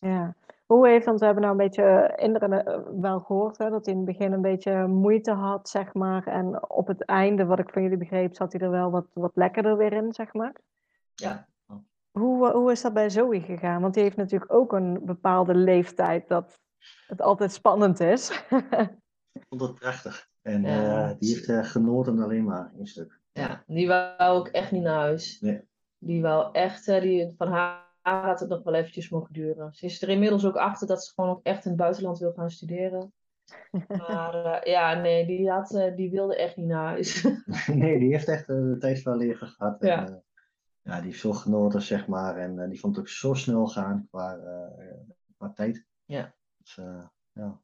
ja. 0.00 0.34
Hoe 0.70 0.88
heeft, 0.88 1.04
want 1.04 1.18
we 1.18 1.24
hebben 1.24 1.42
nou 1.44 1.58
een 1.58 1.64
beetje 1.66 1.82
eh, 1.82 2.24
Indra 2.24 2.48
eh, 2.48 2.78
wel 3.00 3.20
gehoord, 3.20 3.58
hè, 3.58 3.70
dat 3.70 3.84
hij 3.84 3.94
in 3.94 4.00
het 4.00 4.08
begin 4.08 4.32
een 4.32 4.40
beetje 4.42 4.86
moeite 4.86 5.32
had, 5.32 5.68
zeg 5.68 5.94
maar. 5.94 6.26
En 6.26 6.70
op 6.70 6.86
het 6.86 7.04
einde, 7.04 7.44
wat 7.44 7.58
ik 7.58 7.70
van 7.70 7.82
jullie 7.82 7.96
begreep, 7.96 8.34
zat 8.34 8.52
hij 8.52 8.60
er 8.60 8.70
wel 8.70 8.90
wat, 8.90 9.06
wat 9.12 9.30
lekkerder 9.34 9.76
weer 9.76 9.92
in, 9.92 10.12
zeg 10.12 10.32
maar. 10.32 10.52
Ja. 11.14 11.48
Hoe, 12.10 12.46
eh, 12.48 12.54
hoe 12.54 12.70
is 12.70 12.82
dat 12.82 12.92
bij 12.92 13.10
Zoe 13.10 13.40
gegaan? 13.40 13.80
Want 13.82 13.94
die 13.94 14.02
heeft 14.02 14.16
natuurlijk 14.16 14.52
ook 14.52 14.72
een 14.72 15.00
bepaalde 15.04 15.54
leeftijd 15.54 16.28
dat 16.28 16.60
het 17.06 17.20
altijd 17.20 17.52
spannend 17.52 18.00
is. 18.00 18.44
ik 19.32 19.44
vond 19.48 19.60
het 19.60 19.74
prachtig. 19.74 20.28
En 20.42 20.62
Ja. 20.62 21.08
eh, 21.10 21.16
die 21.18 21.34
heeft 21.34 21.48
eh, 21.48 21.64
genoten 21.64 22.22
alleen 22.22 22.44
maar 22.44 22.72
in 22.78 22.86
stuk. 22.86 23.20
Ja, 23.32 23.62
die 23.66 23.88
wou 23.88 24.18
ook 24.38 24.48
echt 24.48 24.72
niet 24.72 24.82
naar 24.82 25.00
huis. 25.00 25.40
Nee. 25.40 25.68
Die 25.98 26.22
wou 26.22 26.52
echt, 26.52 26.86
die, 26.86 27.34
van 27.36 27.48
haar 27.48 27.88
had 28.02 28.40
het 28.40 28.48
nog 28.48 28.62
wel 28.62 28.74
eventjes 28.74 29.08
mogen 29.10 29.32
duren. 29.32 29.72
Ze 29.74 29.84
is 29.86 30.02
er 30.02 30.08
inmiddels 30.08 30.44
ook 30.44 30.56
achter 30.56 30.86
dat 30.86 31.04
ze 31.04 31.12
gewoon 31.14 31.30
ook 31.30 31.42
echt 31.42 31.64
in 31.64 31.70
het 31.70 31.80
buitenland 31.80 32.18
wil 32.18 32.32
gaan 32.32 32.50
studeren. 32.50 33.12
Maar 33.88 34.34
eh, 34.44 34.72
ja, 34.72 34.94
nee, 34.94 35.26
die, 35.26 35.50
had, 35.50 35.74
eh, 35.74 35.96
die 35.96 36.10
wilde 36.10 36.36
echt 36.36 36.56
niet 36.56 36.66
naar 36.66 36.84
huis. 36.86 37.22
nee, 37.66 37.98
die 37.98 38.12
heeft 38.12 38.28
echt 38.28 38.46
de 38.46 38.76
tijd 38.78 39.02
van 39.02 39.12
haar 39.12 39.20
leven 39.20 39.46
gehad. 39.46 39.80
En, 39.80 39.88
Ja. 39.88 40.08
eh, 40.08 40.14
ja, 40.82 40.94
die 40.96 41.04
heeft 41.04 41.20
zo 41.20 41.32
genoten, 41.32 41.82
zeg 41.82 42.06
maar. 42.06 42.36
En 42.36 42.58
eh, 42.58 42.68
die 42.68 42.80
vond 42.80 42.96
het 42.96 43.04
ook 43.04 43.10
zo 43.10 43.34
snel 43.34 43.66
gaan 43.66 44.06
qua, 44.10 44.36
eh, 44.36 44.86
qua 45.38 45.52
tijd. 45.54 45.86
Ja. 46.04 46.34
Dus, 46.56 46.78
eh, 46.78 47.04
ja. 47.32 47.60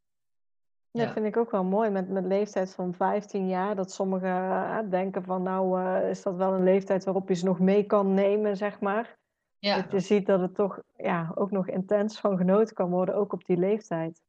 Dat 0.91 1.07
Ja. 1.07 1.13
vind 1.13 1.27
ik 1.27 1.37
ook 1.37 1.51
wel 1.51 1.65
mooi 1.65 1.91
met, 1.91 2.09
met 2.09 2.25
leeftijd 2.25 2.75
van 2.75 2.95
15 2.95 3.49
jaar. 3.49 3.77
Dat 3.77 3.93
sommigen 3.93 4.91
denken 4.91 5.23
van 5.25 5.43
nou 5.43 5.81
eh, 5.83 6.11
is 6.11 6.23
dat 6.23 6.37
wel 6.37 6.53
een 6.55 6.65
leeftijd 6.65 7.05
waarop 7.05 7.29
je 7.29 7.35
ze 7.35 7.45
nog 7.45 7.59
mee 7.61 7.85
kan 7.85 8.15
nemen, 8.15 8.57
zeg 8.57 8.81
maar. 8.81 9.19
Ja, 9.59 9.77
Dat 9.83 9.93
je 9.93 10.01
ziet 10.01 10.27
dat 10.27 10.41
het 10.41 10.55
toch 10.55 10.83
ja, 10.97 11.33
ook 11.35 11.51
nog 11.51 11.69
intens 11.69 12.21
van 12.21 12.37
genoten 12.37 12.75
kan 12.75 12.91
worden, 12.91 13.15
ook 13.15 13.33
op 13.33 13.45
die 13.45 13.57
leeftijd. 13.57 14.21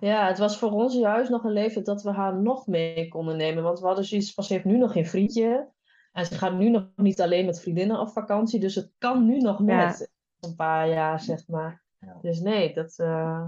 ja, 0.00 0.26
het 0.26 0.38
was 0.38 0.58
voor 0.58 0.70
ons 0.70 0.94
juist 0.94 1.30
nog 1.30 1.44
een 1.44 1.52
leeftijd 1.52 1.86
dat 1.86 2.02
we 2.02 2.10
haar 2.10 2.36
nog 2.36 2.66
mee 2.66 3.08
konden 3.08 3.36
nemen. 3.36 3.62
Want 3.62 3.80
we 3.80 3.86
hadden 3.86 4.04
zoiets 4.04 4.34
van, 4.34 4.44
ze 4.44 4.52
heeft 4.52 4.64
nu 4.64 4.78
nog 4.78 4.92
geen 4.92 5.06
vriendje. 5.06 5.68
En 6.12 6.26
ze 6.26 6.34
gaat 6.34 6.54
nu 6.54 6.68
nog 6.70 6.86
niet 6.96 7.20
alleen 7.20 7.46
met 7.46 7.60
vriendinnen 7.60 8.00
op 8.00 8.08
vakantie. 8.08 8.60
Dus 8.60 8.74
het 8.74 8.92
kan 8.98 9.26
nu 9.26 9.38
nog 9.38 9.58
Ja. 9.58 9.64
net. 9.86 10.10
Een 10.40 10.54
paar 10.56 10.88
jaar, 10.88 11.20
zeg 11.20 11.48
maar. 11.48 11.82
Ja. 11.98 12.18
Dus 12.22 12.40
nee, 12.40 12.74
dat, 12.74 12.94
eh, 12.98 13.46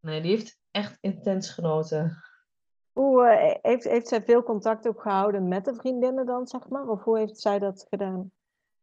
nee, 0.00 0.20
die 0.20 0.30
heeft 0.30 0.58
echt 0.70 0.98
intens 1.00 1.50
genoten. 1.50 2.22
Hoe 2.92 3.26
eh, 3.26 3.54
heeft, 3.62 3.84
heeft 3.84 4.08
zij 4.08 4.22
veel 4.22 4.42
contact 4.42 4.88
ook 4.88 5.02
gehouden 5.02 5.48
met 5.48 5.64
de 5.64 5.74
vriendinnen 5.74 6.26
dan, 6.26 6.46
zeg 6.46 6.68
maar? 6.68 6.88
Of 6.88 7.02
hoe 7.02 7.18
heeft 7.18 7.40
zij 7.40 7.58
dat 7.58 7.86
gedaan? 7.88 8.30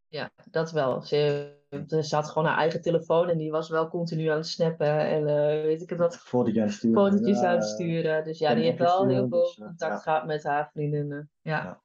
Ja, 0.08 0.30
dat 0.50 0.70
wel. 0.70 1.02
Ze, 1.02 1.52
ze 2.02 2.14
had 2.14 2.28
gewoon 2.28 2.48
haar 2.48 2.58
eigen 2.58 2.82
telefoon 2.82 3.28
en 3.28 3.38
die 3.38 3.50
was 3.50 3.68
wel 3.68 3.88
continu 3.88 4.26
aan 4.26 4.36
het 4.36 4.46
snappen 4.46 4.98
en 4.98 5.26
eh, 5.26 5.62
weet 5.62 5.82
ik 5.82 5.90
het 5.90 5.98
wat, 5.98 6.16
Fotootjes 6.16 6.62
aan 6.62 6.66
het 6.68 6.76
sturen. 6.76 7.02
fotootjes 7.10 7.40
ja, 7.40 7.48
aan 7.48 7.54
het 7.54 7.64
sturen. 7.64 8.24
Dus 8.24 8.38
ja, 8.38 8.54
die 8.54 8.64
heeft 8.64 8.78
wel 8.78 9.06
heel 9.08 9.28
veel 9.28 9.40
dus, 9.42 9.58
eh, 9.58 9.64
contact 9.66 9.92
ja. 9.92 9.98
gehad 9.98 10.26
met 10.26 10.42
haar 10.42 10.70
vriendinnen. 10.72 11.30
Ja, 11.40 11.62
Ja. 11.62 11.80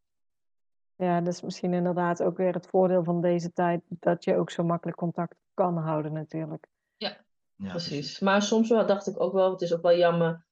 Ja, 0.95 1.21
dat 1.21 1.33
is 1.33 1.41
misschien 1.41 1.73
inderdaad 1.73 2.23
ook 2.23 2.38
weer 2.38 2.53
het 2.53 2.67
voordeel 2.67 3.03
van 3.03 3.21
deze 3.21 3.53
tijd, 3.53 3.81
dat 3.88 4.23
je 4.23 4.35
ook 4.35 4.49
zo 4.49 4.63
makkelijk 4.63 4.97
contact 4.97 5.35
kan 5.53 5.77
houden 5.77 6.13
natuurlijk. 6.13 6.67
ja, 6.97 7.17
precies. 7.57 8.19
Maar 8.19 8.41
soms 8.41 8.69
wel 8.69 8.85
dacht 8.85 9.07
ik 9.07 9.19
ook 9.21 9.33
wel, 9.33 9.51
het 9.51 9.61
is 9.61 9.73
ook 9.73 9.81
wel 9.81 9.95
jammer 9.95 10.45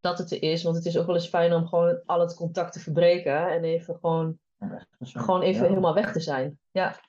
dat 0.00 0.18
het 0.18 0.30
er 0.30 0.42
is, 0.42 0.62
want 0.62 0.76
het 0.76 0.84
is 0.86 0.98
ook 0.98 1.06
wel 1.06 1.14
eens 1.14 1.28
fijn 1.28 1.52
om 1.52 1.66
gewoon 1.66 2.00
al 2.06 2.20
het 2.20 2.34
contact 2.34 2.72
te 2.72 2.80
verbreken 2.80 3.48
en 3.50 3.64
even 3.64 3.94
gewoon, 3.94 4.38
Ja, 4.58 4.86
gewoon 4.98 5.42
even 5.42 5.62
Ja. 5.62 5.68
helemaal 5.68 5.94
weg 5.94 6.12
te 6.12 6.20
zijn. 6.20 6.58
Ja, 6.70 7.00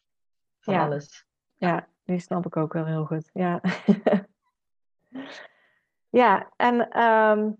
van 0.59 0.73
Ja. 0.73 0.85
alles. 0.85 1.25
Ja, 1.63 1.87
die 2.05 2.19
snap 2.19 2.45
ik 2.45 2.57
ook 2.57 2.73
wel 2.73 2.85
heel 2.85 3.05
goed. 3.05 3.29
Ja, 3.33 3.61
ja 6.21 6.51
en 6.55 6.89
ehm, 6.89 7.51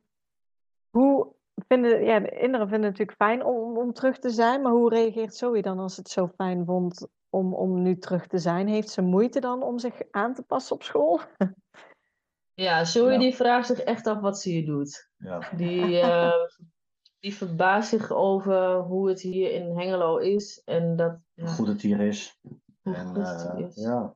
hoe 0.90 1.28
vinden, 1.68 2.04
ja, 2.04 2.20
de 2.20 2.30
kinderen 2.30 2.68
vinden 2.68 2.90
het 2.90 3.00
natuurlijk 3.00 3.18
fijn 3.18 3.44
om, 3.44 3.78
om 3.78 3.94
terug 3.94 4.20
te 4.20 4.30
zijn, 4.30 4.62
maar 4.62 4.72
hoe 4.72 4.90
reageert 4.90 5.36
Zoe 5.36 5.62
dan 5.62 5.80
als 5.80 5.98
het 5.98 6.10
zo 6.10 6.28
fijn 6.28 6.66
vond 6.66 7.08
om, 7.30 7.54
om 7.54 7.82
nu 7.82 7.98
terug 7.98 8.28
te 8.28 8.38
zijn? 8.38 8.68
Heeft 8.68 8.90
ze 8.90 9.02
moeite 9.02 9.40
dan 9.40 9.64
om 9.64 9.80
zich 9.80 10.02
aan 10.12 10.34
te 10.34 10.44
passen 10.44 10.76
op 10.76 10.84
school? 10.84 11.20
Ja, 12.56 12.84
Zoe 12.84 13.12
Ja. 13.12 13.18
die 13.18 13.36
vraagt 13.36 13.68
zich 13.68 13.80
echt 13.80 14.08
af 14.08 14.20
wat 14.20 14.40
ze 14.40 14.50
hier 14.50 14.66
doet. 14.66 15.10
Ja. 15.18 15.50
Die, 15.56 16.00
eh, 16.00 16.48
die 17.20 17.36
verbaast 17.36 17.90
zich 17.90 18.12
over 18.12 18.76
hoe 18.76 19.10
het 19.10 19.22
hier 19.22 19.52
in 19.52 19.78
Hengelo 19.78 20.18
is. 20.18 20.62
En 20.66 20.96
dat, 20.96 21.12
Hoe 21.12 21.46
ja, 21.46 21.48
goed 21.48 21.68
het 21.68 21.82
hier 21.82 22.00
is. 22.00 22.40
En, 22.84 23.16
eh, 23.16 23.70
ja, 23.76 24.16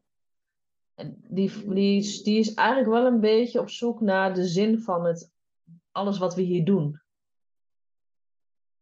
Die, 1.29 1.73
die, 1.73 1.97
is- 1.97 2.23
die 2.23 2.39
is 2.39 2.53
eigenlijk 2.53 2.89
wel 2.89 3.05
een 3.05 3.19
beetje 3.19 3.59
op 3.59 3.69
zoek 3.69 4.01
naar 4.01 4.33
de 4.33 4.47
zin 4.47 4.79
van 4.81 5.05
het, 5.05 5.31
alles 5.91 6.17
wat 6.17 6.35
we 6.35 6.41
hier 6.41 6.65
doen. 6.65 7.01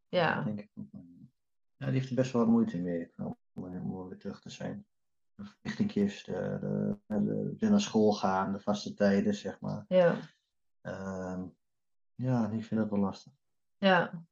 Ja, 0.07 0.43
denk 0.43 0.59
ik. 0.59 0.69
Ja, 1.77 1.85
die 1.85 1.93
heeft 1.99 2.09
er 2.09 2.15
best 2.15 2.31
wel 2.31 2.41
wat 2.41 2.51
moeite 2.51 2.77
mee 2.77 3.11
om, 3.17 4.07
weer 4.09 4.17
terug 4.17 4.41
te 4.41 4.49
zijn. 4.49 4.85
De 5.35 5.45
verplichtingjes, 5.45 6.23
de, 6.23 6.57
de, 6.61 6.97
de, 7.23 7.53
de 7.57 7.69
naar 7.69 7.81
school 7.81 8.13
gaan, 8.13 8.51
de 8.51 8.59
vaste 8.59 8.93
tijden, 8.93 9.35
zeg 9.35 9.59
maar. 9.59 9.85
ja, 9.87 10.19
Ehm, 10.81 11.43
ja, 12.15 12.47
die 12.47 12.65
vindt 12.65 12.83
het 12.83 12.91
wel 12.93 13.01
lastig. 13.01 13.33
ja. 13.77 14.23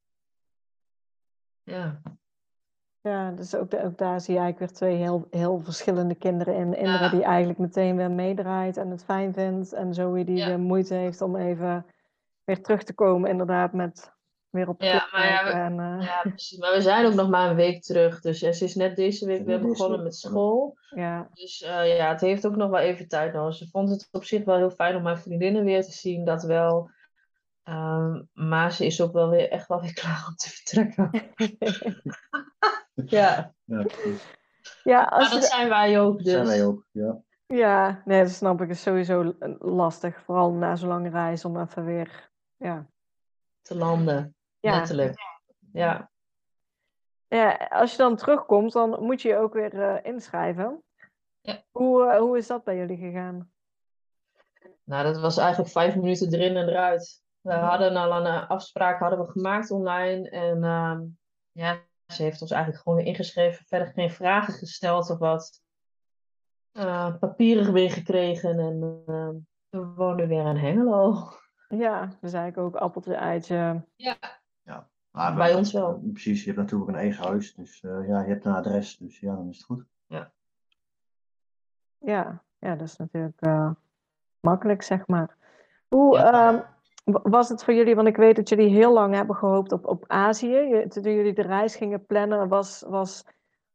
Ja, 1.64 2.02
Ja, 3.04 3.32
dus 3.32 3.56
ook, 3.56 3.72
da- 3.72 3.84
ook 3.84 3.98
daar 3.98 4.22
zie 4.22 4.34
je 4.34 4.40
eigenlijk 4.40 4.72
weer 4.72 4.80
twee 4.80 4.98
heel, 4.98 5.28
heel 5.32 5.60
verschillende 5.60 6.16
kinderen 6.16 6.56
in. 6.56 6.78
Indra 6.78 7.04
Ja. 7.04 7.10
die 7.10 7.24
eigenlijk 7.24 7.60
meteen 7.60 7.96
weer 7.96 8.12
meedraait 8.12 8.78
en 8.78 8.90
het 8.90 9.04
fijn 9.04 9.34
vindt. 9.34 9.74
En 9.74 9.94
Zoe 9.94 10.24
die 10.26 10.36
Ja. 10.38 10.46
weer 10.48 10.60
moeite 10.60 10.94
heeft 10.94 11.22
om 11.22 11.36
even 11.36 11.86
weer 12.44 12.62
terug 12.62 12.84
te 12.84 12.94
komen, 12.94 13.30
inderdaad, 13.30 13.74
met 13.74 14.12
weer 14.50 14.68
op 14.70 14.82
Ja, 14.82 14.98
school 15.00 15.20
maar 15.20 15.28
ja, 15.30 15.66
en, 15.66 15.80
eh, 15.80 16.06
ja, 16.06 16.20
precies. 16.22 16.58
Maar 16.58 16.74
we 16.74 16.82
zijn 16.82 17.06
ook 17.06 17.14
nog 17.14 17.30
maar 17.30 17.50
een 17.50 17.56
week 17.56 17.82
terug. 17.84 18.22
Dus 18.22 18.40
ze 18.40 18.48
is 18.64 18.76
net 18.76 18.96
deze 18.96 19.26
week 19.26 19.40
Ja, 19.40 19.46
weer 19.46 19.60
begonnen 19.62 20.04
met 20.04 20.16
school. 20.16 20.78
ja, 20.90 21.30
Dus 21.34 21.62
eh, 21.62 21.98
ja, 21.98 22.10
het 22.10 22.22
heeft 22.22 22.46
ook 22.48 22.56
nog 22.56 22.70
wel 22.70 22.80
even 22.80 23.08
tijd 23.08 23.34
nodig. 23.34 23.56
Ze 23.56 23.68
vond 23.70 23.90
het 23.90 24.08
op 24.12 24.24
zich 24.24 24.44
wel 24.44 24.56
heel 24.58 24.72
fijn 24.72 24.96
om 24.96 25.06
haar 25.06 25.20
vriendinnen 25.20 25.64
weer 25.64 25.84
te 25.84 25.92
zien, 25.92 26.26
dat 26.26 26.44
wel. 26.44 26.90
Ehm, 27.64 28.22
maar 28.34 28.72
ze 28.72 28.86
is 28.86 29.02
ook 29.02 29.14
wel 29.14 29.30
weer 29.30 29.50
echt 29.50 29.68
wel 29.68 29.82
weer 29.82 29.94
klaar 30.02 30.26
om 30.28 30.36
te 30.36 30.50
vertrekken. 30.50 31.12
ja, 32.94 33.54
Ja, 33.64 33.82
precies. 33.84 34.24
ja, 34.84 35.00
maar 35.02 35.10
als 35.10 35.30
je 35.30 35.36
dat 35.36 35.44
zijn 35.44 35.70
wij 35.70 36.00
ook. 36.00 36.16
Dat 36.16 36.24
Dus. 36.24 36.34
zijn 36.34 36.46
wij 36.46 36.66
ook. 36.66 36.86
Ja. 36.92 37.22
Ja, 37.46 38.02
nee, 38.06 38.22
dat 38.22 38.32
snap 38.32 38.62
ik. 38.62 38.70
is 38.70 38.82
sowieso 38.82 39.34
lastig. 39.60 40.22
Vooral 40.22 40.52
na 40.52 40.76
zo'n 40.76 40.90
lange 40.90 41.10
reis 41.10 41.46
om 41.46 41.60
even 41.60 41.86
weer. 41.86 42.32
Ja. 42.58 42.86
te 43.62 43.78
landen. 43.78 44.36
Ja. 44.60 44.76
Letterlijk. 44.78 45.16
Ja. 45.72 46.10
ja, 47.28 47.54
als 47.70 47.92
je 47.92 47.98
dan 47.98 48.16
terugkomt, 48.16 48.74
dan 48.74 49.04
moet 49.04 49.22
je 49.22 49.28
je 49.28 49.38
ook 49.38 49.54
weer 49.54 49.82
eh, 49.82 50.12
inschrijven. 50.12 50.84
Ja. 51.42 51.64
Hoe, 51.72 52.06
eh, 52.10 52.20
hoe 52.20 52.38
is 52.38 52.48
dat 52.48 52.64
bij 52.64 52.78
jullie 52.78 52.98
gegaan? 52.98 53.52
Nou, 54.84 55.04
dat 55.04 55.20
was 55.20 55.38
eigenlijk 55.38 55.72
vijf 55.72 55.96
minuten 55.96 56.34
erin 56.34 56.56
en 56.58 56.68
eruit. 56.70 57.22
We 57.42 57.54
hadden 57.54 57.96
al 57.96 58.12
een 58.12 58.26
eh, 58.26 58.50
afspraak 58.50 59.00
hadden 59.00 59.20
we 59.20 59.32
gemaakt 59.32 59.72
online. 59.72 60.30
En 60.30 60.64
ehm, 60.64 61.02
ja, 61.52 61.78
ze 62.16 62.24
heeft 62.24 62.42
ons 62.42 62.52
eigenlijk 62.52 62.84
gewoon 62.84 62.98
weer 63.00 63.08
ingeschreven. 63.08 63.66
Verder 63.66 63.88
geen 63.88 64.12
vragen 64.12 64.54
gesteld 64.54 65.10
of 65.10 65.18
wat. 65.18 65.62
Eh, 66.72 67.16
papieren 67.20 67.74
weer 67.74 67.92
gekregen. 67.92 68.60
En 68.60 69.04
ehm, 69.08 69.36
we 69.70 69.86
wonen 69.96 70.28
weer 70.28 70.48
in 70.48 70.56
Hengelo. 70.56 71.30
Ja, 71.70 72.06
dus 72.22 72.34
eigenlijk 72.34 72.58
ook 72.58 72.82
appeltje, 72.82 73.16
eitje. 73.16 73.84
Ja. 73.96 74.18
Ja. 74.64 74.90
Maar 75.12 75.36
Bij 75.36 75.52
we- 75.52 75.58
ons 75.58 75.72
wel. 75.74 76.00
Precies, 76.12 76.40
je 76.40 76.46
hebt 76.46 76.58
natuurlijk 76.62 76.90
een 76.90 76.98
eigen 76.98 77.24
huis. 77.28 77.54
Dus 77.56 77.84
eh, 77.84 78.08
ja, 78.08 78.22
je 78.22 78.28
hebt 78.30 78.46
een 78.46 78.54
adres. 78.54 78.98
Dus 78.98 79.20
ja, 79.20 79.36
dan 79.36 79.50
is 79.50 79.58
het 79.58 79.66
goed. 79.66 79.86
Ja, 82.06 82.44
ja, 82.60 82.76
dat 82.76 82.88
is 82.88 82.96
natuurlijk 82.98 83.42
eh, 83.42 83.72
makkelijk, 84.40 84.82
zeg 84.82 85.08
maar. 85.08 85.38
Hoe 85.88 86.18
Ja. 86.18 86.76
Wa- 87.04 87.22
was 87.24 87.50
het 87.50 87.64
voor 87.64 87.74
jullie, 87.74 87.96
want 87.96 88.08
ik 88.08 88.16
weet 88.18 88.36
dat 88.36 88.50
jullie 88.50 88.70
heel 88.70 88.94
lang 88.94 89.14
hebben 89.16 89.36
gehoopt 89.36 89.72
op, 89.72 89.86
op 89.88 90.04
Azië. 90.08 90.48
Je, 90.58 90.88
toen 90.88 91.04
jullie 91.16 91.34
de 91.34 91.42
reis 91.42 91.76
gingen 91.76 92.06
plannen, 92.06 92.48
was, 92.48 92.84
was 92.88 93.26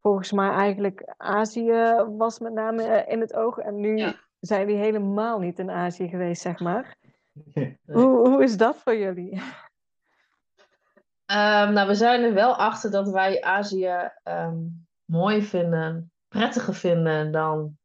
volgens 0.01 0.33
mij 0.33 0.51
eigenlijk 0.51 1.15
Azië 1.17 2.05
was 2.17 2.39
met 2.39 2.53
name 2.53 2.83
eh, 2.83 3.13
in 3.13 3.21
het 3.21 3.35
oog. 3.35 3.59
En 3.59 3.81
nu 3.81 3.97
Ja. 3.97 4.15
zijn 4.41 4.61
jullie 4.67 4.83
helemaal 4.83 5.39
niet 5.39 5.59
in 5.59 5.71
Azië 5.71 6.09
geweest, 6.09 6.43
zeg 6.43 6.59
maar. 6.61 6.97
Nee. 7.55 7.79
Hoe, 7.87 8.29
hoe 8.29 8.43
is 8.43 8.57
dat 8.57 8.77
voor 8.77 8.97
jullie? 8.97 9.41
Ehm, 11.27 11.73
nou, 11.73 11.89
we 11.89 11.95
zijn 11.95 12.23
er 12.23 12.35
wel 12.35 12.57
achter 12.57 12.91
dat 12.91 13.11
wij 13.11 13.43
Azië 13.43 14.11
ehm, 14.23 14.57
mooi 15.05 15.43
vinden, 15.43 16.11
prettiger 16.29 16.75
vinden 16.75 17.33
dan 17.33 17.77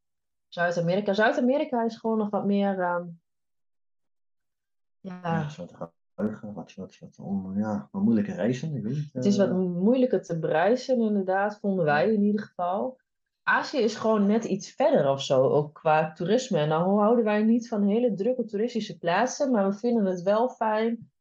Zuid-Amerika. 0.48 1.14
Zuid-Amerika 1.14 1.84
is 1.84 1.98
gewoon 1.98 2.18
nog 2.18 2.30
wat 2.30 2.46
meer. 2.46 2.80
ehm, 2.80 3.04
ja, 5.04 5.48
te 5.48 5.92
geheugen. 6.16 6.54
Wat, 6.54 6.74
wat, 6.76 6.98
wat, 7.00 7.20
om, 7.20 7.60
ja, 7.60 7.90
wat 7.92 8.02
moeilijke 8.02 8.34
reizen. 8.34 8.76
Ik 8.76 8.84
weet 8.84 8.96
niet. 8.96 9.14
het 9.14 9.26
is 9.26 9.38
wat 9.38 9.50
eh, 9.50 9.56
moeilijker 9.56 10.24
te 10.24 10.40
bereizen, 10.40 11.02
inderdaad, 11.02 11.60
vonden 11.60 11.86
wij 11.86 12.14
in 12.14 12.24
ieder 12.24 12.42
geval. 12.42 13.02
Azië 13.44 13.78
is 13.78 13.96
gewoon 13.96 14.26
net 14.26 14.46
iets 14.46 14.72
verder 14.72 15.10
of 15.10 15.22
zo, 15.22 15.50
ook 15.50 15.74
qua 15.74 16.14
toerisme. 16.14 16.60
En 16.60 16.68
nou 16.68 17.00
houden 17.00 17.24
wij 17.24 17.44
niet 17.44 17.68
van 17.68 17.84
hele 17.84 18.14
drukke 18.14 18.46
toeristische 18.46 18.98
plaatsen, 18.98 19.52
maar 19.52 19.70
we 19.70 19.74
vinden 19.74 20.06
het 20.06 20.22
wel 20.22 20.50
fijn 20.50 21.12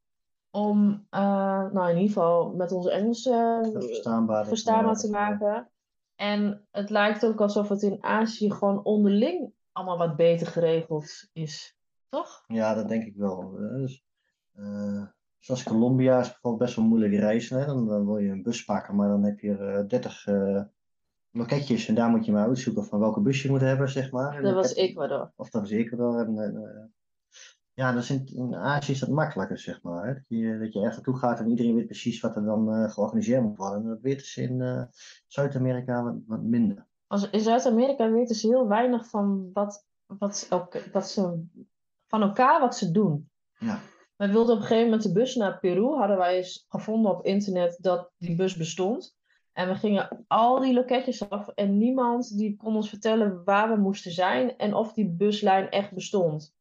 om, 0.51 1.07
eh, 1.11 1.71
nou 1.73 1.91
in 1.91 1.97
ieder 1.97 2.13
geval 2.13 2.53
met 2.53 2.73
onze 2.73 2.91
Engels 2.91 3.23
verstaanbaar. 3.23 4.47
verstaanbaar 4.47 4.97
te 4.97 5.11
maken. 5.11 5.71
En 6.15 6.67
het 6.71 6.91
lijkt 6.91 7.27
ook 7.27 7.41
alsof 7.41 7.69
het 7.69 7.83
in 7.83 8.03
Azië 8.03 8.51
gewoon 8.51 8.85
onderling 8.85 9.53
allemaal 9.73 9.99
wat 9.99 10.17
beter 10.17 10.47
geregeld 10.47 11.29
is. 11.33 11.77
Toch? 12.13 12.45
Ja, 12.47 12.75
dat 12.75 12.89
denk 12.89 13.05
ik 13.05 13.17
wel. 13.17 13.59
Eh, 13.59 13.75
Dus, 13.75 14.05
eh, 14.53 15.03
zoals 15.39 15.63
Colombia 15.63 16.21
is 16.21 16.27
bijvoorbeeld 16.29 16.63
best 16.63 16.77
wel 16.77 16.85
moeilijk 16.85 17.13
reizen. 17.15 17.59
Hè? 17.59 17.67
Dan, 17.67 17.87
dan 17.87 18.07
wil 18.07 18.19
je 18.19 18.31
een 18.31 18.43
bus 18.43 18.65
pakken, 18.65 18.97
maar 18.97 19.09
dan 19.09 19.23
heb 19.25 19.39
je 19.41 19.57
er 19.57 19.89
30 19.89 20.27
eh, 20.27 20.63
loketjes 21.31 21.89
en 21.89 21.95
daar 21.95 22.11
moet 22.11 22.25
je 22.25 22.33
maar 22.33 22.47
uitzoeken 22.49 22.85
van 22.85 22.99
welke 22.99 23.21
bus 23.21 23.43
je 23.43 23.51
moet 23.51 23.61
hebben, 23.61 23.89
zeg 23.89 24.11
maar. 24.11 24.43
Dat 24.43 24.55
was 24.55 24.75
Ecuador. 24.75 25.33
Of 25.37 25.51
dat 25.51 25.61
was 25.61 25.71
Ecuador. 25.71 26.19
En, 26.27 26.39
eh, 26.39 26.85
ja, 27.73 27.93
dus 27.93 28.11
in, 28.11 28.27
in 28.27 28.55
Azië 28.55 28.93
is 28.93 28.99
dat 28.99 29.09
makkelijker, 29.09 29.59
zeg 29.59 29.83
maar. 29.83 30.07
Hè? 30.07 30.15
Dat, 30.15 30.23
je, 30.29 30.59
dat 30.59 30.73
je 30.73 30.79
ergens 30.79 30.95
naartoe 30.97 31.17
gaat 31.17 31.41
en 31.41 31.49
iedereen 31.49 31.75
weet 31.75 31.87
precies 31.87 32.21
wat 32.21 32.37
er 32.37 32.45
dan 32.45 32.73
eh, 32.73 32.91
georganiseerd 32.91 33.43
moet 33.43 33.57
worden. 33.57 33.83
En 33.83 33.89
dat 33.89 34.01
weten 34.01 34.27
ze 34.27 34.43
in 34.43 34.61
eh, 34.61 34.83
Zuid-Amerika 35.27 36.03
wat, 36.03 36.15
wat 36.27 36.43
minder. 36.43 36.87
Als, 37.07 37.31
in 37.31 37.41
Zuid-Amerika 37.41 38.11
weten 38.11 38.35
ze 38.35 38.47
heel 38.49 38.69
weinig 38.69 39.09
van 39.09 39.51
wat, 39.53 39.87
wat, 40.07 40.47
elk- 40.51 40.89
wat 40.93 41.09
ze, 41.09 41.43
van 42.13 42.23
elkaar 42.23 42.61
wat 42.61 42.77
ze 42.77 42.91
doen. 42.91 43.31
Ja, 43.59 43.81
Wij 44.17 44.29
wilden 44.29 44.55
op 44.55 44.61
een 44.61 44.67
gegeven 44.67 44.85
moment 44.85 45.03
de 45.03 45.13
bus 45.13 45.35
naar 45.35 45.59
Peru. 45.59 45.97
Hadden 45.97 46.17
wij 46.17 46.37
eens 46.37 46.65
gevonden 46.69 47.11
op 47.11 47.25
internet 47.25 47.79
dat 47.81 48.11
die 48.19 48.37
bus 48.37 48.57
bestond. 48.57 49.17
En 49.53 49.69
we 49.69 49.75
gingen 49.75 50.25
al 50.27 50.61
die 50.61 50.75
loketjes 50.75 51.29
af 51.29 51.49
en 51.49 51.79
niemand 51.79 52.39
die 52.39 52.57
kon 52.57 52.77
ons 52.77 52.89
vertellen 52.89 53.45
waar 53.45 53.69
we 53.69 53.77
moesten 53.77 54.13
zijn 54.13 54.57
en 54.57 54.75
of 54.75 54.93
die 54.93 55.11
buslijn 55.11 55.71
echt 55.71 55.93
bestond. 55.93 56.55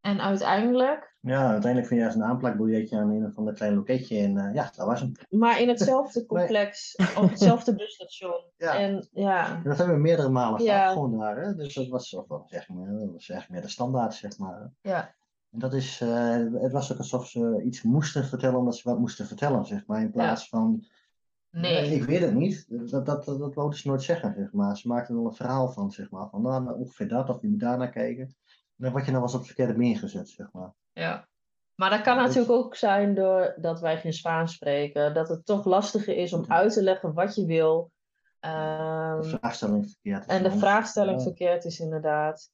En 0.00 0.20
uiteindelijk, 0.20 1.16
ja 1.20 1.40
uiteindelijk 1.48 1.86
vind 1.86 2.00
je 2.00 2.06
ergens 2.06 2.22
een 2.24 2.30
aanplakbiljetje 2.30 2.98
aan 2.98 3.10
een 3.10 3.24
of 3.26 3.36
ander 3.36 3.54
klein 3.54 3.74
loketje. 3.74 4.18
En 4.18 4.36
eh, 4.36 4.54
ja, 4.54 4.70
dat 4.76 4.86
was 4.86 5.00
hem. 5.00 5.12
maar 5.28 5.60
in 5.60 5.68
hetzelfde 5.68 6.26
complex, 6.26 6.96
op 7.18 7.30
hetzelfde 7.30 7.74
busstation. 7.74 8.44
Ja. 8.56 8.78
En 8.78 9.08
ja, 9.12 9.54
En 9.56 9.62
dat 9.62 9.78
hebben 9.78 9.94
we 9.96 10.00
meerdere 10.02 10.28
malen 10.28 10.62
Ja. 10.62 10.78
gehad, 10.78 10.92
gewoon 10.92 11.18
daar. 11.18 11.36
Hè? 11.42 11.54
Dus 11.54 11.74
dat 11.74 11.88
was, 11.88 12.14
of 12.14 12.26
dat 12.26 12.40
was 12.40 12.50
echt 12.50 12.68
meer, 12.68 12.98
dat 12.98 13.12
was 13.12 13.28
echt 13.28 13.48
meer 13.48 13.60
de 13.62 13.68
standaard, 13.68 14.14
zeg 14.14 14.38
maar. 14.38 14.72
ja, 14.80 15.14
En 15.50 15.58
dat 15.58 15.74
is, 15.74 16.00
eh, 16.00 16.36
het 16.52 16.72
was 16.72 16.92
ook 16.92 16.98
alsof 16.98 17.26
ze 17.28 17.62
iets 17.64 17.82
moesten 17.82 18.24
vertellen 18.24 18.58
omdat 18.58 18.76
ze 18.76 18.88
wat 18.88 18.98
moesten 18.98 19.26
vertellen, 19.26 19.64
zeg 19.64 19.86
maar. 19.86 20.00
In 20.00 20.10
plaats 20.10 20.48
van, 20.48 20.84
nee. 21.50 21.76
eh, 21.76 21.92
ik 21.92 22.02
weet 22.04 22.20
het 22.20 22.34
niet. 22.34 22.66
Dat, 22.90 23.06
dat, 23.06 23.24
dat, 23.24 23.38
dat 23.38 23.54
wouden 23.54 23.78
ze 23.78 23.88
nooit 23.88 24.02
zeggen, 24.02 24.34
zeg 24.36 24.52
maar. 24.52 24.76
Ze 24.76 24.88
maakten 24.88 25.14
er 25.14 25.20
wel 25.20 25.30
een 25.30 25.36
verhaal 25.36 25.68
van, 25.72 25.90
zeg 25.90 26.10
maar. 26.10 26.28
Van 26.28 26.42
nou, 26.42 26.62
nou, 26.64 26.78
ongeveer 26.78 27.08
dat, 27.08 27.28
of 27.28 27.40
je 27.42 27.48
moet 27.48 27.60
daar 27.60 27.78
naar 27.78 27.90
kijken. 27.90 28.34
Word 28.80 29.04
je 29.04 29.10
nou 29.10 29.12
wel 29.12 29.22
eens 29.22 29.32
op 29.32 29.38
het 29.38 29.46
verkeerde 29.46 29.74
been 29.74 29.96
gezet, 29.96 30.28
zeg 30.28 30.52
maar. 30.52 30.72
Ja. 30.92 31.28
Maar 31.74 31.90
dat 31.90 32.00
kan 32.00 32.16
Dus- 32.16 32.26
natuurlijk 32.26 32.52
ook 32.52 32.74
zijn 32.74 33.14
doordat 33.14 33.80
wij 33.80 33.98
geen 33.98 34.12
Spaans 34.12 34.52
spreken. 34.54 35.14
Dat 35.14 35.28
het 35.28 35.46
toch 35.46 35.64
lastiger 35.64 36.16
is 36.16 36.32
om 36.32 36.44
uit 36.48 36.72
te 36.72 36.82
leggen 36.82 37.14
wat 37.14 37.34
je 37.34 37.46
wil. 37.46 37.92
Ehm, 38.40 39.20
De 39.20 39.28
vraagstelling 39.38 39.84
verkeerd. 39.90 40.20
is 40.20 40.26
en 40.26 40.42
de 40.42 40.50
vraagstelling 40.58 41.16
Ja. 41.18 41.22
verkeerd 41.24 41.64
is 41.64 41.80
inderdaad. 41.80 42.50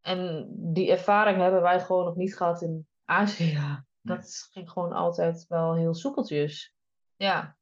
En 0.00 0.46
die 0.54 0.90
ervaring 0.90 1.38
hebben 1.38 1.62
wij 1.62 1.80
gewoon 1.80 2.04
nog 2.04 2.16
niet 2.16 2.36
gehad 2.36 2.62
in 2.62 2.86
Azië. 3.04 3.60
Dat 4.00 4.48
ging 4.52 4.70
gewoon 4.70 4.92
altijd 4.92 5.44
wel 5.48 5.74
heel 5.74 5.94
soepeltjes. 5.94 6.74
Ja. 7.16 7.56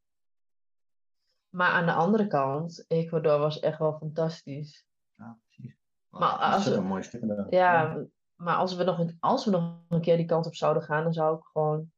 Maar 1.48 1.70
aan 1.70 1.86
de 1.86 1.92
andere 1.92 2.26
kant, 2.26 2.84
Ecuador 2.88 3.38
was 3.38 3.58
echt 3.60 3.78
wel 3.78 3.96
fantastisch. 3.98 4.86
Ja, 5.16 5.38
precies. 5.48 5.78
Maar 6.10 6.28
als 6.30 6.54
als 6.54 6.68
we- 6.68 6.74
een 6.74 6.84
mooi 6.86 7.02
stuk 7.02 7.28
daar. 7.28 7.46
Ja, 7.50 8.04
maar 8.36 8.56
als 8.56 8.74
we, 8.76 8.84
nog 8.84 8.98
een, 8.98 9.16
als 9.20 9.44
we 9.44 9.50
nog 9.50 9.74
een 9.88 10.00
keer 10.00 10.16
die 10.16 10.26
kant 10.26 10.46
op 10.46 10.54
zouden 10.54 10.82
gaan, 10.82 11.02
dan 11.04 11.12
zou 11.12 11.36
ik 11.38 11.44
gewoon 11.44 11.92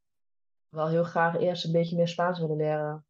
wel 0.69 0.89
heel 0.89 1.05
graag 1.05 1.37
eerst 1.39 1.65
een 1.65 1.73
beetje 1.73 1.97
meer 1.97 2.09
Spaans 2.09 2.39
willen 2.39 2.57
leren. 2.57 3.05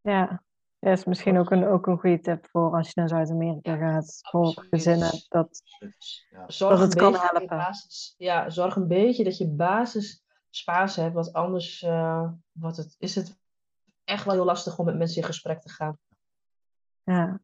Ja, 0.00 0.42
ja 0.78 0.90
is 0.90 1.04
misschien 1.04 1.38
ook 1.38 1.50
een, 1.50 1.66
ook 1.66 1.86
een 1.86 1.98
goede 1.98 2.20
tip 2.20 2.48
voor 2.50 2.76
als 2.76 2.86
je 2.86 2.92
naar 2.94 3.08
Zuid-Amerika 3.08 3.76
gaat, 3.76 4.18
voor 4.22 4.46
absoluut. 4.46 4.68
gezinnen. 4.70 5.10
Dat, 5.28 5.62
Ja. 6.30 6.44
Zorg 6.46 6.70
Dat 6.70 6.80
een 6.80 6.84
het 6.88 6.94
kan 6.94 7.12
beetje 7.12 7.28
dat 7.32 7.32
je 7.32 7.38
helpen. 7.38 7.56
basis, 7.56 8.14
ja, 8.16 8.50
zorg 8.50 8.76
een 8.76 8.88
beetje 8.88 9.24
dat 9.24 9.38
je 9.38 9.48
basis 9.48 10.24
Spaans 10.50 10.96
hebt, 10.96 11.14
want 11.14 11.32
anders 11.32 11.82
eh, 11.82 12.28
wordt 12.52 12.76
het, 12.76 12.94
is 12.98 13.14
het 13.14 13.38
echt 14.04 14.24
wel 14.24 14.34
heel 14.34 14.44
lastig 14.44 14.78
om 14.78 14.84
met 14.84 14.96
mensen 14.96 15.20
in 15.20 15.26
gesprek 15.26 15.60
te 15.60 15.68
gaan. 15.68 15.98
ja. 17.02 17.40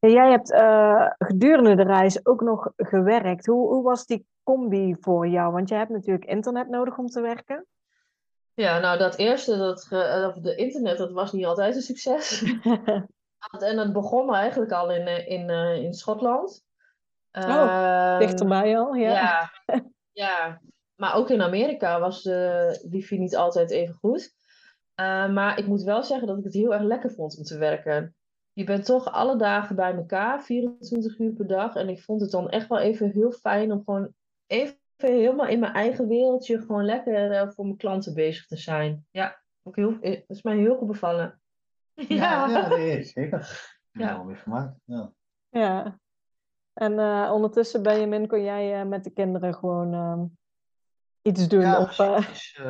Jij 0.00 0.30
hebt 0.30 0.52
eh, 0.52 1.10
gedurende 1.18 1.74
de 1.74 1.82
reis 1.82 2.26
ook 2.26 2.40
nog 2.40 2.72
gewerkt. 2.76 3.46
Hoe, 3.46 3.68
hoe 3.68 3.82
was 3.82 4.06
die 4.06 4.26
combi 4.42 4.96
voor 5.00 5.28
jou? 5.28 5.52
Want 5.52 5.68
je 5.68 5.74
hebt 5.74 5.90
natuurlijk 5.90 6.24
internet 6.24 6.68
nodig 6.68 6.98
om 6.98 7.06
te 7.06 7.20
werken. 7.20 7.66
Ja, 8.54 8.78
nou 8.78 8.98
dat 8.98 9.16
eerste, 9.16 9.56
dat, 9.56 9.86
eh, 9.90 10.26
of 10.28 10.34
de 10.34 10.54
internet, 10.54 10.98
dat 10.98 11.12
was 11.12 11.32
niet 11.32 11.44
altijd 11.44 11.74
een 11.74 11.82
succes. 11.82 12.42
En 13.58 13.76
dat 13.76 13.92
begon 13.92 14.34
eigenlijk 14.34 14.72
al 14.72 14.90
in, 14.92 15.06
eh, 15.06 15.28
in, 15.28 15.50
in 15.84 15.94
Schotland. 15.94 16.64
Ehm, 17.30 18.18
Dichterbij 18.18 18.78
al, 18.78 18.94
ja. 18.94 19.10
Ja, 19.12 19.50
ja, 20.26 20.60
maar 20.94 21.14
ook 21.14 21.30
in 21.30 21.42
Amerika 21.42 22.00
was 22.00 22.22
de 22.22 22.86
wifi 22.90 23.18
niet 23.18 23.36
altijd 23.36 23.70
even 23.70 23.94
goed. 23.94 24.34
Maar 25.30 25.58
ik 25.58 25.66
moet 25.66 25.82
wel 25.82 26.02
zeggen 26.02 26.26
dat 26.26 26.38
ik 26.38 26.44
het 26.44 26.54
heel 26.54 26.74
erg 26.74 26.82
lekker 26.82 27.10
vond 27.10 27.38
om 27.38 27.44
te 27.44 27.58
werken. 27.58 28.14
Je 28.60 28.66
bent 28.66 28.84
toch 28.84 29.12
alle 29.12 29.36
dagen 29.36 29.76
bij 29.76 29.94
elkaar, 29.94 30.42
24 30.42 31.18
uur 31.18 31.32
per 31.32 31.46
dag. 31.46 31.74
En 31.74 31.88
ik 31.88 32.02
vond 32.02 32.20
het 32.20 32.30
dan 32.30 32.48
echt 32.48 32.68
wel 32.68 32.78
even 32.78 33.10
heel 33.10 33.32
fijn 33.32 33.72
om 33.72 33.82
gewoon 33.84 34.12
even 34.46 34.76
helemaal 34.96 35.46
in 35.46 35.58
mijn 35.58 35.72
eigen 35.72 36.08
wereldje 36.08 36.58
gewoon 36.58 36.84
lekker 36.84 37.32
eh, 37.32 37.48
voor 37.50 37.64
mijn 37.64 37.76
klanten 37.76 38.14
bezig 38.14 38.46
te 38.46 38.56
zijn. 38.56 39.06
Ja, 39.10 39.42
ook 39.62 39.76
heel, 39.76 39.98
eh, 40.00 40.10
dat 40.26 40.36
is 40.36 40.42
mij 40.42 40.56
heel 40.56 40.76
goed 40.76 40.86
bevallen. 40.86 41.40
Ja, 41.94 42.48
ja, 42.48 42.68
nee, 42.68 43.02
zeker. 43.02 43.48
Ja. 43.92 44.10
er 44.10 44.16
al 44.16 44.24
mee 44.24 44.36
gemaakt. 44.36 44.74
Ja. 44.84 45.12
Ja. 45.48 45.98
En 46.72 46.98
eh, 46.98 47.30
ondertussen, 47.32 47.82
Benjamin, 47.82 48.26
kon 48.26 48.42
jij 48.42 48.80
eh, 48.80 48.86
met 48.86 49.04
de 49.04 49.10
kinderen 49.10 49.54
gewoon 49.54 49.94
ehm, 49.94 50.24
iets 51.22 51.48
doen? 51.48 51.60
Ja, 51.60 51.80
of, 51.80 51.98
eh, 51.98 52.14
precies. 52.14 52.60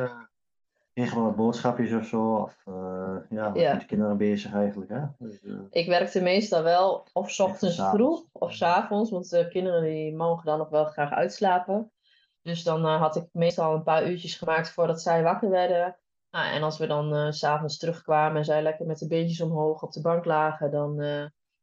Wat 1.09 1.35
boodschapjes 1.35 1.93
of 1.93 2.05
zo. 2.05 2.35
Of 2.35 2.61
eh, 2.65 3.15
ja, 3.29 3.51
Ja. 3.53 3.71
met 3.71 3.79
de 3.81 3.87
kinderen 3.87 4.17
bezig 4.17 4.53
eigenlijk. 4.53 4.91
Hè? 4.91 5.01
Dus, 5.17 5.41
eh, 5.41 5.53
Ik 5.69 5.87
werkte 5.87 6.21
meestal 6.21 6.63
wel 6.63 7.07
of 7.13 7.31
's 7.31 7.39
ochtends 7.39 7.81
vroeg 7.81 8.23
of 8.31 8.53
's 8.53 8.61
avonds, 8.61 9.11
want 9.11 9.29
de 9.29 9.47
kinderen 9.47 9.83
die 9.83 10.15
mogen 10.15 10.45
dan 10.45 10.57
nog 10.57 10.69
wel 10.69 10.85
graag 10.85 11.11
uitslapen. 11.11 11.91
Dus 12.41 12.63
dan 12.63 12.85
eh, 12.85 12.99
had 13.01 13.15
ik 13.15 13.27
meestal 13.31 13.73
een 13.73 13.83
paar 13.83 14.09
uurtjes 14.09 14.35
gemaakt 14.35 14.69
voordat 14.71 15.01
zij 15.01 15.23
wakker 15.23 15.49
werden. 15.49 15.97
Nou, 16.31 16.53
en 16.53 16.63
als 16.63 16.77
we 16.77 16.87
dan 16.87 17.33
s 17.33 17.39
s'avonds 17.39 17.77
terugkwamen 17.77 18.37
en 18.37 18.45
zij 18.45 18.61
lekker 18.61 18.85
met 18.85 18.97
de 18.97 19.07
beentjes 19.07 19.41
omhoog 19.41 19.81
op 19.81 19.91
de 19.91 20.01
bank 20.01 20.25
lagen, 20.25 20.71
dan, 20.71 20.95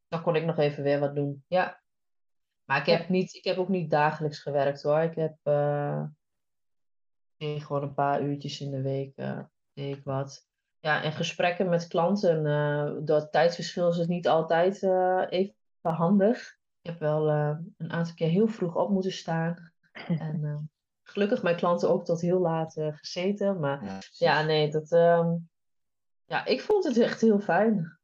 dan 0.08 0.22
kon 0.22 0.36
ik 0.36 0.44
nog 0.44 0.56
even 0.58 0.82
weer 0.82 1.00
wat 1.00 1.14
doen. 1.14 1.44
Ja. 1.46 1.80
Maar 2.64 2.78
ik 2.80 2.86
heb, 2.86 3.08
niet, 3.08 3.34
ik 3.34 3.44
heb 3.44 3.58
ook 3.58 3.68
niet 3.68 3.90
dagelijks 3.90 4.38
gewerkt 4.38 4.82
hoor. 4.82 5.00
Ik 5.00 5.14
heb 5.14 5.36
gewoon 7.38 7.82
een 7.82 7.94
paar 7.94 8.22
uurtjes 8.22 8.60
in 8.60 8.70
de 8.70 8.82
week 8.82 9.16
deed 9.72 9.96
ik 9.96 10.04
wat. 10.04 10.46
Ja, 10.80 11.02
en 11.02 11.12
gesprekken 11.12 11.68
met 11.68 11.86
klanten. 11.86 12.46
eh, 12.46 12.92
door 13.04 13.16
het 13.16 13.32
tijdsverschil 13.32 13.88
is 13.88 13.96
het 13.96 14.08
niet 14.08 14.28
altijd 14.28 14.82
eh, 14.82 15.24
even 15.28 15.54
handig. 15.80 16.56
Ik 16.80 16.90
heb 16.90 16.98
wel 16.98 17.28
een 17.28 17.90
aantal 17.92 18.14
keer 18.14 18.28
heel 18.28 18.48
vroeg 18.48 18.76
op 18.76 18.90
moeten 18.90 19.12
staan. 19.12 19.72
En 20.08 20.70
gelukkig 21.02 21.42
mijn 21.42 21.56
klanten 21.56 21.90
ook 21.90 22.04
tot 22.04 22.20
heel 22.20 22.40
laat 22.40 22.72
gezeten. 22.90 23.60
Maar 23.60 24.00
ja, 24.10 24.42
nee, 24.42 24.70
dat, 24.70 24.92
ehm, 24.92 25.36
ja, 26.24 26.44
ik 26.44 26.60
vond 26.60 26.84
het 26.84 26.98
echt 26.98 27.20
heel 27.20 27.40
fijn. 27.40 27.98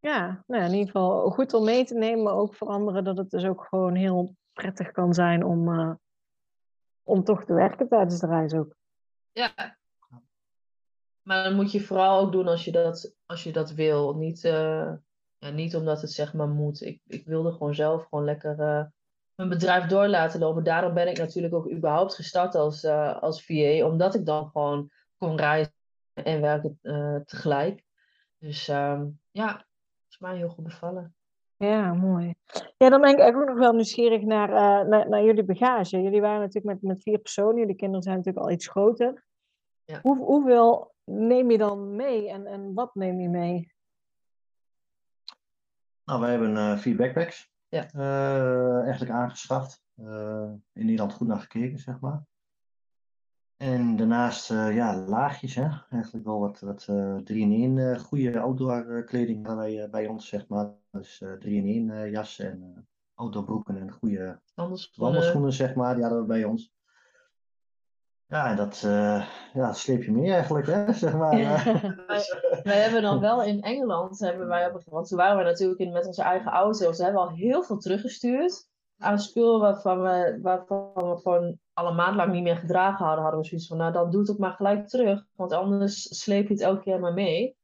Ja, 0.00 0.44
nou, 0.46 0.64
in 0.64 0.70
ieder 0.70 0.86
geval 0.86 1.30
goed 1.30 1.54
om 1.54 1.64
mee 1.64 1.84
te 1.84 1.94
nemen, 1.94 2.24
maar 2.24 2.34
ook 2.34 2.54
voor 2.54 2.68
anderen 2.68 3.04
dat 3.04 3.16
het 3.16 3.30
dus 3.30 3.44
ook 3.44 3.66
gewoon 3.68 3.94
heel 3.94 4.34
prettig 4.52 4.90
kan 4.90 5.14
zijn 5.14 5.44
om, 5.44 5.68
uh, 5.68 5.94
om 7.06 7.24
toch 7.24 7.44
te 7.44 7.52
werken 7.52 7.88
tijdens 7.88 8.20
de 8.20 8.26
reis 8.26 8.52
ook. 8.52 8.76
Ja. 9.32 9.76
Maar 11.22 11.44
dan 11.44 11.54
moet 11.54 11.72
je 11.72 11.80
vooral 11.80 12.20
ook 12.20 12.32
doen 12.32 12.48
als 12.48 12.64
je 12.64 12.72
dat, 12.72 13.14
als 13.26 13.42
je 13.42 13.52
dat 13.52 13.70
wil. 13.70 14.14
Niet, 14.14 14.44
uh, 14.44 14.92
ja, 15.38 15.50
niet 15.50 15.76
omdat 15.76 16.00
het 16.00 16.12
zeg 16.12 16.34
maar 16.34 16.48
moet. 16.48 16.82
Ik, 16.82 17.00
ik 17.06 17.26
wilde 17.26 17.52
gewoon 17.52 17.74
zelf 17.74 18.06
gewoon 18.08 18.24
lekker 18.24 18.60
uh, 18.60 18.84
mijn 19.34 19.48
bedrijf 19.48 19.86
door 19.86 20.06
laten 20.06 20.40
lopen. 20.40 20.64
Daarom 20.64 20.94
ben 20.94 21.08
ik 21.08 21.18
natuurlijk 21.18 21.54
ook 21.54 21.70
überhaupt 21.70 22.14
gestart 22.14 22.54
als, 22.54 22.84
als 23.20 23.44
VA. 23.44 23.86
Omdat 23.86 24.14
ik 24.14 24.26
dan 24.26 24.50
gewoon 24.50 24.90
kon 25.16 25.36
reizen 25.36 25.72
en 26.12 26.40
werken 26.40 26.78
tegelijk. 27.24 27.84
Dus 28.38 28.68
um, 28.68 29.20
ja, 29.30 29.66
is 30.08 30.18
mij 30.18 30.36
heel 30.36 30.48
goed 30.48 30.64
bevallen. 30.64 31.15
Ja, 31.58 31.94
mooi. 31.94 32.34
Ja, 32.76 32.88
dan 32.88 33.00
ben 33.00 33.18
ik 33.18 33.36
ook 33.36 33.46
nog 33.46 33.58
wel 33.58 33.72
nieuwsgierig 33.72 34.22
naar, 34.22 34.48
uh, 34.48 34.88
naar, 34.88 35.08
naar, 35.08 35.22
jullie 35.22 35.44
bagage. 35.44 36.02
Jullie 36.02 36.20
waren 36.20 36.40
natuurlijk 36.40 36.74
met, 36.74 36.82
met 36.82 37.02
vier 37.02 37.18
personen. 37.18 37.58
Jullie 37.58 37.76
kinderen 37.76 38.02
zijn 38.02 38.16
natuurlijk 38.16 38.46
al 38.46 38.52
iets 38.52 38.68
groter. 38.68 39.24
Ja. 39.84 40.00
Hoe, 40.02 40.16
hoeveel 40.16 40.94
neem 41.04 41.50
je 41.50 41.58
dan 41.58 41.96
mee 41.96 42.30
en, 42.30 42.46
en 42.46 42.74
wat 42.74 42.94
neem 42.94 43.20
je 43.20 43.28
mee? 43.28 43.72
Nou, 46.04 46.20
wij 46.20 46.30
hebben 46.30 46.56
uh, 46.56 46.78
vier 46.78 46.96
backpacks. 46.96 47.50
Ja. 47.68 47.88
Uh, 47.94 48.82
eigenlijk 48.82 49.12
aangeschaft. 49.12 49.82
in 49.94 50.62
Nederland 50.72 51.12
goed 51.12 51.26
naar 51.26 51.40
gekeken, 51.40 51.78
zeg 51.78 52.00
maar. 52.00 52.24
En 53.56 53.96
daarnaast 53.96 54.50
uh, 54.50 54.74
ja, 54.74 54.96
laagjes, 54.96 55.54
hè? 55.54 55.68
eigenlijk 55.90 56.24
wel 56.24 56.40
wat, 56.40 56.60
wat 56.60 56.86
uh, 56.90 57.16
3-in-1 57.16 57.78
uh, 57.78 57.98
goede 57.98 58.40
outdoor 58.40 59.04
kleding 59.04 59.46
hebben 59.46 59.64
wij 59.64 59.90
bij 59.90 60.06
ons, 60.06 60.28
zeg 60.28 60.48
maar. 60.48 60.70
Dus 60.90 61.24
3-in-1 61.24 62.10
jassen 62.10 62.50
en 62.50 62.88
outdoorbroeken 63.14 63.76
en 63.76 63.92
goede 63.92 64.40
wandelschoenen. 64.94 65.52
zeg 65.52 65.74
maar, 65.74 65.94
die 65.94 66.02
hadden 66.02 66.20
we 66.20 66.26
bij 66.26 66.44
ons. 66.44 66.74
Ja, 68.26 68.50
en 68.50 68.56
dat, 68.56 68.80
ja, 69.52 69.72
sleep 69.72 70.02
je 70.02 70.12
mee 70.12 70.32
eigenlijk, 70.32 70.66
hè, 70.66 70.92
zeg 71.04 71.16
maar. 71.16 71.30
wij, 72.06 72.22
wij, 72.62 72.80
hebben 72.80 73.02
dan 73.02 73.20
wel 73.20 73.42
in 73.42 73.60
Engeland, 73.62 74.18
hebben 74.18 74.46
wij, 74.46 74.72
want 74.86 75.08
toen 75.08 75.18
waren 75.18 75.36
we 75.36 75.42
natuurlijk 75.42 75.80
in, 75.80 75.92
met 75.92 76.06
onze 76.06 76.22
eigen 76.22 76.52
auto's, 76.52 76.98
hebben 76.98 77.22
we 77.22 77.28
al 77.28 77.34
heel 77.34 77.62
veel 77.62 77.78
teruggestuurd 77.78 78.68
aan 78.98 79.18
spul 79.18 79.60
waarvan 79.60 80.02
we, 80.02 80.38
waarvan 80.42 80.90
we 80.94 81.16
gewoon 81.16 81.58
al 81.76 81.86
een 81.86 81.94
maand 81.94 82.16
lang 82.16 82.32
niet 82.32 82.42
meer 82.42 82.56
gedragen 82.56 83.04
hadden, 83.04 83.22
hadden 83.22 83.40
we 83.40 83.46
zoiets 83.46 83.66
van, 83.66 83.76
nou 83.76 83.92
dan 83.92 84.10
doe 84.10 84.20
het 84.20 84.30
ook 84.30 84.38
maar 84.38 84.52
gelijk 84.52 84.88
terug, 84.88 85.26
want 85.34 85.52
anders 85.52 86.22
sleep 86.22 86.46
je 86.46 86.52
het 86.52 86.62
elke 86.62 86.82
keer 86.82 87.00
maar 87.00 87.12
mee. 87.12 87.56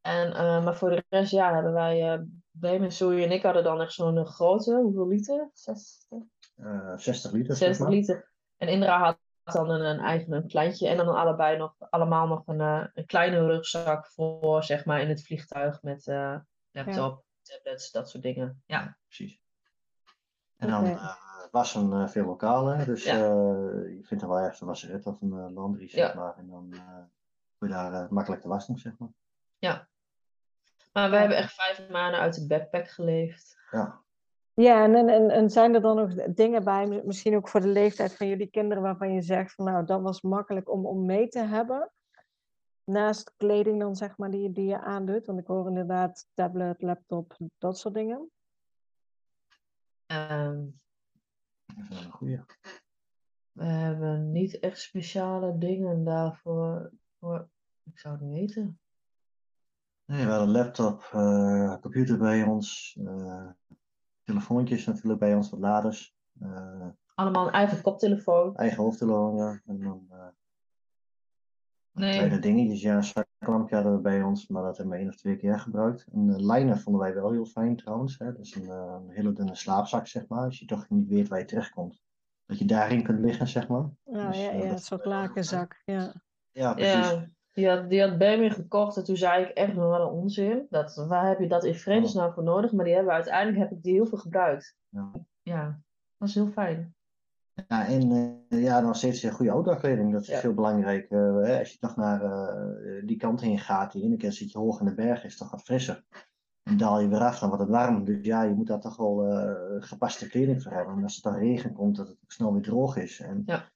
En, 0.00 0.30
uh, 0.30 0.64
maar 0.64 0.76
voor 0.76 0.90
de 0.90 1.04
rest, 1.08 1.30
ja, 1.30 1.54
hebben 1.54 1.72
wij, 1.72 2.14
uh, 2.14 2.22
Bremen, 2.50 2.92
Zoe 2.92 3.22
en 3.22 3.30
ik 3.30 3.42
hadden 3.42 3.64
dan 3.64 3.80
echt 3.80 3.92
zo'n 3.92 4.26
grote, 4.26 4.74
hoeveel 4.74 5.06
liter? 5.06 5.50
60? 5.52 6.18
Uh, 6.56 6.96
60 6.96 7.32
liter. 7.32 7.56
60 7.56 7.88
liter. 7.88 8.32
En 8.56 8.68
Indra 8.68 8.98
had 8.98 9.18
dan 9.44 9.70
een, 9.70 9.80
een 9.80 10.00
eigen 10.00 10.32
een 10.32 10.48
kleintje 10.48 10.88
en 10.88 10.96
dan 10.96 11.08
allebei 11.08 11.56
nog, 11.56 11.74
allemaal 11.78 12.26
nog 12.26 12.42
een, 12.46 12.60
een 12.94 13.06
kleine 13.06 13.46
rugzak 13.46 14.06
voor, 14.06 14.64
zeg 14.64 14.84
maar, 14.84 15.00
in 15.00 15.08
het 15.08 15.26
vliegtuig 15.26 15.82
met 15.82 16.06
laptop, 16.70 17.24
ja. 17.42 17.54
tablets, 17.54 17.90
dat 17.90 18.10
soort 18.10 18.22
dingen. 18.22 18.62
Ja, 18.66 18.96
precies. 19.06 19.40
En 20.56 20.68
dan 20.68 20.80
okay. 20.80 20.98
Uh, 21.44 21.50
wassen 21.50 21.90
uh, 21.90 22.08
veel 22.08 22.24
lokalen. 22.24 22.86
Dus 22.86 23.04
ja. 23.04 23.14
uh, 23.14 23.96
je 23.96 24.00
vindt 24.02 24.22
er 24.22 24.28
wel 24.28 24.38
ergens 24.38 24.60
een 24.60 24.66
wasseret 24.66 25.06
of 25.06 25.20
een 25.20 25.52
laundry, 25.54 25.88
zeg 25.88 26.12
ja. 26.12 26.20
maar. 26.20 26.36
En 26.36 26.48
dan 26.48 26.74
kun 27.58 27.68
je 27.68 27.74
daar 27.74 28.06
makkelijk 28.10 28.42
de 28.42 28.48
was 28.48 28.66
doen, 28.66 28.78
zeg 28.78 28.98
maar. 28.98 29.12
Ja. 29.58 29.88
Maar 30.92 31.10
we 31.10 31.16
hebben 31.16 31.36
echt 31.36 31.54
vijf 31.54 31.88
maanden 31.90 32.20
uit 32.20 32.34
de 32.34 32.46
backpack 32.46 32.88
geleefd. 32.88 33.56
Ja. 33.70 34.02
Ja, 34.54 34.84
en, 34.84 35.08
en, 35.08 35.30
en 35.30 35.50
zijn 35.50 35.74
er 35.74 35.80
dan 35.80 35.96
nog 35.96 36.14
dingen 36.14 36.64
bij, 36.64 37.02
misschien 37.04 37.36
ook 37.36 37.48
voor 37.48 37.60
de 37.60 37.68
leeftijd 37.68 38.16
van 38.16 38.26
jullie 38.26 38.46
kinderen, 38.46 38.82
waarvan 38.82 39.12
je 39.12 39.22
zegt 39.22 39.54
van 39.54 39.64
nou, 39.64 39.84
dat 39.84 40.00
was 40.00 40.20
makkelijk 40.22 40.70
om, 40.70 40.86
om 40.86 41.06
mee 41.06 41.28
te 41.28 41.40
hebben? 41.40 41.90
Naast 42.84 43.34
kleding 43.36 43.80
dan, 43.80 43.96
zeg 43.96 44.16
maar, 44.16 44.30
die, 44.30 44.52
die 44.52 44.66
je 44.66 44.80
aandoet. 44.80 45.26
Want 45.26 45.38
ik 45.38 45.46
hoor 45.46 45.68
inderdaad 45.68 46.28
tablet, 46.34 46.82
laptop, 46.82 47.36
dat 47.58 47.78
soort 47.78 47.94
dingen. 47.94 48.30
Um, 50.06 50.74
dat 51.74 51.84
is 51.84 51.88
wel 51.88 52.04
een 52.04 52.10
goeie. 52.10 52.40
we 53.52 53.64
hebben 53.64 54.32
niet 54.32 54.58
echt 54.58 54.80
speciale 54.80 55.58
dingen 55.58 56.04
daarvoor. 56.04 56.92
Voor, 57.18 57.48
ik 57.82 57.98
zou 57.98 58.14
het 58.14 58.22
niet 58.22 58.34
weten. 58.34 58.78
Nee, 60.04 60.24
we 60.24 60.30
hadden 60.30 60.48
een 60.48 60.54
laptop, 60.54 61.10
uh, 61.14 61.76
computer 61.80 62.18
bij 62.18 62.42
ons, 62.42 62.96
uh, 63.00 63.50
telefoontjes 64.22 64.84
natuurlijk 64.84 65.20
bij 65.20 65.34
ons, 65.34 65.50
wat 65.50 65.60
laders. 65.60 66.14
Uh, 66.42 66.88
Allemaal 67.14 67.46
een 67.46 67.52
eigen 67.52 67.82
koptelefoon. 67.82 68.56
Eigen 68.56 68.82
hoofdtelefoon, 68.82 69.36
ja. 69.36 69.60
En 69.66 69.78
dan 69.80 70.08
nee. 71.92 72.12
kleine 72.12 72.38
dingetjes, 72.38 72.80
ja, 72.80 72.96
een 72.96 73.26
zaklampje 73.44 73.74
hadden 73.74 73.94
we 73.94 74.00
bij 74.00 74.22
ons, 74.22 74.46
maar 74.46 74.62
dat 74.62 74.76
hebben 74.76 74.94
we 74.94 75.00
één 75.00 75.10
of 75.10 75.16
twee 75.16 75.36
keer 75.36 75.58
gebruikt. 75.58 76.06
Een 76.12 76.28
uh, 76.28 76.36
liner 76.36 76.78
vonden 76.78 77.02
wij 77.02 77.14
wel 77.14 77.30
heel 77.32 77.44
fijn 77.44 77.76
trouwens. 77.76 78.18
Hè? 78.18 78.32
Dat 78.32 78.44
is 78.44 78.54
een, 78.54 78.62
uh, 78.62 78.96
een, 79.02 79.10
hele 79.10 79.32
dunne 79.32 79.54
slaapzak, 79.54 80.06
zeg 80.06 80.26
maar. 80.28 80.44
Als 80.44 80.58
je 80.58 80.66
toch 80.66 80.88
niet 80.88 81.08
weet 81.08 81.28
waar 81.28 81.38
je 81.38 81.44
terechtkomt. 81.44 82.02
Dat 82.46 82.58
je 82.58 82.64
daarin 82.64 83.02
kunt 83.02 83.20
liggen, 83.20 83.48
zeg 83.48 83.68
maar. 83.68 83.90
Oh, 84.04 84.26
Dus, 84.26 84.40
ja, 84.40 84.52
uh, 84.52 84.58
ja, 84.58 84.64
dat- 84.64 84.72
een 84.72 84.78
soort 84.78 85.04
lakenzak. 85.04 85.82
Ja. 85.84 86.12
Ja, 86.52 86.74
precies. 86.74 87.10
Ja, 87.10 87.26
die 87.52 87.68
had, 87.68 87.90
die 87.90 88.00
had 88.00 88.18
Bambi 88.18 88.50
gekocht 88.50 88.96
en 88.96 89.04
toen 89.04 89.16
zei 89.16 89.44
ik 89.44 89.48
echt 89.48 89.74
nog 89.74 89.88
wel 89.88 90.00
een 90.00 90.12
onzin. 90.12 90.66
Dat, 90.70 90.94
waar 91.08 91.28
heb 91.28 91.38
je 91.38 91.48
dat 91.48 91.64
in 91.64 91.74
vredesnaam 91.74 92.32
voor 92.32 92.42
nodig? 92.42 92.72
Maar 92.72 92.84
die 92.84 92.94
hebben 92.94 93.12
we 93.12 93.18
uiteindelijk 93.18 93.58
heb 93.58 93.70
ik 93.70 93.82
die 93.82 93.92
heel 93.92 94.06
veel 94.06 94.18
gebruikt. 94.18 94.76
Ja. 94.88 95.10
Ja, 95.42 95.64
dat 95.64 96.18
was 96.18 96.34
heel 96.34 96.48
fijn. 96.48 96.94
Ja, 97.68 97.86
en 97.86 98.12
eh, 98.48 98.62
ja, 98.62 98.80
nog 98.80 98.96
steeds 98.96 99.22
eh, 99.22 99.32
goede 99.32 99.50
outdoorkleding, 99.52 100.12
dat 100.12 100.22
is 100.22 100.28
Ja. 100.28 100.40
heel 100.40 100.54
belangrijk. 100.54 101.10
Eh, 101.10 101.58
als 101.58 101.72
je 101.72 101.78
toch 101.78 101.96
naar 101.96 102.22
eh, 102.22 103.06
die 103.06 103.16
kant 103.16 103.40
heen 103.40 103.58
gaat, 103.58 103.92
die 103.92 104.02
ene 104.02 104.16
keer 104.16 104.32
zit 104.32 104.52
je 104.52 104.58
hoog 104.58 104.80
in 104.80 104.86
de 104.86 104.94
berg, 104.94 105.24
is 105.24 105.30
het 105.32 105.38
toch 105.40 105.50
wat 105.50 105.62
frisser. 105.62 106.04
En 106.62 106.76
daal 106.76 107.00
je 107.00 107.08
weer 107.08 107.20
af, 107.20 107.38
dan 107.38 107.48
wordt 107.48 107.64
het 107.64 107.72
warm. 107.72 108.04
Dus 108.04 108.24
ja, 108.24 108.42
je 108.42 108.54
moet 108.54 108.66
daar 108.66 108.80
toch 108.80 108.96
wel 108.96 109.16
gepaste 109.80 110.28
kleding 110.28 110.62
voor 110.62 110.72
hebben. 110.72 110.96
En 110.96 111.02
als 111.02 111.14
het 111.14 111.24
dan 111.24 111.34
regen 111.34 111.72
komt, 111.72 111.96
dat 111.96 112.08
het 112.08 112.18
ook 112.22 112.32
snel 112.32 112.52
weer 112.52 112.62
droog 112.62 112.96
is. 112.96 113.20
En 113.20 113.42
Ja. 113.46 113.70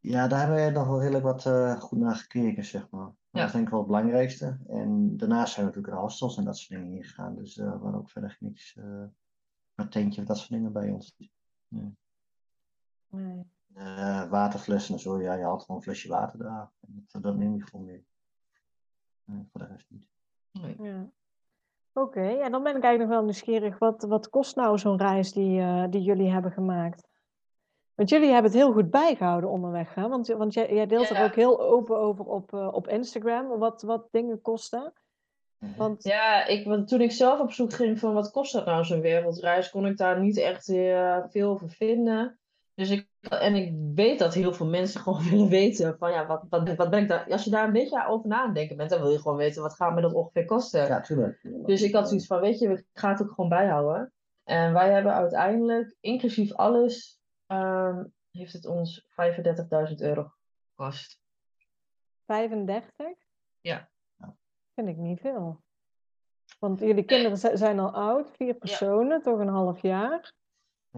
ja, 0.00 0.28
daar 0.28 0.38
hebben 0.38 0.64
we 0.64 0.70
nog 0.70 0.86
wel 0.86 1.00
redelijk 1.00 1.24
wat 1.24 1.42
goed 1.82 1.98
naar 1.98 2.16
gekeken, 2.16 2.64
zeg 2.64 2.90
maar. 2.90 3.10
Dat 3.30 3.46
is 3.46 3.52
denk 3.52 3.64
ik 3.64 3.70
wel 3.70 3.78
het 3.78 3.88
belangrijkste. 3.88 4.58
En 4.68 5.16
daarnaast 5.16 5.52
zijn 5.52 5.66
we 5.66 5.70
natuurlijk 5.72 5.92
naar 5.94 6.02
hostels 6.02 6.36
en 6.36 6.44
dat 6.44 6.58
soort 6.58 6.80
dingen 6.80 6.96
ingegaan. 6.96 7.34
Dus 7.34 7.58
er 7.58 7.78
waren 7.78 7.98
ook 7.98 8.10
verder 8.10 8.36
niks, 8.40 8.76
een 9.74 9.88
tentje 9.88 10.20
of 10.20 10.26
dat 10.26 10.38
soort 10.38 10.50
dingen 10.50 10.72
bij 10.72 10.90
ons. 10.90 11.16
Nee. 11.68 11.96
Eh, 13.74 14.30
waterflessen 14.30 14.94
en 14.94 15.00
zo, 15.00 15.20
ja, 15.20 15.34
je 15.34 15.44
had 15.44 15.60
gewoon 15.60 15.76
een 15.76 15.82
flesje 15.82 16.08
water 16.08 16.38
daar. 16.38 16.70
En 16.80 17.06
dat, 17.12 17.22
dat 17.22 17.36
neem 17.36 17.56
je 17.56 17.66
gewoon 17.66 17.84
mee. 17.84 18.06
Nee, 19.24 19.48
voor 19.50 19.60
de 19.60 19.66
rest 19.66 19.90
niet. 19.90 20.08
Nee. 20.52 20.76
Ja. 20.78 21.10
Oké, 21.92 22.28
ja, 22.28 22.48
dan 22.48 22.62
ben 22.62 22.76
ik 22.76 22.82
eigenlijk 22.82 22.98
nog 22.98 23.08
wel 23.08 23.22
nieuwsgierig. 23.22 23.78
Wat, 23.78 24.02
wat 24.02 24.28
kost 24.28 24.56
nou 24.56 24.78
zo'n 24.78 24.98
reis 24.98 25.32
die, 25.32 25.60
eh, 25.60 25.84
die 25.90 26.02
jullie 26.02 26.30
hebben 26.30 26.52
gemaakt? 26.52 27.06
Want 27.94 28.08
jullie 28.08 28.32
hebben 28.32 28.50
het 28.50 28.60
heel 28.60 28.72
goed 28.72 28.90
bijgehouden 28.90 29.50
onderweg, 29.50 29.94
hè? 29.94 30.08
Want, 30.08 30.26
want 30.26 30.54
jij, 30.54 30.74
jij 30.74 30.86
deelt 30.86 31.10
er 31.10 31.24
ook 31.24 31.34
heel 31.34 31.60
open 31.60 31.98
over 31.98 32.24
op, 32.24 32.52
eh, 32.52 32.68
op 32.72 32.88
Instagram, 32.88 33.58
wat, 33.58 33.82
wat 33.82 34.08
dingen 34.10 34.40
kosten. 34.40 34.92
Want, 35.76 36.02
Ja, 36.02 36.46
ik, 36.46 36.66
want 36.66 36.88
toen 36.88 37.00
ik 37.00 37.12
zelf 37.12 37.40
op 37.40 37.52
zoek 37.52 37.72
ging 37.72 37.98
van 37.98 38.14
wat 38.14 38.30
kost 38.30 38.52
dat 38.52 38.66
nou 38.66 38.84
zo'n 38.84 39.00
wereldreis, 39.00 39.70
kon 39.70 39.86
ik 39.86 39.96
daar 39.96 40.20
niet 40.20 40.36
echt 40.36 40.68
eh, 40.68 41.18
veel 41.28 41.50
over 41.50 41.70
vinden. 41.70 42.38
Dus 42.74 42.90
ik, 42.90 43.08
en 43.20 43.54
ik 43.54 43.72
weet 43.94 44.18
dat 44.18 44.34
heel 44.34 44.52
veel 44.52 44.66
mensen 44.66 45.00
gewoon 45.04 45.22
willen 45.22 45.48
weten 45.48 45.98
van 45.98 46.10
ja, 46.10 46.26
wat, 46.26 46.44
wat, 46.48 46.74
wat 46.74 46.90
ben 46.90 47.02
ik 47.02 47.08
daar. 47.08 47.30
Als 47.30 47.44
je 47.44 47.50
daar 47.50 47.66
een 47.66 47.72
beetje 47.72 48.06
over 48.06 48.28
na 48.28 48.48
denken 48.48 48.76
bent, 48.76 48.90
dan 48.90 49.00
wil 49.00 49.10
je 49.10 49.20
gewoon 49.20 49.36
weten 49.36 49.62
wat 49.62 49.74
gaat 49.74 49.94
me 49.94 50.00
dat 50.00 50.12
ongeveer 50.14 50.44
kosten. 50.44 50.86
Ja, 50.86 51.00
tuurlijk. 51.00 51.48
Dus 51.66 51.82
ik 51.82 51.94
had 51.94 52.08
zoiets 52.08 52.26
van, 52.26 52.40
weet 52.40 52.58
je, 52.58 52.68
we 52.68 52.84
gaan 52.92 53.10
het 53.10 53.22
ook 53.22 53.32
gewoon 53.32 53.50
bijhouden. 53.50 54.12
En 54.44 54.72
wij 54.72 54.92
hebben 54.92 55.12
uiteindelijk, 55.14 55.96
inclusief 56.00 56.52
alles, 56.52 57.18
ehm, 57.46 58.04
heeft 58.30 58.52
het 58.52 58.66
ons 58.66 59.06
35.000 59.08 60.00
euro 60.00 60.32
gekost. 60.74 61.20
35? 62.26 62.90
Ja. 63.60 63.88
Vind 64.74 64.88
ik 64.88 64.96
niet 64.96 65.20
veel. 65.20 65.62
Want 66.58 66.78
jullie 66.80 67.04
kinderen 67.04 67.36
zi- 67.38 67.56
zijn 67.56 67.78
al 67.78 67.90
oud, 67.94 68.30
vier 68.36 68.54
personen, 68.54 69.22
toch 69.22 69.38
een 69.38 69.48
half 69.48 69.82
jaar. 69.82 70.32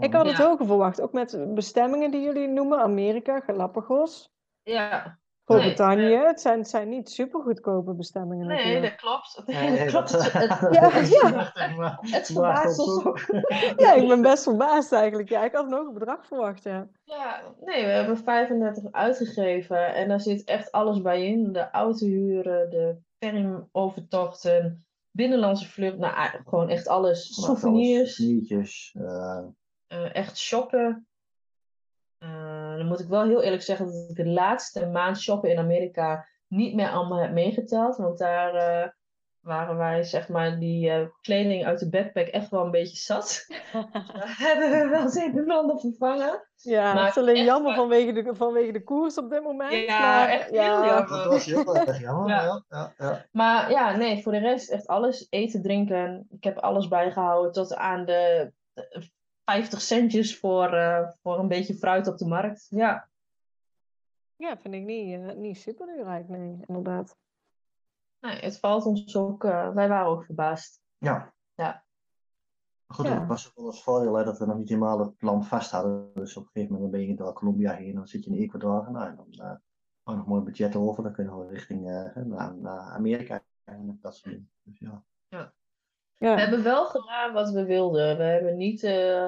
Ik 0.01 0.13
had 0.15 0.27
het 0.27 0.37
Ja. 0.37 0.45
hoger 0.49 0.67
verwacht, 0.67 1.01
ook 1.01 1.13
met 1.13 1.55
bestemmingen 1.55 2.11
die 2.11 2.21
jullie 2.21 2.49
noemen, 2.49 2.79
Amerika, 2.79 3.41
Galapagos, 3.41 4.33
Ja, 4.63 5.19
Groot-Brittannië. 5.45 6.03
Nee, 6.03 6.17
Het, 6.27 6.41
zijn, 6.41 6.59
het 6.59 6.69
zijn 6.69 6.89
niet 6.89 7.11
super 7.11 7.41
goedkope 7.41 7.95
bestemmingen 7.95 8.47
nee, 8.47 8.57
natuurlijk. 8.57 8.83
dat 8.91 9.01
klopt. 9.01 9.43
Nee, 9.47 9.69
dat 9.71 9.79
nee, 9.79 9.87
klopt. 9.89 10.13
dat- 10.13 10.33
Het, 10.33 10.59
Ja, 10.81 10.91
het, 10.91 11.09
ja. 11.09 11.99
het 12.01 12.27
verbaast 12.27 12.79
ons 12.87 13.05
ook. 13.05 13.19
Ja, 13.85 13.93
ik 13.93 14.09
ben 14.09 14.23
best 14.23 14.43
verbaasd 14.43 14.93
eigenlijk. 14.93 15.29
Ja, 15.29 15.45
ik 15.45 15.53
had 15.55 15.65
een 15.67 15.73
hoger 15.73 15.93
bedrag 15.93 16.27
verwacht, 16.27 16.63
ja. 16.63 16.89
Ja, 17.05 17.43
nee, 17.65 17.85
we 17.85 17.91
hebben 17.91 18.19
35 18.19 18.93
uitgegeven 18.93 19.95
en 19.95 20.09
daar 20.09 20.21
zit 20.21 20.45
echt 20.45 20.73
alles 20.73 21.03
bij 21.03 21.27
in. 21.27 21.53
De 21.53 21.71
autohuren, 21.71 22.71
de 22.71 22.97
ferry-overtochten, 23.19 24.87
binnenlandse 25.11 25.69
vlucht, 25.69 25.99
nou 25.99 26.29
gewoon 26.47 26.69
echt 26.69 26.89
alles. 26.89 27.35
Souvenirs, 27.45 28.17
Souvenirtjes. 28.17 28.95
eh, 28.99 29.45
eh, 29.87 30.15
echt 30.15 30.39
shoppen. 30.39 31.07
Eh, 32.19 32.77
dan 32.77 32.87
moet 32.87 33.01
ik 33.01 33.09
wel 33.09 33.25
heel 33.25 33.43
eerlijk 33.43 33.63
zeggen 33.63 33.87
dat 33.87 34.11
ik 34.11 34.17
de 34.17 34.27
laatste 34.27 34.87
maand 34.87 35.21
shoppen 35.21 35.51
in 35.51 35.59
Amerika 35.59 36.27
niet 36.49 36.75
meer 36.75 36.91
allemaal 36.91 37.19
heb 37.19 37.33
meegeteld. 37.33 37.97
Want 37.97 38.19
daar 38.19 38.55
eh, 38.55 38.89
waren 39.41 39.77
wij, 39.77 40.03
zeg 40.03 40.29
maar, 40.29 40.59
die 40.59 40.91
eh, 40.91 41.07
kleding 41.21 41.65
uit 41.65 41.79
de 41.79 41.89
backpack 41.89 42.27
echt 42.27 42.51
wel 42.51 42.65
een 42.65 42.71
beetje 42.71 42.97
zat. 42.97 43.47
Daar 43.73 44.37
hebben 44.39 44.71
we 44.71 44.89
wel 44.89 45.03
het 45.03 45.17
een 45.17 45.39
en 45.39 45.51
ander 45.51 45.81
vervangen. 45.81 46.49
Ja, 46.57 46.95
Maar 46.95 47.07
het 47.07 47.17
is 47.17 47.23
alleen 47.23 47.45
jammer 47.45 47.75
vanwege 47.75 48.13
de, 48.13 48.35
vanwege 48.35 48.73
de 48.73 48.83
koers 48.83 49.19
op 49.19 49.31
dit 49.31 49.43
moment. 49.43 49.73
Ja, 49.73 49.99
maar, 50.01 50.29
echt 50.29 50.51
heel 50.51 50.61
ja. 50.61 50.87
jammer. 50.87 51.09
dat 51.09 51.27
was 51.27 51.45
heel 51.45 51.77
erg 51.77 52.01
jammer. 52.01 52.29
Ja. 52.29 52.43
Ja. 52.43 52.65
Ja, 52.69 52.93
ja, 52.99 53.25
Maar 53.33 53.71
ja, 53.71 53.97
nee, 53.97 54.23
voor 54.23 54.33
de 54.33 54.39
rest 54.39 54.71
echt 54.71 54.87
alles. 54.87 55.27
Eten, 55.31 55.63
drinken. 55.63 56.27
Ik 56.31 56.45
heb 56.45 56.59
alles 56.59 56.89
bijgehouden 56.89 57.53
tot 57.53 57.75
aan 57.75 58.05
de 58.05 58.53
50 59.47 59.81
centjes 59.81 60.39
voor, 60.39 60.73
eh, 60.73 61.09
voor 61.23 61.39
een 61.39 61.49
beetje 61.49 61.75
fruit 61.75 62.07
op 62.07 62.19
de 62.19 62.27
markt. 62.27 62.67
Ja, 62.71 63.09
Ja, 64.39 64.57
vind 64.59 64.75
ik 64.75 64.85
niet, 64.85 65.15
eh, 65.21 65.35
niet 65.37 65.59
super 65.59 65.87
duur 65.87 66.07
eigenlijk, 66.07 66.43
nee, 66.43 66.65
inderdaad. 66.67 67.17
nee, 68.21 68.39
het 68.41 68.59
valt 68.59 68.85
ons 68.87 69.17
ook. 69.17 69.45
eh, 69.45 69.71
wij 69.75 69.89
waren 69.89 70.07
ook 70.07 70.25
verbaasd. 70.25 70.81
Ja. 70.99 71.33
Ja. 71.55 71.85
Goed, 72.87 73.07
Ja. 73.07 73.19
het 73.19 73.29
was 73.29 73.49
ook 73.49 73.55
wel 73.57 73.65
ons 73.65 73.83
voordeel 73.83 74.15
hè, 74.15 74.25
dat 74.25 74.39
we 74.39 74.47
nog 74.47 74.57
niet 74.57 74.69
helemaal 74.69 74.99
het 74.99 75.17
plan 75.17 75.45
vast 75.45 75.71
hadden. 75.71 76.11
Dus 76.15 76.37
op 76.37 76.43
een 76.45 76.51
gegeven 76.53 76.75
moment 76.75 76.93
ben 76.93 77.01
je 77.07 77.15
door 77.15 77.33
Colombia 77.33 77.73
heen, 77.73 77.95
dan 77.95 78.07
zit 78.09 78.25
je 78.25 78.31
in 78.31 78.37
Ecuador. 78.37 78.91
Nou, 78.91 79.09
en 79.09 79.17
dan 79.17 79.27
uh, 79.31 79.55
hou 80.03 80.17
nog 80.17 80.27
mooi 80.27 80.43
budget 80.43 80.77
over, 80.77 81.03
dan 81.03 81.13
kunnen 81.13 81.39
we 81.39 81.47
richting 81.53 81.89
eh, 81.91 82.17
naar, 82.25 82.55
naar 82.57 82.79
Amerika 82.81 83.43
en 83.65 83.99
dat 84.03 84.17
soort 84.17 84.35
dingen. 84.35 84.51
Dus 84.63 84.79
ja. 84.79 85.05
Ja, 85.29 85.53
We 86.19 86.27
hebben 86.27 86.63
wel 86.63 86.87
gedaan 86.87 87.33
wat 87.33 87.51
we 87.51 87.65
wilden. 87.65 88.17
We 88.17 88.23
hebben 88.23 88.57
niet, 88.57 88.83
eh, 88.83 89.27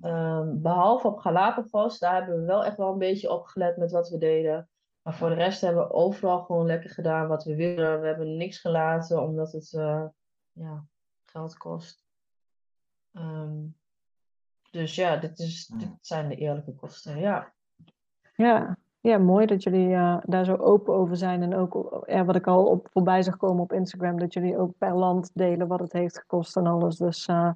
ehm, 0.00 0.60
behalve 0.60 1.06
op 1.06 1.18
Galapagos, 1.18 1.98
daar 1.98 2.14
hebben 2.14 2.40
we 2.40 2.46
wel 2.46 2.64
echt 2.64 2.76
wel 2.76 2.92
een 2.92 2.98
beetje 2.98 3.30
op 3.30 3.44
gelet 3.44 3.76
met 3.76 3.90
wat 3.90 4.08
we 4.08 4.18
deden. 4.18 4.68
Maar 5.02 5.14
voor 5.14 5.28
de 5.28 5.34
rest 5.34 5.60
hebben 5.60 5.82
we 5.82 5.92
overal 5.92 6.42
gewoon 6.42 6.66
lekker 6.66 6.90
gedaan 6.90 7.28
wat 7.28 7.44
we 7.44 7.56
wilden. 7.56 8.00
We 8.00 8.06
hebben 8.06 8.36
niks 8.36 8.58
gelaten 8.58 9.22
omdat 9.22 9.52
het 9.52 9.72
eh, 9.72 10.04
ja, 10.52 10.84
geld 11.24 11.56
kost. 11.56 12.04
Ehm, 13.12 13.64
dus 14.70 14.94
ja, 14.94 15.16
dit, 15.16 15.38
is, 15.38 15.66
dit 15.66 15.90
zijn 16.00 16.28
de 16.28 16.36
eerlijke 16.36 16.74
kosten. 16.74 17.18
Ja. 17.18 17.52
ja. 18.36 18.78
Ja 19.02 19.18
mooi 19.18 19.46
dat 19.46 19.62
jullie 19.62 19.94
eh, 19.94 20.16
daar 20.24 20.44
zo 20.44 20.54
open 20.56 20.94
over 20.94 21.16
zijn. 21.16 21.42
En 21.42 21.54
ook 21.54 22.02
ja, 22.06 22.24
wat 22.24 22.36
ik 22.36 22.46
al 22.46 22.66
op, 22.66 22.88
voorbij 22.92 23.22
zag 23.22 23.36
komen 23.36 23.62
op 23.62 23.72
Instagram, 23.72 24.18
dat 24.18 24.32
jullie 24.32 24.58
ook 24.58 24.78
per 24.78 24.94
land 24.94 25.30
delen 25.34 25.68
wat 25.68 25.80
het 25.80 25.92
heeft 25.92 26.18
gekost 26.18 26.56
en 26.56 26.66
alles. 26.66 26.96
Dus 26.96 27.26
eh, 27.26 27.50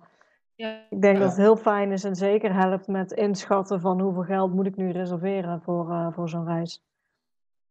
Ja. 0.55 0.80
ik 0.90 1.01
denk 1.01 1.14
Ja. 1.16 1.20
dat 1.22 1.28
het 1.28 1.38
heel 1.40 1.57
fijn 1.57 1.92
is 1.92 2.05
en 2.05 2.16
zeker 2.16 2.55
helpt 2.55 2.86
met 2.86 3.12
inschatten 3.12 3.80
van 3.80 4.01
hoeveel 4.01 4.22
geld 4.22 4.53
moet 4.55 4.66
ik 4.66 4.76
nu 4.76 4.90
reserveren 4.90 5.62
voor, 5.62 5.90
eh, 5.90 6.12
voor 6.12 6.28
zo'n 6.28 6.47
reis. 6.47 6.82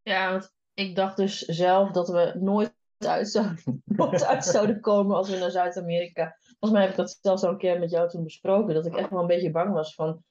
Ja, 0.01 0.31
want 0.31 0.51
ik 0.73 0.95
dacht 0.95 1.17
dus 1.17 1.39
zelf 1.39 1.91
dat 1.91 2.07
we 2.07 2.35
nooit 2.39 2.73
uit 2.97 3.29
zouden, 3.29 3.57
nooit 3.85 4.25
uit 4.25 4.45
zouden 4.45 4.79
komen 4.79 5.15
als 5.15 5.29
we 5.29 5.37
naar 5.37 5.51
Zuid-Amerika. 5.51 6.35
Volgens 6.59 6.71
mij 6.71 6.81
heb 6.81 6.89
ik 6.89 6.95
dat 6.95 7.17
zelfs 7.21 7.43
al 7.43 7.49
een 7.51 7.57
keer 7.57 7.79
met 7.79 7.91
jou 7.91 8.09
toen 8.09 8.23
besproken. 8.23 8.73
Dat 8.73 8.85
ik 8.85 8.95
echt 8.95 9.09
wel 9.09 9.19
een 9.21 9.27
beetje 9.27 9.51
bang 9.51 9.73
was 9.73 9.95
van 9.95 10.23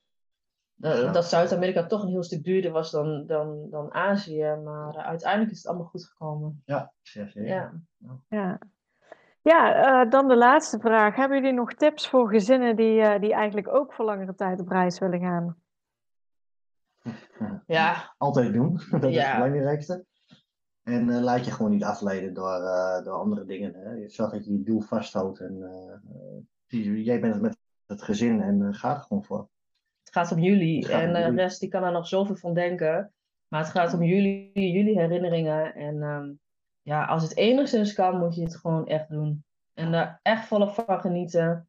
Ja. 0.77 1.13
dat 1.13 1.25
Zuid-Amerika 1.25 1.87
toch 1.87 2.03
een 2.03 2.09
heel 2.09 2.23
stuk 2.23 2.45
duurder 2.45 2.71
was 2.71 2.91
dan, 2.91 3.27
dan, 3.27 3.67
dan 3.71 3.93
Azië. 3.95 4.57
Maar 4.65 4.95
eh, 4.95 5.07
uiteindelijk 5.07 5.51
is 5.51 5.57
het 5.59 5.67
allemaal 5.67 5.87
goed 5.87 6.05
gekomen. 6.05 6.63
Ja, 6.67 6.93
zeer 7.03 7.29
zeker. 7.29 7.49
Ja. 7.49 7.73
Ja, 8.29 8.59
ja 9.43 9.75
eh, 10.05 10.11
dan 10.11 10.29
de 10.29 10.37
laatste 10.37 10.79
vraag. 10.79 11.17
Hebben 11.17 11.39
jullie 11.41 11.53
nog 11.55 11.73
tips 11.75 12.09
voor 12.09 12.29
gezinnen 12.29 12.77
die, 12.77 13.01
eh, 13.01 13.21
die 13.21 13.33
eigenlijk 13.35 13.69
ook 13.69 13.93
voor 13.93 14.05
langere 14.05 14.35
tijd 14.35 14.61
op 14.61 14.69
reis 14.69 14.99
willen 14.99 15.21
gaan? 15.21 15.57
ja, 17.67 18.15
Altijd 18.19 18.53
doen, 18.53 18.81
dat 18.91 19.05
is 19.05 19.15
Ja. 19.15 19.27
het 19.27 19.45
belangrijkste. 19.45 20.05
En 20.83 21.11
eh, 21.11 21.21
laat 21.23 21.45
je 21.45 21.51
gewoon 21.51 21.71
niet 21.71 21.85
afleiden 21.85 22.35
door, 22.35 22.55
eh, 22.63 23.05
door 23.05 23.15
andere 23.15 23.45
dingen. 23.45 23.75
Hè. 23.75 24.09
Zorg 24.09 24.31
dat 24.33 24.45
je 24.45 24.53
je 24.53 24.63
doel 24.63 24.81
vasthoudt. 24.81 25.41
En, 25.41 25.59
die- 26.67 27.03
jij 27.03 27.21
bent 27.21 27.33
het 27.35 27.43
met 27.43 27.59
het 27.87 28.03
gezin 28.03 28.41
en 28.41 28.75
ga 28.75 28.95
er 28.95 29.01
gewoon 29.01 29.25
voor. 29.25 29.49
Het 30.15 30.29
gaat 30.29 30.39
om 30.39 30.45
jullie. 30.45 30.85
Om 30.85 30.91
En 31.01 31.13
de 31.13 31.19
jullie. 31.19 31.37
rest 31.37 31.61
die 31.61 31.69
kan 31.69 31.83
er 31.85 31.93
nog 31.93 32.07
zoveel 32.07 32.37
van 32.37 32.55
denken. 32.55 33.13
Maar 33.49 33.61
het 33.61 33.71
gaat 33.71 33.95
om 33.95 34.03
jullie, 34.03 34.51
jullie 34.73 34.99
herinneringen. 34.99 35.75
En 35.75 36.03
ehm, 36.03 36.33
ja, 36.83 37.05
als 37.05 37.23
het 37.23 37.37
enigszins 37.37 37.93
kan, 37.93 38.19
moet 38.19 38.35
je 38.35 38.43
het 38.43 38.57
gewoon 38.57 38.87
echt 38.87 39.09
doen. 39.09 39.45
En 39.75 39.93
daar 39.93 40.19
echt 40.23 40.47
volop 40.47 40.71
van 40.71 41.01
genieten. 41.01 41.69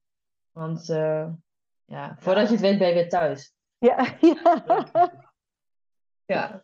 Want 0.52 0.90
eh, 0.90 1.28
ja, 1.86 2.16
voordat 2.20 2.46
je 2.48 2.52
het 2.52 2.62
weet 2.62 2.78
ben 2.78 2.88
je 2.88 2.94
weer 2.94 3.10
thuis. 3.10 3.54
Ja, 3.78 4.08
ja. 4.22 5.12
Ja, 6.26 6.64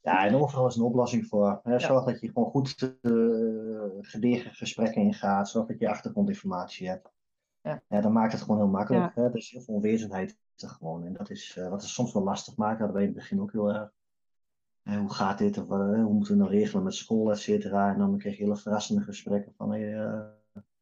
Ja, 0.00 0.26
en 0.26 0.34
overal 0.34 0.66
is 0.66 0.76
een 0.76 0.82
oplossing 0.82 1.26
voor. 1.26 1.60
Hè. 1.62 1.78
Zorg 1.78 2.04
dat 2.04 2.20
je 2.20 2.26
gewoon 2.32 2.50
goed 2.50 2.96
eh 3.02 3.10
gedegen 4.00 4.54
gesprekken 4.54 5.02
ingaat. 5.02 5.48
Zorg 5.48 5.66
dat 5.66 5.78
je 5.78 5.88
achtergrondinformatie 5.88 6.88
hebt. 6.88 7.08
Ja. 7.62 8.00
dan 8.00 8.12
maakt 8.12 8.32
het 8.32 8.42
gewoon 8.42 8.56
heel 8.56 8.68
makkelijk. 8.68 9.14
Hè. 9.14 9.30
Dus 9.30 9.50
heel 9.50 9.60
veel 9.60 9.74
onwezendheid 9.74 10.30
is 10.30 10.36
er 10.36 10.49
gewoon. 10.68 11.04
En 11.04 11.12
dat 11.12 11.30
is 11.30 11.56
eh, 11.56 11.68
wat 11.68 11.80
het 11.80 11.90
soms 11.90 12.12
wel 12.12 12.22
lastig 12.22 12.56
maakt. 12.56 12.80
Dat 12.80 12.92
weet 12.92 13.02
ik 13.02 13.08
in 13.08 13.14
het 13.14 13.22
begin 13.22 13.40
ook 13.40 13.52
heel 13.52 13.74
erg. 13.74 13.92
Eh, 14.82 14.98
hoe 14.98 15.12
gaat 15.12 15.38
dit? 15.38 15.58
Of, 15.58 15.70
eh, 15.70 15.78
hoe 15.78 16.12
moeten 16.12 16.32
we 16.32 16.40
nou 16.40 16.50
regelen 16.50 16.84
met 16.84 16.94
school, 16.94 17.30
et 17.30 17.38
cetera? 17.38 17.92
En 17.92 17.98
dan 17.98 18.18
krijg 18.18 18.36
je 18.36 18.42
hele 18.42 18.56
verrassende 18.56 19.02
gesprekken 19.02 19.54
van 19.56 19.70
hey, 19.70 19.98
eh, 19.98 20.20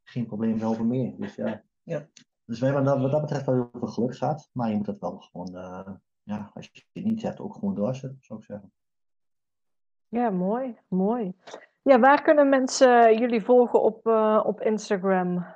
geen 0.05 0.27
probleem, 0.27 0.55
we 0.55 0.61
helpen 0.61 0.87
meer. 0.87 1.15
Dus 1.19 1.35
ja. 1.35 1.63
Ja. 1.83 2.07
Dus 2.45 2.59
we 2.61 2.65
hebben 2.65 2.85
dat, 2.85 3.01
wat 3.01 3.11
dat 3.11 3.21
betreft 3.21 3.47
wel 3.47 3.55
heel 3.55 3.71
veel 3.73 3.89
geluk 3.89 4.17
gehad. 4.17 4.51
Maar 4.53 4.71
je 4.71 4.77
moet 4.77 4.87
het 4.87 5.01
wel 5.01 5.19
gewoon, 5.19 5.57
eh, 5.57 5.93
ja, 6.23 6.51
als 6.55 6.71
je 6.73 6.83
het 6.93 7.05
niet 7.05 7.23
hebt, 7.23 7.41
ook 7.41 7.55
gewoon 7.55 7.75
doorzetten, 7.75 8.19
zou 8.21 8.39
ik 8.39 8.45
zeggen. 8.45 8.73
Ja, 10.09 10.31
mooi, 10.31 10.79
mooi. 10.89 11.35
Ja, 11.83 11.99
waar 11.99 12.23
kunnen 12.23 12.49
mensen 12.49 13.19
jullie 13.19 13.45
volgen 13.45 13.83
op, 13.83 14.07
eh, 14.07 14.43
op 14.45 14.61
Instagram? 14.61 15.47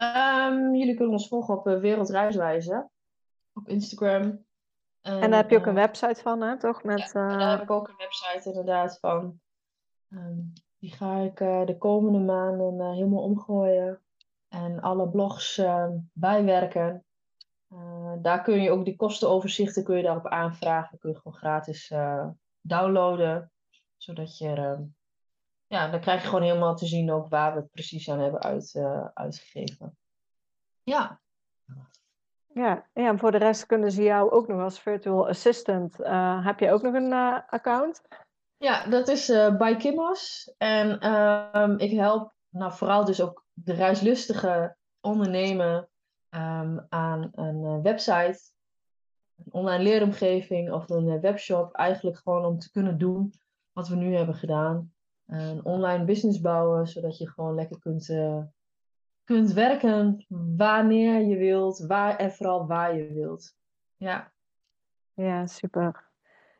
Ehm, 0.00 0.74
jullie 0.74 0.94
kunnen 0.94 1.12
ons 1.12 1.28
volgen 1.28 1.54
op 1.54 1.66
eh, 1.66 1.78
Wereldreiswijze. 1.78 2.88
Op 3.52 3.68
Instagram. 3.68 4.44
En 5.00 5.30
daar 5.30 5.40
heb 5.40 5.50
je 5.50 5.56
ook 5.56 5.66
een 5.66 5.76
eh, 5.76 5.84
website 5.84 6.20
van, 6.22 6.40
hè, 6.40 6.58
toch? 6.58 6.82
Met, 6.82 6.98
Ja, 6.98 7.12
daar 7.12 7.40
eh, 7.40 7.50
heb 7.50 7.62
ik 7.62 7.70
ook 7.70 7.88
een 7.88 7.96
website 7.96 8.48
inderdaad 8.48 8.98
van. 9.00 9.40
Ehm, 10.10 10.38
die 10.78 10.92
ga 10.92 11.16
ik 11.16 11.40
eh, 11.40 11.66
de 11.66 11.78
komende 11.78 12.18
maanden 12.18 12.80
eh, 12.80 12.92
helemaal 12.92 13.22
omgooien. 13.22 14.00
En 14.48 14.80
alle 14.80 15.08
blogs 15.08 15.58
ehm, 15.58 15.96
bijwerken. 16.12 17.04
Eh, 17.68 18.12
daar 18.22 18.42
kun 18.42 18.62
je 18.62 18.70
ook 18.70 18.84
die 18.84 18.96
kostenoverzichten 18.96 19.84
kun 19.84 19.96
je 19.96 20.02
daarop 20.02 20.26
aanvragen. 20.26 20.98
Kun 20.98 21.10
je 21.10 21.16
gewoon 21.16 21.38
gratis 21.38 21.90
eh, 21.90 22.28
downloaden. 22.60 23.52
Zodat 23.96 24.38
je... 24.38 24.48
ehm, 24.48 24.82
ja, 25.70 25.88
dan 25.88 26.00
krijg 26.00 26.22
je 26.22 26.28
gewoon 26.28 26.42
helemaal 26.44 26.76
te 26.76 26.86
zien 26.86 27.10
ook 27.10 27.28
waar 27.28 27.54
we 27.54 27.60
het 27.60 27.70
precies 27.70 28.10
aan 28.10 28.18
hebben 28.18 28.40
uit, 28.40 28.74
eh, 28.74 29.06
uitgegeven. 29.14 29.96
Ja, 30.82 31.20
ja, 32.54 32.88
ja, 32.92 33.08
en 33.08 33.18
voor 33.18 33.30
de 33.30 33.38
rest 33.38 33.66
kunnen 33.66 33.92
ze 33.92 34.02
jou 34.02 34.30
ook 34.30 34.48
nog 34.48 34.60
als 34.60 34.80
virtual 34.80 35.28
assistant. 35.28 36.00
eh, 36.00 36.44
heb 36.46 36.60
je 36.60 36.72
ook 36.72 36.82
nog 36.82 36.94
een 36.94 37.12
eh, 37.12 37.38
account? 37.48 38.02
Ja, 38.56 38.86
dat 38.86 39.08
is 39.08 39.28
eh 39.28 39.56
bij 39.56 39.76
Kimmos. 39.76 40.54
En 40.58 40.98
ehm, 40.98 41.74
ik 41.78 41.90
help 41.90 42.32
nou, 42.48 42.72
vooral 42.72 43.04
dus 43.04 43.20
ook 43.20 43.44
de 43.52 43.72
reislustige 43.72 44.76
ondernemen 45.00 45.88
ehm, 46.28 46.78
aan 46.88 47.30
een 47.34 47.64
eh, 47.64 47.82
website, 47.82 48.40
een 49.36 49.52
online 49.52 49.82
leeromgeving 49.82 50.72
of 50.72 50.90
een 50.90 51.20
webshop. 51.20 51.74
Eigenlijk 51.74 52.18
gewoon 52.18 52.44
om 52.44 52.58
te 52.58 52.70
kunnen 52.70 52.98
doen 52.98 53.34
wat 53.72 53.88
we 53.88 53.96
nu 53.96 54.16
hebben 54.16 54.34
gedaan. 54.34 54.92
Een 55.30 55.64
online 55.64 56.04
business 56.04 56.40
bouwen, 56.40 56.86
zodat 56.86 57.18
je 57.18 57.28
gewoon 57.30 57.54
lekker 57.54 57.78
kunt, 57.78 58.08
eh, 58.08 58.38
kunt 59.24 59.52
werken 59.52 60.24
wanneer 60.56 61.20
je 61.20 61.36
wilt, 61.36 61.78
waar 61.86 62.16
en 62.16 62.32
vooral 62.32 62.66
waar 62.66 62.96
je 62.96 63.12
wilt. 63.12 63.54
Ja, 63.96 64.30
Ja, 65.14 65.46
super. 65.46 66.08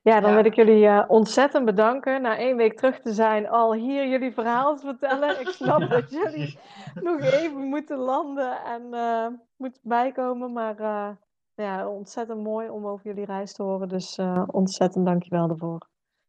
Ja, 0.02 0.20
dan 0.20 0.30
Ja. 0.30 0.36
wil 0.36 0.44
ik 0.44 0.54
jullie 0.54 0.86
eh, 0.86 1.04
ontzettend 1.08 1.64
bedanken. 1.64 2.22
Na 2.22 2.36
één 2.36 2.56
week 2.56 2.76
terug 2.76 3.00
te 3.00 3.12
zijn, 3.12 3.48
al 3.48 3.74
hier 3.74 4.08
jullie 4.08 4.32
verhaal 4.32 4.76
te 4.76 4.86
vertellen. 4.86 5.40
Ik 5.40 5.48
snap 5.48 5.78
dat 5.90 6.10
jullie 6.10 6.58
nog 6.94 7.20
even 7.20 7.60
moeten 7.60 7.98
landen 7.98 8.64
en 8.64 8.94
eh 8.94 9.26
moeten 9.56 9.80
bijkomen. 9.84 10.52
Maar 10.52 10.78
eh, 10.78 11.08
ja, 11.54 11.88
ontzettend 11.88 12.42
mooi 12.42 12.68
om 12.68 12.86
over 12.86 13.06
jullie 13.06 13.24
reis 13.24 13.52
te 13.52 13.62
horen. 13.62 13.88
Dus 13.88 14.18
eh, 14.18 14.42
ontzettend 14.46 15.06
dankjewel 15.06 15.46
daarvoor. 15.48 15.86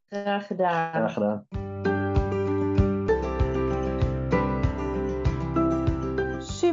graag 0.10 0.48
gedaan. 0.48 0.90
Graag 0.94 1.14
gedaan. 1.14 1.46